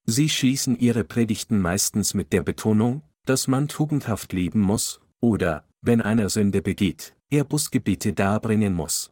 Sie 0.06 0.30
schließen 0.30 0.80
ihre 0.80 1.04
Predigten 1.04 1.60
meistens 1.60 2.14
mit 2.14 2.32
der 2.32 2.44
Betonung, 2.44 3.02
dass 3.26 3.50
man 3.50 3.68
tugendhaft 3.68 4.32
leben 4.32 4.62
muss, 4.62 5.02
oder, 5.20 5.66
wenn 5.82 6.02
einer 6.02 6.30
Sünde 6.30 6.62
begeht, 6.62 7.14
er 7.30 7.44
Busgebete 7.44 8.14
darbringen 8.14 8.74
muss. 8.74 9.12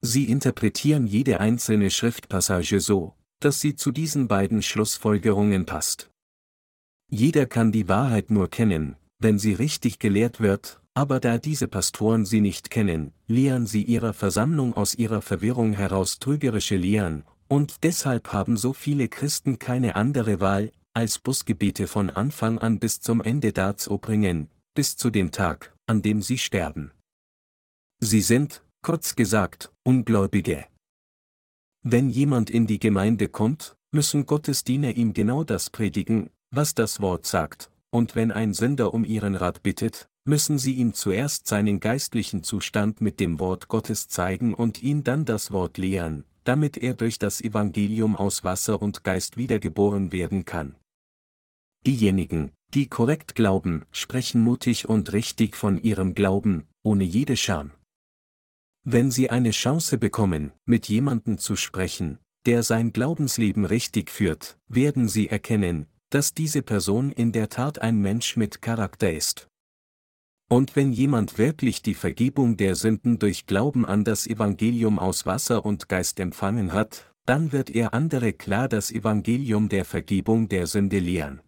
Sie 0.00 0.24
interpretieren 0.30 1.08
jede 1.08 1.40
einzelne 1.40 1.90
Schriftpassage 1.90 2.78
so, 2.78 3.16
dass 3.40 3.60
sie 3.60 3.74
zu 3.74 3.90
diesen 3.90 4.28
beiden 4.28 4.62
Schlussfolgerungen 4.62 5.66
passt. 5.66 6.10
Jeder 7.10 7.46
kann 7.46 7.72
die 7.72 7.88
Wahrheit 7.88 8.30
nur 8.30 8.48
kennen, 8.48 8.96
wenn 9.18 9.40
sie 9.40 9.52
richtig 9.52 9.98
gelehrt 9.98 10.40
wird, 10.40 10.81
aber 10.94 11.20
da 11.20 11.38
diese 11.38 11.68
Pastoren 11.68 12.24
sie 12.26 12.40
nicht 12.40 12.70
kennen, 12.70 13.12
lehren 13.26 13.66
sie 13.66 13.82
ihrer 13.82 14.12
Versammlung 14.12 14.74
aus 14.74 14.94
ihrer 14.94 15.22
Verwirrung 15.22 15.72
heraus 15.72 16.18
trügerische 16.18 16.76
Lehren, 16.76 17.24
und 17.48 17.82
deshalb 17.82 18.32
haben 18.32 18.56
so 18.56 18.72
viele 18.72 19.08
Christen 19.08 19.58
keine 19.58 19.96
andere 19.96 20.40
Wahl, 20.40 20.72
als 20.94 21.18
Busgebete 21.18 21.86
von 21.86 22.10
Anfang 22.10 22.58
an 22.58 22.78
bis 22.78 23.00
zum 23.00 23.22
Ende 23.22 23.52
darzubringen, 23.52 24.48
bis 24.74 24.96
zu 24.96 25.10
dem 25.10 25.30
Tag, 25.30 25.74
an 25.86 26.02
dem 26.02 26.20
sie 26.20 26.38
sterben. 26.38 26.92
Sie 28.00 28.20
sind, 28.20 28.62
kurz 28.82 29.16
gesagt, 29.16 29.72
Ungläubige. 29.84 30.66
Wenn 31.82 32.10
jemand 32.10 32.50
in 32.50 32.66
die 32.66 32.78
Gemeinde 32.78 33.28
kommt, 33.28 33.76
müssen 33.92 34.26
Gottesdiener 34.26 34.96
ihm 34.96 35.14
genau 35.14 35.44
das 35.44 35.70
predigen, 35.70 36.30
was 36.50 36.74
das 36.74 37.00
Wort 37.00 37.26
sagt, 37.26 37.70
und 37.90 38.14
wenn 38.14 38.30
ein 38.30 38.54
Sünder 38.54 38.94
um 38.94 39.04
ihren 39.04 39.34
Rat 39.34 39.62
bittet, 39.62 40.08
müssen 40.24 40.58
sie 40.58 40.74
ihm 40.74 40.94
zuerst 40.94 41.46
seinen 41.46 41.80
geistlichen 41.80 42.42
Zustand 42.42 43.00
mit 43.00 43.18
dem 43.20 43.40
Wort 43.40 43.68
Gottes 43.68 44.08
zeigen 44.08 44.54
und 44.54 44.82
ihn 44.82 45.04
dann 45.04 45.24
das 45.24 45.50
Wort 45.50 45.78
lehren, 45.78 46.24
damit 46.44 46.76
er 46.76 46.94
durch 46.94 47.18
das 47.18 47.40
Evangelium 47.40 48.16
aus 48.16 48.44
Wasser 48.44 48.80
und 48.80 49.04
Geist 49.04 49.36
wiedergeboren 49.36 50.12
werden 50.12 50.44
kann. 50.44 50.76
Diejenigen, 51.86 52.52
die 52.74 52.88
korrekt 52.88 53.34
glauben, 53.34 53.84
sprechen 53.90 54.40
mutig 54.40 54.88
und 54.88 55.12
richtig 55.12 55.56
von 55.56 55.82
ihrem 55.82 56.14
Glauben, 56.14 56.68
ohne 56.82 57.04
jede 57.04 57.36
Scham. 57.36 57.72
Wenn 58.84 59.10
sie 59.10 59.30
eine 59.30 59.50
Chance 59.50 59.98
bekommen, 59.98 60.52
mit 60.64 60.88
jemandem 60.88 61.38
zu 61.38 61.56
sprechen, 61.56 62.18
der 62.46 62.62
sein 62.62 62.92
Glaubensleben 62.92 63.64
richtig 63.64 64.10
führt, 64.10 64.58
werden 64.68 65.08
sie 65.08 65.28
erkennen, 65.28 65.86
dass 66.10 66.34
diese 66.34 66.62
Person 66.62 67.12
in 67.12 67.32
der 67.32 67.48
Tat 67.48 67.80
ein 67.80 67.98
Mensch 68.00 68.36
mit 68.36 68.60
Charakter 68.62 69.12
ist. 69.12 69.48
Und 70.52 70.76
wenn 70.76 70.92
jemand 70.92 71.38
wirklich 71.38 71.80
die 71.80 71.94
Vergebung 71.94 72.58
der 72.58 72.74
Sünden 72.74 73.18
durch 73.18 73.46
Glauben 73.46 73.86
an 73.86 74.04
das 74.04 74.26
Evangelium 74.26 74.98
aus 74.98 75.24
Wasser 75.24 75.64
und 75.64 75.88
Geist 75.88 76.20
empfangen 76.20 76.74
hat, 76.74 77.10
dann 77.24 77.52
wird 77.52 77.70
er 77.70 77.94
andere 77.94 78.34
klar 78.34 78.68
das 78.68 78.90
Evangelium 78.90 79.70
der 79.70 79.86
Vergebung 79.86 80.50
der 80.50 80.66
Sünde 80.66 80.98
lehren. 80.98 81.40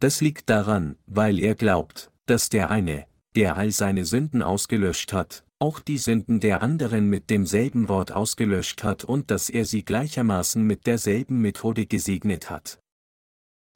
Das 0.00 0.22
liegt 0.22 0.48
daran, 0.48 0.96
weil 1.04 1.38
er 1.38 1.54
glaubt, 1.54 2.10
dass 2.24 2.48
der 2.48 2.70
eine, 2.70 3.04
der 3.36 3.58
all 3.58 3.70
seine 3.70 4.06
Sünden 4.06 4.40
ausgelöscht 4.40 5.12
hat, 5.12 5.44
auch 5.58 5.78
die 5.78 5.98
Sünden 5.98 6.40
der 6.40 6.62
anderen 6.62 7.10
mit 7.10 7.28
demselben 7.28 7.90
Wort 7.90 8.12
ausgelöscht 8.12 8.82
hat 8.82 9.04
und 9.04 9.30
dass 9.30 9.50
er 9.50 9.66
sie 9.66 9.84
gleichermaßen 9.84 10.66
mit 10.66 10.86
derselben 10.86 11.42
Methode 11.42 11.84
gesegnet 11.84 12.48
hat. 12.48 12.80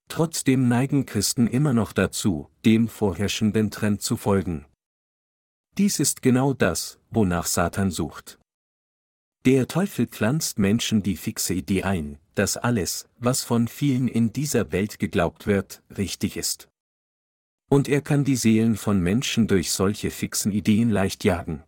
Trotzdem 0.09 0.69
neigen 0.69 1.07
Christen 1.07 1.47
immer 1.47 1.73
noch 1.73 1.93
dazu, 1.93 2.49
dem 2.65 2.89
vorherrschenden 2.89 3.71
Trend 3.71 4.03
zu 4.03 4.17
folgen. 4.17 4.67
Dies 5.77 5.99
ist 5.99 6.23
genau 6.23 6.53
das, 6.55 7.01
wonach 7.11 7.47
Satan 7.47 7.91
sucht. 7.91 8.39
Der 9.45 9.69
Teufel 9.69 10.07
pflanzt 10.07 10.59
Menschen 10.59 11.03
die 11.03 11.17
fixe 11.17 11.53
Idee 11.53 11.83
ein, 11.83 12.19
dass 12.35 12.57
alles, 12.57 13.09
was 13.19 13.43
von 13.43 13.69
vielen 13.69 14.09
in 14.09 14.33
dieser 14.33 14.73
Welt 14.73 14.99
geglaubt 14.99 15.47
wird, 15.47 15.83
richtig 15.97 16.37
ist. 16.37 16.69
Und 17.69 17.89
er 17.89 18.01
kann 18.01 18.25
die 18.25 18.37
Seelen 18.37 18.77
von 18.77 19.01
Menschen 19.01 19.49
durch 19.49 19.73
solche 19.73 20.11
fixen 20.11 20.53
Ideen 20.53 20.91
leicht 20.91 21.25
jagen. 21.25 21.65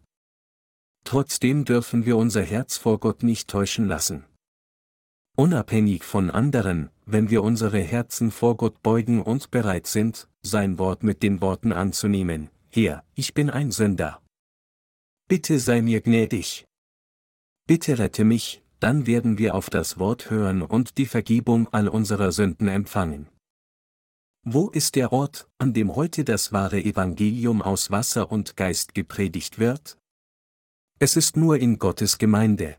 Trotzdem 1.05 1.64
dürfen 1.64 2.07
wir 2.07 2.16
unser 2.16 2.43
Herz 2.43 2.76
vor 2.76 2.99
Gott 2.99 3.22
nicht 3.22 3.49
täuschen 3.49 3.87
lassen. 3.87 4.24
Unabhängig 5.39 6.03
von 6.03 6.30
anderen, 6.30 6.89
wenn 7.05 7.28
wir 7.28 7.43
unsere 7.43 7.78
Herzen 7.78 8.30
vor 8.30 8.57
Gott 8.57 8.82
beugen 8.82 9.20
und 9.22 9.51
bereit 9.51 9.87
sind, 9.87 10.28
sein 10.41 10.78
Wort 10.78 11.03
mit 11.03 11.22
den 11.22 11.43
Worten 11.43 11.72
anzunehmen, 11.72 12.49
Herr, 12.70 13.05
ich 13.14 13.34
bin 13.34 13.51
ein 13.51 13.70
Sünder. 13.70 14.22
Bitte 15.28 15.59
sei 15.59 15.82
mir 15.82 16.01
gnädig. 16.01 16.64
Bitte 17.66 17.99
rette 17.99 18.24
mich, 18.24 18.62
dann 18.80 19.07
werden 19.07 19.37
wir 19.37 19.55
auf 19.55 19.68
das 19.68 19.99
Wort 19.99 20.30
hören 20.30 20.62
und 20.62 20.97
die 20.97 21.07
Vergebung 21.07 21.68
all 21.70 21.89
unserer 21.89 22.32
Sünden 22.32 22.68
empfangen. 22.68 23.28
Wo 24.43 24.70
ist 24.70 24.95
der 24.95 25.12
Ort, 25.12 25.51
an 25.59 25.74
dem 25.74 25.97
heute 25.97 26.24
das 26.24 26.53
wahre 26.53 26.82
Evangelium 26.82 27.61
aus 27.61 27.91
Wasser 27.91 28.32
und 28.32 28.57
Geist 28.57 28.95
gepredigt 28.95 29.59
wird? 29.59 29.99
Es 30.99 31.16
ist 31.16 31.37
nur 31.37 31.59
in 31.59 31.78
Gottes 31.78 32.16
Gemeinde. 32.16 32.76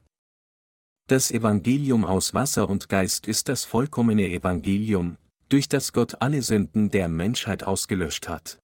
Das 1.09 1.31
Evangelium 1.31 2.03
aus 2.03 2.33
Wasser 2.33 2.67
und 2.67 2.89
Geist 2.89 3.27
ist 3.27 3.47
das 3.47 3.63
vollkommene 3.63 4.27
Evangelium, 4.27 5.15
durch 5.47 5.69
das 5.69 5.93
Gott 5.93 6.21
alle 6.21 6.41
Sünden 6.41 6.91
der 6.91 7.07
Menschheit 7.07 7.63
ausgelöscht 7.63 8.27
hat. 8.27 8.59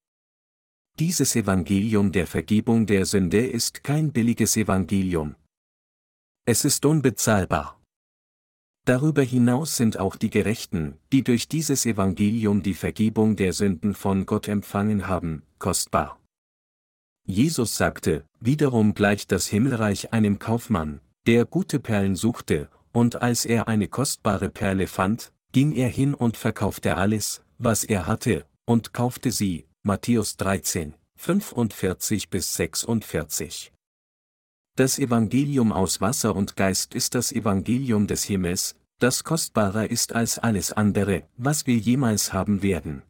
Dieses 0.99 1.37
Evangelium 1.37 2.11
der 2.11 2.27
Vergebung 2.27 2.85
der 2.85 3.05
Sünde 3.05 3.47
ist 3.47 3.85
kein 3.85 4.11
billiges 4.11 4.57
Evangelium. 4.57 5.37
Es 6.43 6.65
ist 6.65 6.85
unbezahlbar. 6.85 7.81
Darüber 8.83 9.21
hinaus 9.21 9.77
sind 9.77 9.97
auch 9.97 10.17
die 10.17 10.29
Gerechten, 10.29 10.99
die 11.13 11.23
durch 11.23 11.47
dieses 11.47 11.85
Evangelium 11.85 12.61
die 12.61 12.73
Vergebung 12.73 13.37
der 13.37 13.53
Sünden 13.53 13.93
von 13.93 14.25
Gott 14.25 14.49
empfangen 14.49 15.07
haben, 15.07 15.43
kostbar. 15.59 16.19
Jesus 17.25 17.77
sagte, 17.77 18.25
wiederum 18.41 18.95
gleicht 18.95 19.31
das 19.31 19.47
Himmelreich 19.47 20.11
einem 20.11 20.39
Kaufmann, 20.39 20.99
der 21.25 21.45
gute 21.45 21.79
Perlen 21.79 22.15
suchte, 22.15 22.69
und 22.91 23.21
als 23.21 23.45
er 23.45 23.67
eine 23.67 23.87
kostbare 23.87 24.49
Perle 24.49 24.87
fand, 24.87 25.31
ging 25.51 25.71
er 25.73 25.87
hin 25.87 26.13
und 26.13 26.37
verkaufte 26.37 26.97
alles, 26.97 27.41
was 27.57 27.83
er 27.83 28.07
hatte, 28.07 28.45
und 28.65 28.93
kaufte 28.93 29.31
sie, 29.31 29.65
Matthäus 29.83 30.37
13, 30.37 30.95
45 31.15 32.29
bis 32.29 32.53
46. 32.55 33.71
Das 34.75 34.99
Evangelium 34.99 35.71
aus 35.71 36.01
Wasser 36.01 36.35
und 36.35 36.55
Geist 36.55 36.95
ist 36.95 37.15
das 37.15 37.31
Evangelium 37.31 38.07
des 38.07 38.23
Himmels, 38.23 38.75
das 38.99 39.23
kostbarer 39.23 39.89
ist 39.89 40.13
als 40.13 40.39
alles 40.39 40.71
andere, 40.71 41.23
was 41.37 41.67
wir 41.67 41.77
jemals 41.77 42.33
haben 42.33 42.63
werden. 42.63 43.03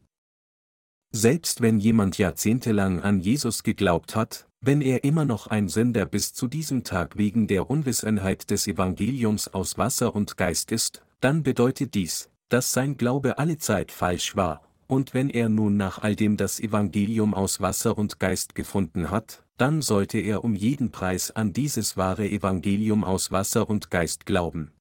Selbst 1.10 1.60
wenn 1.62 1.78
jemand 1.78 2.18
jahrzehntelang 2.18 3.00
an 3.00 3.20
Jesus 3.20 3.62
geglaubt 3.62 4.16
hat, 4.16 4.48
wenn 4.66 4.80
er 4.80 5.04
immer 5.04 5.26
noch 5.26 5.46
ein 5.46 5.68
Sünder 5.68 6.06
bis 6.06 6.32
zu 6.32 6.48
diesem 6.48 6.84
Tag 6.84 7.18
wegen 7.18 7.46
der 7.46 7.68
Unwissenheit 7.68 8.50
des 8.50 8.66
Evangeliums 8.66 9.48
aus 9.48 9.76
Wasser 9.76 10.14
und 10.14 10.38
Geist 10.38 10.72
ist, 10.72 11.02
dann 11.20 11.42
bedeutet 11.42 11.94
dies, 11.94 12.30
dass 12.48 12.72
sein 12.72 12.96
Glaube 12.96 13.38
allezeit 13.38 13.92
falsch 13.92 14.36
war, 14.36 14.62
und 14.86 15.12
wenn 15.12 15.28
er 15.28 15.48
nun 15.48 15.76
nach 15.76 15.98
all 15.98 16.16
dem 16.16 16.36
das 16.36 16.60
Evangelium 16.60 17.34
aus 17.34 17.60
Wasser 17.60 17.98
und 17.98 18.20
Geist 18.20 18.54
gefunden 18.54 19.10
hat, 19.10 19.44
dann 19.58 19.82
sollte 19.82 20.18
er 20.18 20.44
um 20.44 20.54
jeden 20.54 20.90
Preis 20.90 21.30
an 21.30 21.52
dieses 21.52 21.96
wahre 21.96 22.28
Evangelium 22.28 23.04
aus 23.04 23.30
Wasser 23.30 23.68
und 23.68 23.90
Geist 23.90 24.24
glauben. 24.24 24.72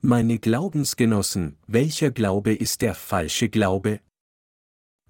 Meine 0.00 0.40
Glaubensgenossen, 0.40 1.56
welcher 1.68 2.10
Glaube 2.10 2.52
ist 2.52 2.82
der 2.82 2.94
falsche 2.94 3.48
Glaube? 3.48 4.00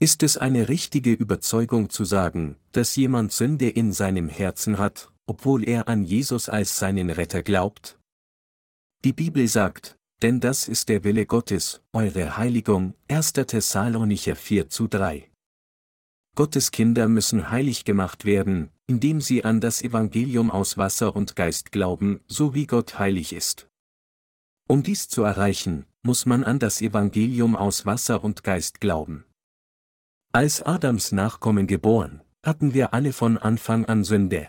Ist 0.03 0.25
es 0.25 0.37
eine 0.37 0.69
richtige 0.69 1.13
Überzeugung 1.13 1.89
zu 1.89 2.05
sagen, 2.05 2.57
dass 2.73 2.97
jemand 2.97 3.31
Sünde 3.31 3.69
in 3.69 3.93
seinem 3.93 4.29
Herzen 4.29 4.79
hat, 4.79 5.13
obwohl 5.27 5.63
er 5.63 5.87
an 5.87 6.03
Jesus 6.03 6.49
als 6.49 6.77
seinen 6.77 7.09
Retter 7.09 7.45
glaubt? 7.45 8.01
Die 9.05 9.13
Bibel 9.13 9.47
sagt, 9.47 9.97
denn 10.21 10.41
das 10.41 10.67
ist 10.67 10.89
der 10.89 11.05
Wille 11.05 11.25
Gottes, 11.25 11.83
eure 11.93 12.37
Heiligung, 12.37 12.95
1. 13.07 13.35
Thessalonicher 13.35 14.35
4 14.35 14.69
zu 14.69 14.89
3. 14.89 15.31
Gottes 16.35 16.73
Kinder 16.73 17.07
müssen 17.07 17.53
heilig 17.53 17.85
gemacht 17.85 18.25
werden, 18.25 18.71
indem 18.89 19.21
sie 19.21 19.45
an 19.45 19.61
das 19.61 19.83
Evangelium 19.83 20.51
aus 20.51 20.77
Wasser 20.77 21.15
und 21.15 21.37
Geist 21.37 21.71
glauben, 21.71 22.19
so 22.27 22.55
wie 22.55 22.67
Gott 22.67 22.99
heilig 22.99 23.33
ist. 23.33 23.69
Um 24.69 24.83
dies 24.83 25.07
zu 25.07 25.23
erreichen, 25.23 25.87
muss 26.03 26.27
man 26.27 26.43
an 26.43 26.59
das 26.59 26.81
Evangelium 26.81 27.55
aus 27.55 27.87
Wasser 27.87 28.25
und 28.25 28.43
Geist 28.43 28.81
glauben. 28.81 29.27
Als 30.35 30.63
Adams 30.63 31.13
Nachkommen 31.13 31.67
geboren, 31.67 32.23
hatten 32.43 32.73
wir 32.73 32.95
alle 32.95 33.13
von 33.13 33.37
Anfang 33.37 33.85
an 33.85 34.03
Sünde. 34.03 34.49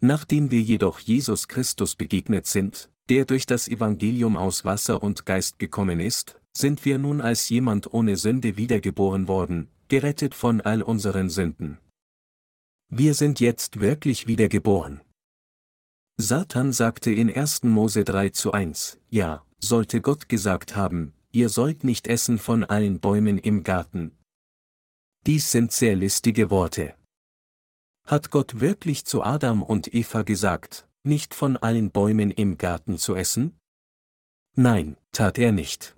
Nachdem 0.00 0.50
wir 0.50 0.62
jedoch 0.62 0.98
Jesus 0.98 1.46
Christus 1.46 1.94
begegnet 1.94 2.46
sind, 2.46 2.88
der 3.10 3.26
durch 3.26 3.44
das 3.44 3.68
Evangelium 3.68 4.34
aus 4.34 4.64
Wasser 4.64 5.02
und 5.02 5.26
Geist 5.26 5.58
gekommen 5.58 6.00
ist, 6.00 6.40
sind 6.56 6.86
wir 6.86 6.96
nun 6.96 7.20
als 7.20 7.50
jemand 7.50 7.92
ohne 7.92 8.16
Sünde 8.16 8.56
wiedergeboren 8.56 9.28
worden, 9.28 9.68
gerettet 9.88 10.34
von 10.34 10.62
all 10.62 10.80
unseren 10.80 11.28
Sünden. 11.28 11.76
Wir 12.88 13.12
sind 13.12 13.40
jetzt 13.40 13.78
wirklich 13.78 14.26
wiedergeboren. 14.26 15.02
Satan 16.16 16.72
sagte 16.72 17.12
in 17.12 17.30
1. 17.30 17.64
Mose 17.64 18.04
3 18.04 18.30
zu 18.30 18.52
1, 18.52 18.98
ja, 19.10 19.44
sollte 19.58 20.00
Gott 20.00 20.30
gesagt 20.30 20.76
haben, 20.76 21.12
ihr 21.30 21.50
sollt 21.50 21.84
nicht 21.84 22.06
essen 22.06 22.38
von 22.38 22.64
allen 22.64 23.00
Bäumen 23.00 23.36
im 23.36 23.64
Garten. 23.64 24.12
Dies 25.24 25.52
sind 25.52 25.70
sehr 25.70 25.94
listige 25.94 26.50
Worte. 26.50 26.96
Hat 28.04 28.32
Gott 28.32 28.58
wirklich 28.58 29.04
zu 29.04 29.22
Adam 29.22 29.62
und 29.62 29.94
Eva 29.94 30.22
gesagt, 30.22 30.88
nicht 31.04 31.32
von 31.32 31.56
allen 31.56 31.92
Bäumen 31.92 32.32
im 32.32 32.58
Garten 32.58 32.98
zu 32.98 33.14
essen? 33.14 33.56
Nein, 34.56 34.96
tat 35.12 35.38
er 35.38 35.52
nicht. 35.52 35.94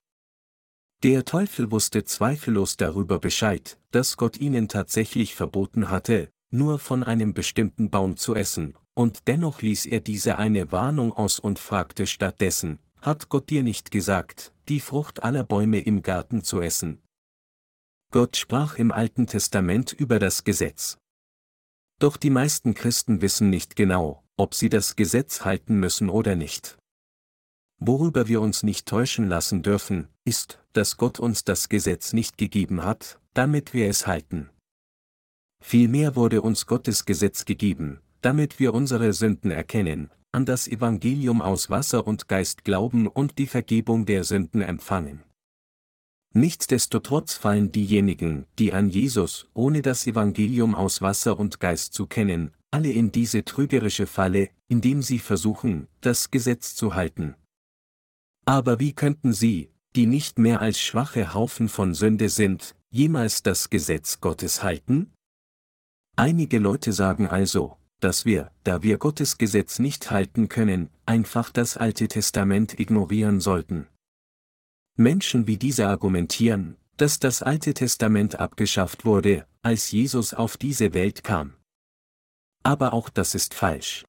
Der 1.03 1.25
Teufel 1.25 1.71
wusste 1.71 2.05
zweifellos 2.05 2.77
darüber 2.77 3.19
Bescheid, 3.19 3.79
dass 3.93 4.19
Gott 4.19 4.37
ihnen 4.37 4.69
tatsächlich 4.69 5.35
verboten 5.35 5.89
hatte, 5.89 6.31
nur 6.51 6.79
von 6.79 7.03
einem 7.03 7.33
bestimmten 7.33 7.89
Baum 7.89 8.19
zu 8.19 8.35
essen, 8.35 8.77
und 8.93 9.27
dennoch 9.27 9.63
ließ 9.63 9.87
er 9.87 10.01
diese 10.01 10.37
eine 10.37 10.71
Warnung 10.71 11.13
aus 11.15 11.39
und 11.39 11.59
fragte 11.59 12.07
stattdessen, 12.07 12.79
hat 13.01 13.31
Gott 13.31 13.49
dir 13.49 13.63
nicht 13.63 13.91
gesagt, 13.91 14.53
die 14.69 14.81
Frucht 14.81 15.23
aller 15.23 15.45
Bäume 15.45 15.81
im 15.81 16.03
Garten 16.03 16.45
zu 16.45 16.61
essen? 16.61 17.01
Gott 18.15 18.37
sprach 18.37 18.79
im 18.79 18.93
Alten 18.93 19.27
Testament 19.27 19.93
über 19.93 20.21
das 20.21 20.45
Gesetz. 20.45 20.99
Doch 21.99 22.17
die 22.17 22.31
meisten 22.31 22.73
Christen 22.73 23.23
wissen 23.23 23.51
nicht 23.51 23.75
genau, 23.75 24.23
ob 24.37 24.55
sie 24.55 24.69
das 24.69 24.95
Gesetz 24.95 25.45
halten 25.45 25.81
müssen 25.81 26.09
oder 26.09 26.37
nicht. 26.37 26.79
Worüber 27.81 28.29
wir 28.29 28.41
uns 28.41 28.63
nicht 28.63 28.87
täuschen 28.87 29.29
lassen 29.29 29.65
dürfen, 29.65 30.07
ist, 30.25 30.61
dass 30.75 30.97
Gott 30.97 31.19
uns 31.19 31.43
das 31.43 31.69
Gesetz 31.69 32.13
nicht 32.13 32.39
gegeben 32.39 32.85
hat, 32.85 33.19
damit 33.33 33.75
wir 33.75 33.89
es 33.89 34.07
halten. 34.07 34.49
Vielmehr 35.61 36.15
wurde 36.15 36.41
uns 36.41 36.67
Gottes 36.67 37.07
Gesetz 37.07 37.45
gegeben, 37.45 37.99
damit 38.21 38.61
wir 38.61 38.75
unsere 38.75 39.13
Sünden 39.13 39.51
erkennen, 39.51 40.09
an 40.31 40.47
das 40.47 40.69
Evangelium 40.69 41.43
aus 41.43 41.69
Wasser 41.69 42.07
und 42.07 42.29
Geist 42.29 42.63
glauben 42.63 43.09
und 43.09 43.39
die 43.39 43.49
Vergebung 43.49 44.07
der 44.07 44.23
Sünden 44.23 44.63
empfangen. 44.63 45.25
Nichtsdestotrotz 46.37 47.35
fallen 47.35 47.71
diejenigen, 47.71 48.47
die 48.59 48.73
an 48.73 48.89
Jesus, 48.89 49.47
ohne 49.55 49.83
das 49.83 50.05
Evangelium 50.05 50.75
aus 50.75 51.01
Wasser 51.01 51.39
und 51.39 51.61
Geist 51.61 51.95
zu 51.95 52.07
kennen, 52.07 52.51
alle 52.73 52.91
in 52.91 53.13
diese 53.13 53.45
trügerische 53.45 54.09
Falle, 54.09 54.51
indem 54.67 55.01
sie 55.01 55.21
versuchen, 55.21 55.87
das 56.01 56.33
Gesetz 56.33 56.75
zu 56.75 56.97
halten. 56.97 57.37
Aber 58.47 58.81
wie 58.81 58.93
könnten 58.93 59.33
sie, 59.33 59.71
die 59.95 60.07
nicht 60.07 60.41
mehr 60.41 60.61
als 60.61 60.81
schwache 60.81 61.35
Haufen 61.35 61.69
von 61.69 61.95
Sünde 61.95 62.29
sind, 62.29 62.75
jemals 62.91 63.45
das 63.45 63.71
Gesetz 63.71 64.21
Gottes 64.21 64.65
halten? 64.65 65.13
Einige 66.17 66.59
Leute 66.59 66.93
sagen 66.93 67.29
also, 67.29 67.77
dass 68.01 68.25
wir, 68.25 68.51
da 68.65 68.83
wir 68.83 68.99
Gottes 68.99 69.39
Gesetz 69.39 69.79
nicht 69.79 70.11
halten 70.11 70.49
können, 70.49 70.91
einfach 71.07 71.51
das 71.51 71.77
Alte 71.77 72.09
Testament 72.09 72.81
ignorieren 72.81 73.41
sollten. 73.41 73.87
Menschen 74.97 75.47
wie 75.49 75.57
diese 75.57 75.89
argumentieren, 75.89 76.77
dass 76.97 77.19
das 77.19 77.43
Alte 77.43 77.75
Testament 77.75 78.39
abgeschafft 78.39 79.05
wurde, 79.05 79.47
als 79.63 79.91
Jesus 79.91 80.35
auf 80.35 80.57
diese 80.57 80.95
Welt 80.95 81.25
kam. 81.25 81.55
Aber 82.63 82.93
auch 82.93 83.09
das 83.09 83.35
ist 83.35 83.55
falsch. 83.55 84.05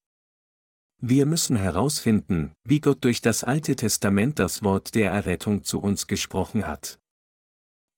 Wir 1.01 1.25
müssen 1.25 1.55
herausfinden, 1.55 2.53
wie 2.63 2.79
Gott 2.79 3.03
durch 3.03 3.21
das 3.21 3.43
Alte 3.43 3.75
Testament 3.75 4.39
das 4.39 4.63
Wort 4.63 4.95
der 4.95 5.11
Errettung 5.11 5.63
zu 5.63 5.79
uns 5.79 6.07
gesprochen 6.07 6.67
hat. 6.67 6.99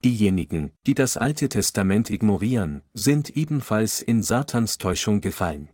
Diejenigen, 0.03 0.71
die 0.85 0.93
das 0.93 1.17
Alte 1.17 1.49
Testament 1.49 2.09
ignorieren, 2.09 2.83
sind 2.93 3.35
ebenfalls 3.35 4.01
in 4.01 4.23
Satans 4.23 4.77
Täuschung 4.77 5.21
gefallen. 5.21 5.69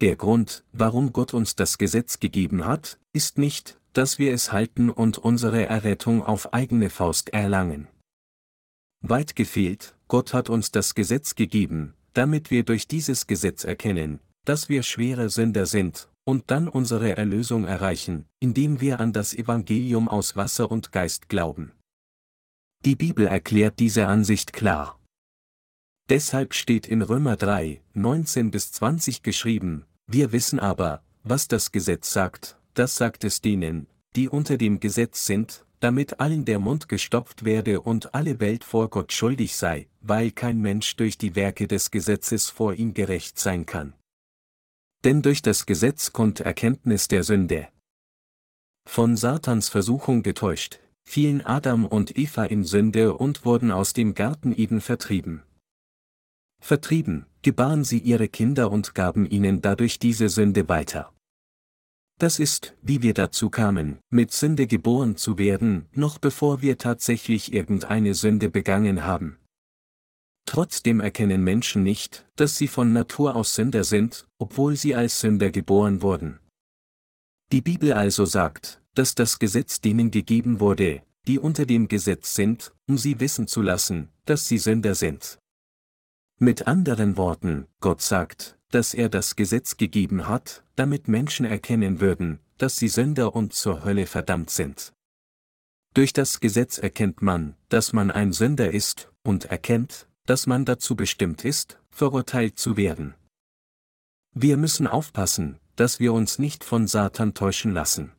Der 0.00 0.16
Grund, 0.16 0.64
warum 0.72 1.12
Gott 1.12 1.32
uns 1.32 1.56
das 1.56 1.78
Gesetz 1.78 2.20
gegeben 2.20 2.64
hat, 2.64 2.98
ist 3.12 3.38
nicht, 3.38 3.80
dass 3.94 4.18
wir 4.18 4.34
es 4.34 4.52
halten 4.52 4.90
und 4.90 5.18
unsere 5.18 5.66
Errettung 5.66 6.22
auf 6.22 6.52
eigene 6.52 6.90
Faust 6.90 7.30
erlangen. 7.30 7.88
Weit 9.00 9.36
gefehlt, 9.36 9.96
Gott 10.08 10.34
hat 10.34 10.50
uns 10.50 10.70
das 10.70 10.94
Gesetz 10.94 11.34
gegeben, 11.34 11.94
damit 12.12 12.50
wir 12.50 12.64
durch 12.64 12.86
dieses 12.88 13.26
Gesetz 13.26 13.64
erkennen, 13.64 14.20
dass 14.44 14.68
wir 14.68 14.82
schwere 14.82 15.30
Sünder 15.30 15.66
sind, 15.66 16.08
und 16.24 16.50
dann 16.50 16.68
unsere 16.68 17.16
Erlösung 17.16 17.64
erreichen, 17.66 18.26
indem 18.40 18.80
wir 18.80 18.98
an 19.00 19.12
das 19.12 19.34
Evangelium 19.34 20.08
aus 20.08 20.36
Wasser 20.36 20.70
und 20.70 20.90
Geist 20.90 21.28
glauben. 21.28 21.72
Die 22.84 22.96
Bibel 22.96 23.26
erklärt 23.26 23.78
diese 23.78 24.06
Ansicht 24.06 24.52
klar. 24.52 24.98
Deshalb 26.08 26.54
steht 26.54 26.86
in 26.86 27.00
Römer 27.00 27.36
3, 27.36 27.80
19 27.94 28.50
bis 28.50 28.72
20 28.72 29.22
geschrieben, 29.22 29.86
wir 30.06 30.32
wissen 30.32 30.60
aber, 30.60 31.02
was 31.22 31.48
das 31.48 31.72
Gesetz 31.72 32.12
sagt, 32.12 32.58
das 32.74 32.96
sagt 32.96 33.24
es 33.24 33.40
denen, 33.40 33.86
die 34.16 34.28
unter 34.28 34.56
dem 34.56 34.80
Gesetz 34.80 35.26
sind, 35.26 35.64
damit 35.80 36.20
allen 36.20 36.44
der 36.44 36.58
Mund 36.58 36.88
gestopft 36.88 37.44
werde 37.44 37.80
und 37.80 38.14
alle 38.14 38.40
Welt 38.40 38.64
vor 38.64 38.88
Gott 38.88 39.12
schuldig 39.12 39.56
sei, 39.56 39.86
weil 40.00 40.30
kein 40.30 40.60
Mensch 40.60 40.96
durch 40.96 41.18
die 41.18 41.34
Werke 41.34 41.68
des 41.68 41.90
Gesetzes 41.90 42.50
vor 42.50 42.74
ihm 42.74 42.94
gerecht 42.94 43.38
sein 43.38 43.66
kann. 43.66 43.94
Denn 45.04 45.20
durch 45.20 45.42
das 45.42 45.66
Gesetz 45.66 46.12
kommt 46.12 46.40
Erkenntnis 46.40 47.08
der 47.08 47.22
Sünde. 47.22 47.68
Von 48.86 49.16
Satans 49.16 49.68
Versuchung 49.68 50.22
getäuscht, 50.22 50.80
fielen 51.02 51.44
Adam 51.44 51.84
und 51.84 52.16
Eva 52.16 52.44
in 52.44 52.64
Sünde 52.64 53.14
und 53.14 53.44
wurden 53.44 53.70
aus 53.70 53.92
dem 53.92 54.14
Garten 54.14 54.52
Eden 54.56 54.80
vertrieben. 54.80 55.42
Vertrieben, 56.60 57.26
gebaren 57.42 57.84
sie 57.84 57.98
ihre 57.98 58.28
Kinder 58.28 58.70
und 58.70 58.94
gaben 58.94 59.26
ihnen 59.28 59.60
dadurch 59.60 59.98
diese 59.98 60.30
Sünde 60.30 60.68
weiter. 60.70 61.13
Das 62.18 62.38
ist, 62.38 62.74
wie 62.80 63.02
wir 63.02 63.12
dazu 63.12 63.50
kamen, 63.50 63.98
mit 64.10 64.32
Sünde 64.32 64.66
geboren 64.66 65.16
zu 65.16 65.36
werden, 65.36 65.86
noch 65.92 66.18
bevor 66.18 66.62
wir 66.62 66.78
tatsächlich 66.78 67.52
irgendeine 67.52 68.14
Sünde 68.14 68.50
begangen 68.50 69.04
haben. 69.04 69.38
Trotzdem 70.46 71.00
erkennen 71.00 71.42
Menschen 71.42 71.82
nicht, 71.82 72.26
dass 72.36 72.56
sie 72.56 72.68
von 72.68 72.92
Natur 72.92 73.34
aus 73.34 73.54
Sünder 73.54 73.82
sind, 73.82 74.26
obwohl 74.38 74.76
sie 74.76 74.94
als 74.94 75.18
Sünder 75.20 75.50
geboren 75.50 76.02
wurden. 76.02 76.38
Die 77.50 77.62
Bibel 77.62 77.92
also 77.92 78.24
sagt, 78.24 78.82
dass 78.94 79.14
das 79.14 79.38
Gesetz 79.38 79.80
denen 79.80 80.10
gegeben 80.10 80.60
wurde, 80.60 81.02
die 81.26 81.38
unter 81.38 81.66
dem 81.66 81.88
Gesetz 81.88 82.34
sind, 82.34 82.72
um 82.86 82.98
sie 82.98 83.18
wissen 83.20 83.46
zu 83.46 83.62
lassen, 83.62 84.10
dass 84.26 84.46
sie 84.46 84.58
Sünder 84.58 84.94
sind. 84.94 85.38
Mit 86.38 86.66
anderen 86.66 87.16
Worten, 87.16 87.66
Gott 87.80 88.02
sagt, 88.02 88.58
dass 88.74 88.92
er 88.92 89.08
das 89.08 89.36
Gesetz 89.36 89.76
gegeben 89.76 90.26
hat, 90.26 90.64
damit 90.74 91.06
Menschen 91.06 91.46
erkennen 91.46 92.00
würden, 92.00 92.40
dass 92.58 92.76
sie 92.76 92.88
Sünder 92.88 93.36
und 93.36 93.52
zur 93.52 93.84
Hölle 93.84 94.06
verdammt 94.06 94.50
sind. 94.50 94.92
Durch 95.94 96.12
das 96.12 96.40
Gesetz 96.40 96.78
erkennt 96.78 97.22
man, 97.22 97.54
dass 97.68 97.92
man 97.92 98.10
ein 98.10 98.32
Sünder 98.32 98.72
ist, 98.72 99.12
und 99.22 99.44
erkennt, 99.44 100.08
dass 100.26 100.48
man 100.48 100.64
dazu 100.64 100.96
bestimmt 100.96 101.44
ist, 101.44 101.78
verurteilt 101.88 102.58
zu 102.58 102.76
werden. 102.76 103.14
Wir 104.34 104.56
müssen 104.56 104.88
aufpassen, 104.88 105.60
dass 105.76 106.00
wir 106.00 106.12
uns 106.12 106.40
nicht 106.40 106.64
von 106.64 106.88
Satan 106.88 107.32
täuschen 107.32 107.72
lassen. 107.72 108.12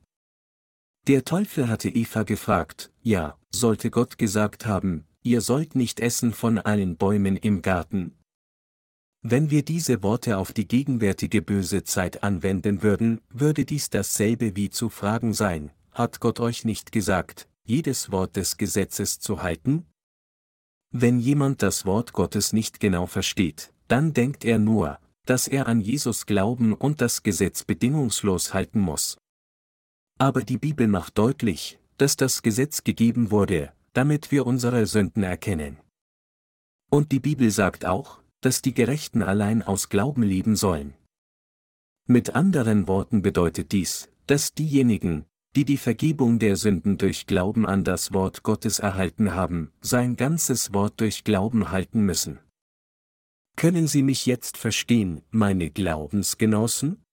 Der 1.07 1.25
Teufel 1.25 1.67
hatte 1.67 1.89
Eva 1.89 2.23
gefragt, 2.23 2.91
ja, 3.01 3.37
sollte 3.53 3.91
Gott 3.91 4.17
gesagt 4.17 4.65
haben, 4.65 5.05
ihr 5.21 5.41
sollt 5.41 5.75
nicht 5.75 5.99
essen 5.99 6.33
von 6.33 6.57
allen 6.59 6.95
Bäumen 6.95 7.35
im 7.35 7.61
Garten, 7.61 8.15
wenn 9.27 9.49
wir 9.49 9.65
diese 9.65 10.03
Worte 10.03 10.37
auf 10.37 10.53
die 10.53 10.67
gegenwärtige 10.67 11.41
böse 11.41 11.83
Zeit 11.83 12.21
anwenden 12.21 12.83
würden, 12.83 13.21
würde 13.29 13.65
dies 13.65 13.89
dasselbe 13.89 14.55
wie 14.55 14.69
zu 14.69 14.89
fragen 14.89 15.33
sein, 15.33 15.71
hat 15.91 16.19
Gott 16.19 16.39
euch 16.39 16.63
nicht 16.63 16.91
gesagt, 16.91 17.49
jedes 17.63 18.11
Wort 18.11 18.35
des 18.35 18.57
Gesetzes 18.57 19.19
zu 19.19 19.41
halten? 19.41 19.87
Wenn 20.91 21.19
jemand 21.19 21.63
das 21.63 21.87
Wort 21.87 22.13
Gottes 22.13 22.53
nicht 22.53 22.79
genau 22.79 23.07
versteht, 23.07 23.73
dann 23.87 24.13
denkt 24.13 24.45
er 24.45 24.59
nur, 24.59 24.99
dass 25.25 25.47
er 25.47 25.65
an 25.65 25.81
Jesus 25.81 26.27
glauben 26.27 26.73
und 26.73 27.01
das 27.01 27.23
Gesetz 27.23 27.63
bedingungslos 27.63 28.53
halten 28.53 28.79
muss. 28.79 29.17
Aber 30.19 30.43
die 30.43 30.59
Bibel 30.59 30.87
macht 30.87 31.17
deutlich, 31.17 31.79
dass 31.97 32.15
das 32.15 32.43
Gesetz 32.43 32.83
gegeben 32.83 33.31
wurde, 33.31 33.73
damit 33.93 34.31
wir 34.31 34.45
unsere 34.45 34.85
Sünden 34.85 35.23
erkennen. 35.23 35.79
Und 36.91 37.11
die 37.11 37.19
Bibel 37.19 37.49
sagt 37.49 37.85
auch, 37.85 38.19
dass 38.45 38.61
die 38.61 38.75
Gerechten 38.75 39.23
allein 39.23 39.63
aus 39.63 39.89
Glauben 39.89 40.21
leben 40.21 40.55
sollen. 40.55 40.93
Mit 42.07 42.35
anderen 42.35 42.87
Worten 42.87 43.23
bedeutet 43.23 43.71
dies, 43.71 44.07
dass 44.27 44.53
diejenigen, 44.53 45.25
die 45.55 45.65
die 45.65 45.77
Vergebung 45.77 46.37
der 46.37 46.55
Sünden 46.55 46.99
durch 46.99 47.25
Glauben 47.25 47.65
an 47.65 47.83
das 47.83 48.13
Wort 48.13 48.43
Gottes 48.43 48.77
erhalten 48.77 49.33
haben, 49.33 49.71
sein 49.81 50.15
ganzes 50.15 50.75
Wort 50.75 51.01
durch 51.01 51.23
Glauben 51.23 51.71
halten 51.71 52.01
müssen. 52.01 52.37
Können 53.55 53.87
Sie 53.87 54.03
mich 54.03 54.27
jetzt 54.27 54.57
verstehen, 54.57 55.23
meine 55.31 55.71
Glaubensgenossen? 55.71 57.03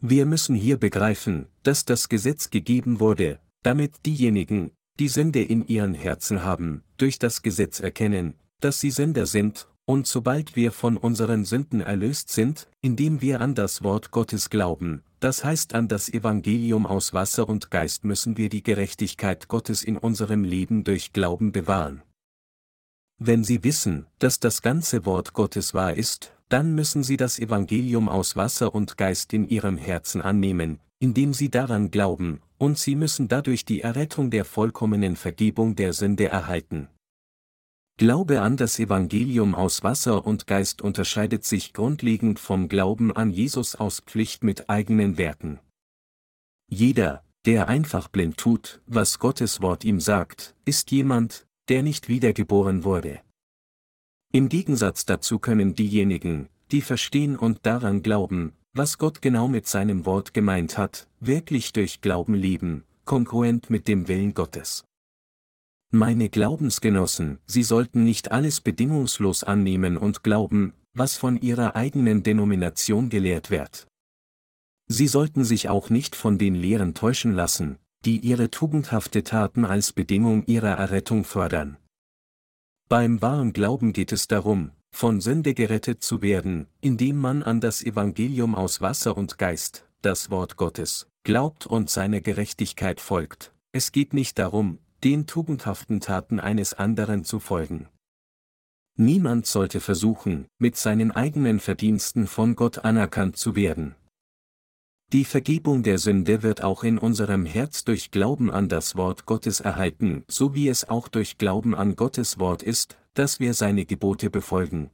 Wir 0.00 0.26
müssen 0.26 0.56
hier 0.56 0.76
begreifen, 0.76 1.46
dass 1.62 1.84
das 1.84 2.08
Gesetz 2.08 2.50
gegeben 2.50 2.98
wurde, 2.98 3.38
damit 3.62 4.06
diejenigen, 4.06 4.72
die 4.98 5.06
Sünde 5.06 5.40
in 5.40 5.64
ihren 5.68 5.94
Herzen 5.94 6.42
haben, 6.42 6.82
durch 6.96 7.20
das 7.20 7.42
Gesetz 7.42 7.78
erkennen, 7.78 8.34
dass 8.58 8.80
sie 8.80 8.90
Sünder 8.90 9.26
sind 9.26 9.68
und 9.84 10.06
sobald 10.06 10.56
wir 10.56 10.72
von 10.72 10.96
unseren 10.96 11.44
Sünden 11.44 11.80
erlöst 11.80 12.30
sind, 12.30 12.68
indem 12.80 13.20
wir 13.20 13.40
an 13.40 13.54
das 13.54 13.82
Wort 13.82 14.10
Gottes 14.10 14.50
glauben, 14.50 15.02
das 15.20 15.44
heißt 15.44 15.74
an 15.74 15.88
das 15.88 16.08
Evangelium 16.08 16.86
aus 16.86 17.12
Wasser 17.12 17.48
und 17.48 17.70
Geist 17.70 18.04
müssen 18.04 18.36
wir 18.36 18.48
die 18.48 18.62
Gerechtigkeit 18.62 19.48
Gottes 19.48 19.82
in 19.82 19.96
unserem 19.96 20.44
Leben 20.44 20.84
durch 20.84 21.12
Glauben 21.12 21.52
bewahren. 21.52 22.02
Wenn 23.18 23.44
Sie 23.44 23.62
wissen, 23.62 24.06
dass 24.18 24.40
das 24.40 24.62
ganze 24.62 25.06
Wort 25.06 25.32
Gottes 25.32 25.74
wahr 25.74 25.94
ist, 25.94 26.32
dann 26.48 26.74
müssen 26.74 27.02
Sie 27.02 27.16
das 27.16 27.38
Evangelium 27.38 28.08
aus 28.08 28.34
Wasser 28.36 28.74
und 28.74 28.98
Geist 28.98 29.32
in 29.32 29.48
Ihrem 29.48 29.78
Herzen 29.78 30.20
annehmen, 30.20 30.80
indem 30.98 31.32
Sie 31.32 31.48
daran 31.48 31.90
glauben, 31.90 32.40
und 32.58 32.78
Sie 32.78 32.96
müssen 32.96 33.28
dadurch 33.28 33.64
die 33.64 33.80
Errettung 33.80 34.30
der 34.30 34.44
vollkommenen 34.44 35.16
Vergebung 35.16 35.76
der 35.76 35.92
Sünde 35.92 36.28
erhalten. 36.28 36.88
Glaube 37.98 38.40
an 38.40 38.56
das 38.56 38.78
Evangelium 38.78 39.54
aus 39.54 39.82
Wasser 39.82 40.26
und 40.26 40.46
Geist 40.46 40.82
unterscheidet 40.82 41.44
sich 41.44 41.72
grundlegend 41.72 42.38
vom 42.38 42.68
Glauben 42.68 43.12
an 43.14 43.30
Jesus 43.30 43.74
aus 43.74 44.00
Pflicht 44.00 44.42
mit 44.44 44.70
eigenen 44.70 45.18
Werken. 45.18 45.60
Jeder, 46.68 47.22
der 47.44 47.68
einfach 47.68 48.08
blind 48.08 48.36
tut, 48.38 48.80
was 48.86 49.18
Gottes 49.18 49.60
Wort 49.60 49.84
ihm 49.84 50.00
sagt, 50.00 50.54
ist 50.64 50.90
jemand, 50.90 51.46
der 51.68 51.82
nicht 51.82 52.08
wiedergeboren 52.08 52.84
wurde. 52.84 53.20
Im 54.32 54.48
Gegensatz 54.48 55.04
dazu 55.04 55.38
können 55.38 55.74
diejenigen, 55.74 56.48
die 56.70 56.80
verstehen 56.80 57.36
und 57.36 57.66
daran 57.66 58.02
glauben, 58.02 58.54
was 58.72 58.96
Gott 58.96 59.20
genau 59.20 59.48
mit 59.48 59.66
seinem 59.66 60.06
Wort 60.06 60.32
gemeint 60.32 60.78
hat, 60.78 61.06
wirklich 61.20 61.72
durch 61.74 62.00
Glauben 62.00 62.34
leben, 62.34 62.84
kongruent 63.04 63.68
mit 63.68 63.86
dem 63.88 64.08
Willen 64.08 64.32
Gottes. 64.32 64.84
Meine 65.94 66.30
Glaubensgenossen, 66.30 67.38
Sie 67.44 67.62
sollten 67.62 68.02
nicht 68.02 68.32
alles 68.32 68.62
bedingungslos 68.62 69.44
annehmen 69.44 69.98
und 69.98 70.22
glauben, 70.22 70.72
was 70.94 71.18
von 71.18 71.38
Ihrer 71.38 71.76
eigenen 71.76 72.22
Denomination 72.22 73.10
gelehrt 73.10 73.50
wird. 73.50 73.86
Sie 74.86 75.06
sollten 75.06 75.44
sich 75.44 75.68
auch 75.68 75.90
nicht 75.90 76.16
von 76.16 76.38
den 76.38 76.54
Lehren 76.54 76.94
täuschen 76.94 77.32
lassen, 77.32 77.76
die 78.06 78.20
ihre 78.20 78.50
tugendhafte 78.50 79.22
Taten 79.22 79.66
als 79.66 79.92
Bedingung 79.92 80.46
ihrer 80.46 80.78
Errettung 80.78 81.24
fördern. 81.24 81.76
Beim 82.88 83.20
wahren 83.20 83.52
Glauben 83.52 83.92
geht 83.92 84.12
es 84.12 84.28
darum, 84.28 84.70
von 84.94 85.20
Sünde 85.20 85.52
gerettet 85.52 86.02
zu 86.02 86.22
werden, 86.22 86.68
indem 86.80 87.18
man 87.18 87.42
an 87.42 87.60
das 87.60 87.82
Evangelium 87.82 88.54
aus 88.54 88.80
Wasser 88.80 89.14
und 89.14 89.36
Geist, 89.36 89.86
das 90.00 90.30
Wort 90.30 90.56
Gottes, 90.56 91.06
glaubt 91.22 91.66
und 91.66 91.90
seiner 91.90 92.22
Gerechtigkeit 92.22 92.98
folgt. 92.98 93.52
Es 93.72 93.92
geht 93.92 94.14
nicht 94.14 94.38
darum, 94.38 94.78
den 95.04 95.26
tugendhaften 95.26 96.00
Taten 96.00 96.40
eines 96.40 96.74
anderen 96.74 97.24
zu 97.24 97.40
folgen. 97.40 97.88
Niemand 98.96 99.46
sollte 99.46 99.80
versuchen, 99.80 100.46
mit 100.58 100.76
seinen 100.76 101.10
eigenen 101.10 101.60
Verdiensten 101.60 102.26
von 102.26 102.56
Gott 102.56 102.84
anerkannt 102.84 103.36
zu 103.36 103.56
werden. 103.56 103.94
Die 105.12 105.24
Vergebung 105.24 105.82
der 105.82 105.98
Sünde 105.98 106.42
wird 106.42 106.62
auch 106.62 106.84
in 106.84 106.98
unserem 106.98 107.44
Herz 107.44 107.84
durch 107.84 108.10
Glauben 108.10 108.50
an 108.50 108.68
das 108.68 108.96
Wort 108.96 109.26
Gottes 109.26 109.60
erhalten, 109.60 110.24
so 110.28 110.54
wie 110.54 110.68
es 110.68 110.88
auch 110.88 111.08
durch 111.08 111.36
Glauben 111.36 111.74
an 111.74 111.96
Gottes 111.96 112.38
Wort 112.38 112.62
ist, 112.62 112.96
dass 113.14 113.40
wir 113.40 113.54
seine 113.54 113.84
Gebote 113.84 114.30
befolgen. 114.30 114.90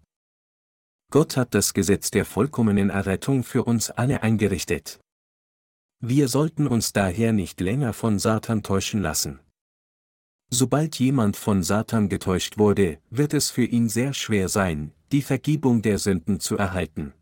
Gott 1.10 1.36
hat 1.36 1.54
das 1.54 1.72
Gesetz 1.72 2.10
der 2.10 2.24
vollkommenen 2.24 2.90
Errettung 2.90 3.44
für 3.44 3.64
uns 3.64 3.90
alle 3.90 4.22
eingerichtet. 4.22 5.00
Wir 6.00 6.28
sollten 6.28 6.66
uns 6.66 6.92
daher 6.92 7.32
nicht 7.32 7.60
länger 7.60 7.92
von 7.92 8.18
Satan 8.18 8.62
täuschen 8.62 9.02
lassen. 9.02 9.40
Sobald 10.50 10.98
jemand 10.98 11.36
von 11.36 11.62
Satan 11.62 12.08
getäuscht 12.08 12.56
wurde, 12.56 12.98
wird 13.10 13.34
es 13.34 13.50
für 13.50 13.64
ihn 13.64 13.90
sehr 13.90 14.14
schwer 14.14 14.48
sein, 14.48 14.92
die 15.12 15.20
Vergebung 15.20 15.82
der 15.82 15.98
Sünden 15.98 16.40
zu 16.40 16.56
erhalten. 16.56 17.12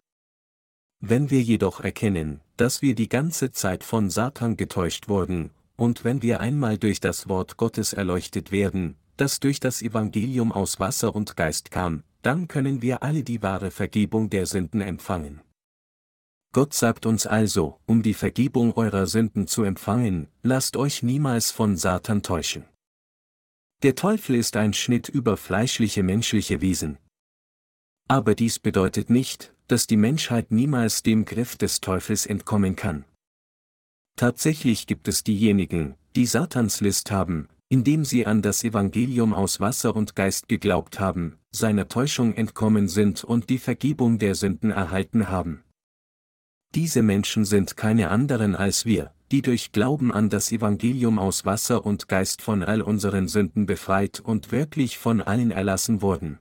Wenn 1.00 1.30
wir 1.30 1.42
jedoch 1.42 1.80
erkennen, 1.80 2.40
dass 2.56 2.82
wir 2.82 2.94
die 2.94 3.08
ganze 3.08 3.50
Zeit 3.50 3.82
von 3.82 4.10
Satan 4.10 4.56
getäuscht 4.56 5.08
wurden, 5.08 5.50
und 5.76 6.04
wenn 6.04 6.22
wir 6.22 6.40
einmal 6.40 6.78
durch 6.78 7.00
das 7.00 7.28
Wort 7.28 7.56
Gottes 7.56 7.92
erleuchtet 7.92 8.52
werden, 8.52 8.96
das 9.16 9.40
durch 9.40 9.60
das 9.60 9.82
Evangelium 9.82 10.52
aus 10.52 10.78
Wasser 10.78 11.14
und 11.14 11.36
Geist 11.36 11.70
kam, 11.70 12.04
dann 12.22 12.48
können 12.48 12.80
wir 12.80 13.02
alle 13.02 13.24
die 13.24 13.42
wahre 13.42 13.70
Vergebung 13.70 14.30
der 14.30 14.46
Sünden 14.46 14.80
empfangen. 14.80 15.42
Gott 16.52 16.74
sagt 16.74 17.06
uns 17.06 17.26
also, 17.26 17.78
um 17.86 18.02
die 18.02 18.14
Vergebung 18.14 18.72
eurer 18.74 19.06
Sünden 19.06 19.46
zu 19.46 19.64
empfangen, 19.64 20.28
lasst 20.42 20.76
euch 20.76 21.02
niemals 21.02 21.50
von 21.50 21.76
Satan 21.76 22.22
täuschen. 22.22 22.64
Der 23.82 23.94
Teufel 23.94 24.36
ist 24.36 24.56
ein 24.56 24.72
Schnitt 24.72 25.08
über 25.08 25.36
fleischliche 25.36 26.02
menschliche 26.02 26.60
Wesen. 26.60 26.98
Aber 28.08 28.34
dies 28.34 28.58
bedeutet 28.58 29.10
nicht, 29.10 29.54
dass 29.68 29.86
die 29.86 29.96
Menschheit 29.96 30.50
niemals 30.50 31.02
dem 31.02 31.24
Griff 31.24 31.56
des 31.56 31.80
Teufels 31.80 32.24
entkommen 32.24 32.76
kann. 32.76 33.04
Tatsächlich 34.16 34.86
gibt 34.86 35.08
es 35.08 35.24
diejenigen, 35.24 35.94
die 36.14 36.24
Satans 36.24 36.80
List 36.80 37.10
haben, 37.10 37.48
indem 37.68 38.04
sie 38.04 38.26
an 38.26 38.42
das 38.42 38.64
Evangelium 38.64 39.34
aus 39.34 39.60
Wasser 39.60 39.94
und 39.94 40.16
Geist 40.16 40.48
geglaubt 40.48 41.00
haben, 41.00 41.38
seiner 41.50 41.88
Täuschung 41.88 42.32
entkommen 42.34 42.88
sind 42.88 43.24
und 43.24 43.50
die 43.50 43.58
Vergebung 43.58 44.18
der 44.18 44.34
Sünden 44.34 44.70
erhalten 44.70 45.28
haben. 45.28 45.62
Diese 46.74 47.02
Menschen 47.02 47.44
sind 47.44 47.76
keine 47.76 48.08
anderen 48.08 48.54
als 48.54 48.86
wir, 48.86 49.12
die 49.32 49.42
durch 49.42 49.72
Glauben 49.72 50.12
an 50.12 50.30
das 50.30 50.52
Evangelium 50.52 51.18
aus 51.18 51.44
Wasser 51.44 51.84
und 51.84 52.08
Geist 52.08 52.42
von 52.42 52.62
all 52.62 52.82
unseren 52.82 53.28
Sünden 53.28 53.66
befreit 53.66 54.20
und 54.20 54.52
wirklich 54.52 54.98
von 54.98 55.20
allen 55.20 55.50
erlassen 55.50 56.02
wurden. 56.02 56.38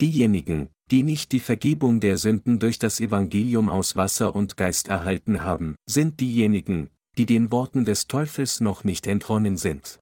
Diejenigen, 0.00 0.68
die 0.90 1.02
nicht 1.02 1.32
die 1.32 1.40
Vergebung 1.40 2.00
der 2.00 2.18
Sünden 2.18 2.58
durch 2.58 2.78
das 2.78 3.00
Evangelium 3.00 3.68
aus 3.68 3.96
Wasser 3.96 4.34
und 4.34 4.56
Geist 4.56 4.88
erhalten 4.88 5.42
haben, 5.42 5.76
sind 5.86 6.20
diejenigen, 6.20 6.90
die 7.16 7.26
den 7.26 7.52
Worten 7.52 7.84
des 7.84 8.06
Teufels 8.06 8.60
noch 8.60 8.84
nicht 8.84 9.06
entronnen 9.06 9.56
sind. 9.56 10.00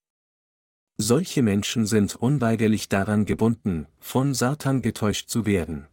Solche 0.99 1.43
Menschen 1.43 1.87
sind 1.87 2.17
unweigerlich 2.17 2.89
daran 2.89 3.25
gebunden, 3.25 3.87
von 3.99 4.35
Satan 4.35 4.83
getäuscht 4.83 5.29
zu 5.29 5.47
werden. 5.47 5.87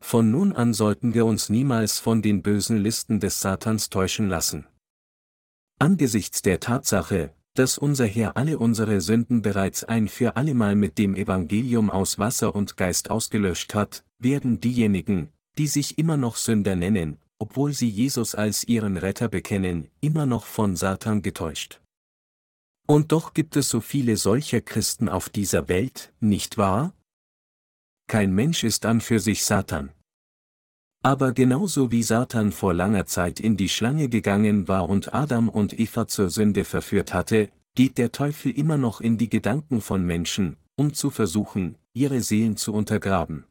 Von 0.00 0.30
nun 0.30 0.52
an 0.52 0.74
sollten 0.74 1.14
wir 1.14 1.26
uns 1.26 1.48
niemals 1.48 1.98
von 1.98 2.22
den 2.22 2.42
bösen 2.42 2.76
Listen 2.76 3.20
des 3.20 3.40
Satans 3.40 3.88
täuschen 3.90 4.28
lassen. 4.28 4.66
Angesichts 5.78 6.42
der 6.42 6.60
Tatsache, 6.60 7.34
dass 7.54 7.78
unser 7.78 8.06
Herr 8.06 8.36
alle 8.36 8.58
unsere 8.58 9.00
Sünden 9.00 9.42
bereits 9.42 9.84
ein 9.84 10.08
für 10.08 10.36
allemal 10.36 10.74
mit 10.74 10.98
dem 10.98 11.14
Evangelium 11.14 11.90
aus 11.90 12.18
Wasser 12.18 12.54
und 12.54 12.76
Geist 12.76 13.10
ausgelöscht 13.10 13.74
hat, 13.74 14.04
werden 14.18 14.60
diejenigen, 14.60 15.30
die 15.58 15.66
sich 15.66 15.98
immer 15.98 16.16
noch 16.16 16.36
Sünder 16.36 16.76
nennen, 16.76 17.18
obwohl 17.38 17.72
sie 17.72 17.88
Jesus 17.88 18.34
als 18.34 18.64
ihren 18.64 18.96
Retter 18.96 19.28
bekennen, 19.28 19.88
immer 20.00 20.26
noch 20.26 20.44
von 20.44 20.76
Satan 20.76 21.22
getäuscht. 21.22 21.80
Und 22.86 23.12
doch 23.12 23.34
gibt 23.34 23.56
es 23.56 23.68
so 23.68 23.80
viele 23.80 24.16
solcher 24.16 24.60
Christen 24.60 25.08
auf 25.08 25.28
dieser 25.28 25.68
Welt, 25.68 26.12
nicht 26.20 26.56
wahr? 26.56 26.94
Kein 28.08 28.34
Mensch 28.34 28.62
ist 28.62 28.86
an 28.86 29.00
für 29.00 29.18
sich 29.18 29.44
Satan. 29.44 29.90
Aber 31.02 31.32
genauso 31.32 31.90
wie 31.90 32.02
Satan 32.02 32.52
vor 32.52 32.74
langer 32.74 33.06
Zeit 33.06 33.40
in 33.40 33.56
die 33.56 33.68
Schlange 33.68 34.08
gegangen 34.08 34.68
war 34.68 34.88
und 34.88 35.14
Adam 35.14 35.48
und 35.48 35.78
Eva 35.78 36.06
zur 36.06 36.30
Sünde 36.30 36.64
verführt 36.64 37.14
hatte, 37.14 37.50
geht 37.74 37.98
der 37.98 38.12
Teufel 38.12 38.52
immer 38.52 38.76
noch 38.76 39.00
in 39.00 39.18
die 39.18 39.28
Gedanken 39.28 39.80
von 39.80 40.04
Menschen, 40.04 40.56
um 40.76 40.94
zu 40.94 41.10
versuchen, 41.10 41.76
ihre 41.94 42.20
Seelen 42.20 42.56
zu 42.56 42.72
untergraben. 42.72 43.44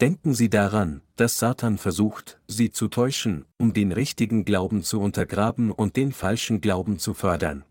Denken 0.00 0.32
Sie 0.32 0.48
daran, 0.48 1.02
dass 1.16 1.38
Satan 1.38 1.76
versucht, 1.76 2.40
Sie 2.46 2.70
zu 2.70 2.88
täuschen, 2.88 3.46
um 3.58 3.72
den 3.72 3.90
richtigen 3.92 4.44
Glauben 4.44 4.84
zu 4.84 5.00
untergraben 5.00 5.72
und 5.72 5.96
den 5.96 6.12
falschen 6.12 6.60
Glauben 6.60 6.98
zu 6.98 7.14
fördern. 7.14 7.64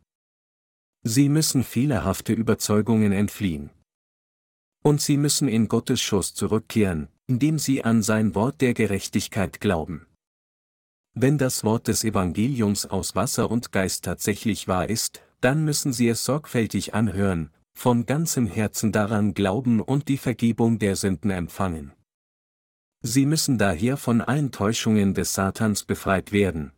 Sie 1.04 1.30
müssen 1.30 1.64
fehlerhafte 1.64 2.34
Überzeugungen 2.34 3.14
entfliehen. 3.14 3.70
Und 4.88 5.02
Sie 5.02 5.18
müssen 5.18 5.50
in 5.50 5.68
Gottes 5.68 6.00
Schoß 6.00 6.34
zurückkehren, 6.34 7.10
indem 7.26 7.60
sie 7.60 7.84
an 7.84 8.02
sein 8.02 8.36
Wort 8.36 8.62
der 8.62 8.74
Gerechtigkeit 8.74 9.60
glauben. 9.60 10.08
Wenn 11.14 11.38
das 11.38 11.66
Wort 11.66 11.90
des 11.90 12.06
Evangeliums 12.06 12.86
aus 12.86 13.14
Wasser 13.14 13.52
und 13.52 13.74
Geist 13.74 14.06
tatsächlich 14.06 14.70
wahr 14.70 14.90
ist, 14.90 15.22
dann 15.42 15.66
müssen 15.66 15.92
sie 15.92 16.08
es 16.08 16.24
sorgfältig 16.24 16.94
anhören, 16.94 17.50
von 17.78 18.06
ganzem 18.06 18.48
Herzen 18.48 18.94
daran 18.94 19.34
glauben 19.34 19.82
und 19.82 20.08
die 20.08 20.18
Vergebung 20.18 20.80
der 20.80 20.96
Sünden 20.96 21.32
empfangen. 21.32 21.92
Sie 23.02 23.26
müssen 23.26 23.58
daher 23.58 23.98
von 23.98 24.22
allen 24.22 24.54
Täuschungen 24.54 25.14
des 25.14 25.34
Satans 25.34 25.84
befreit 25.84 26.32
werden, 26.32 26.72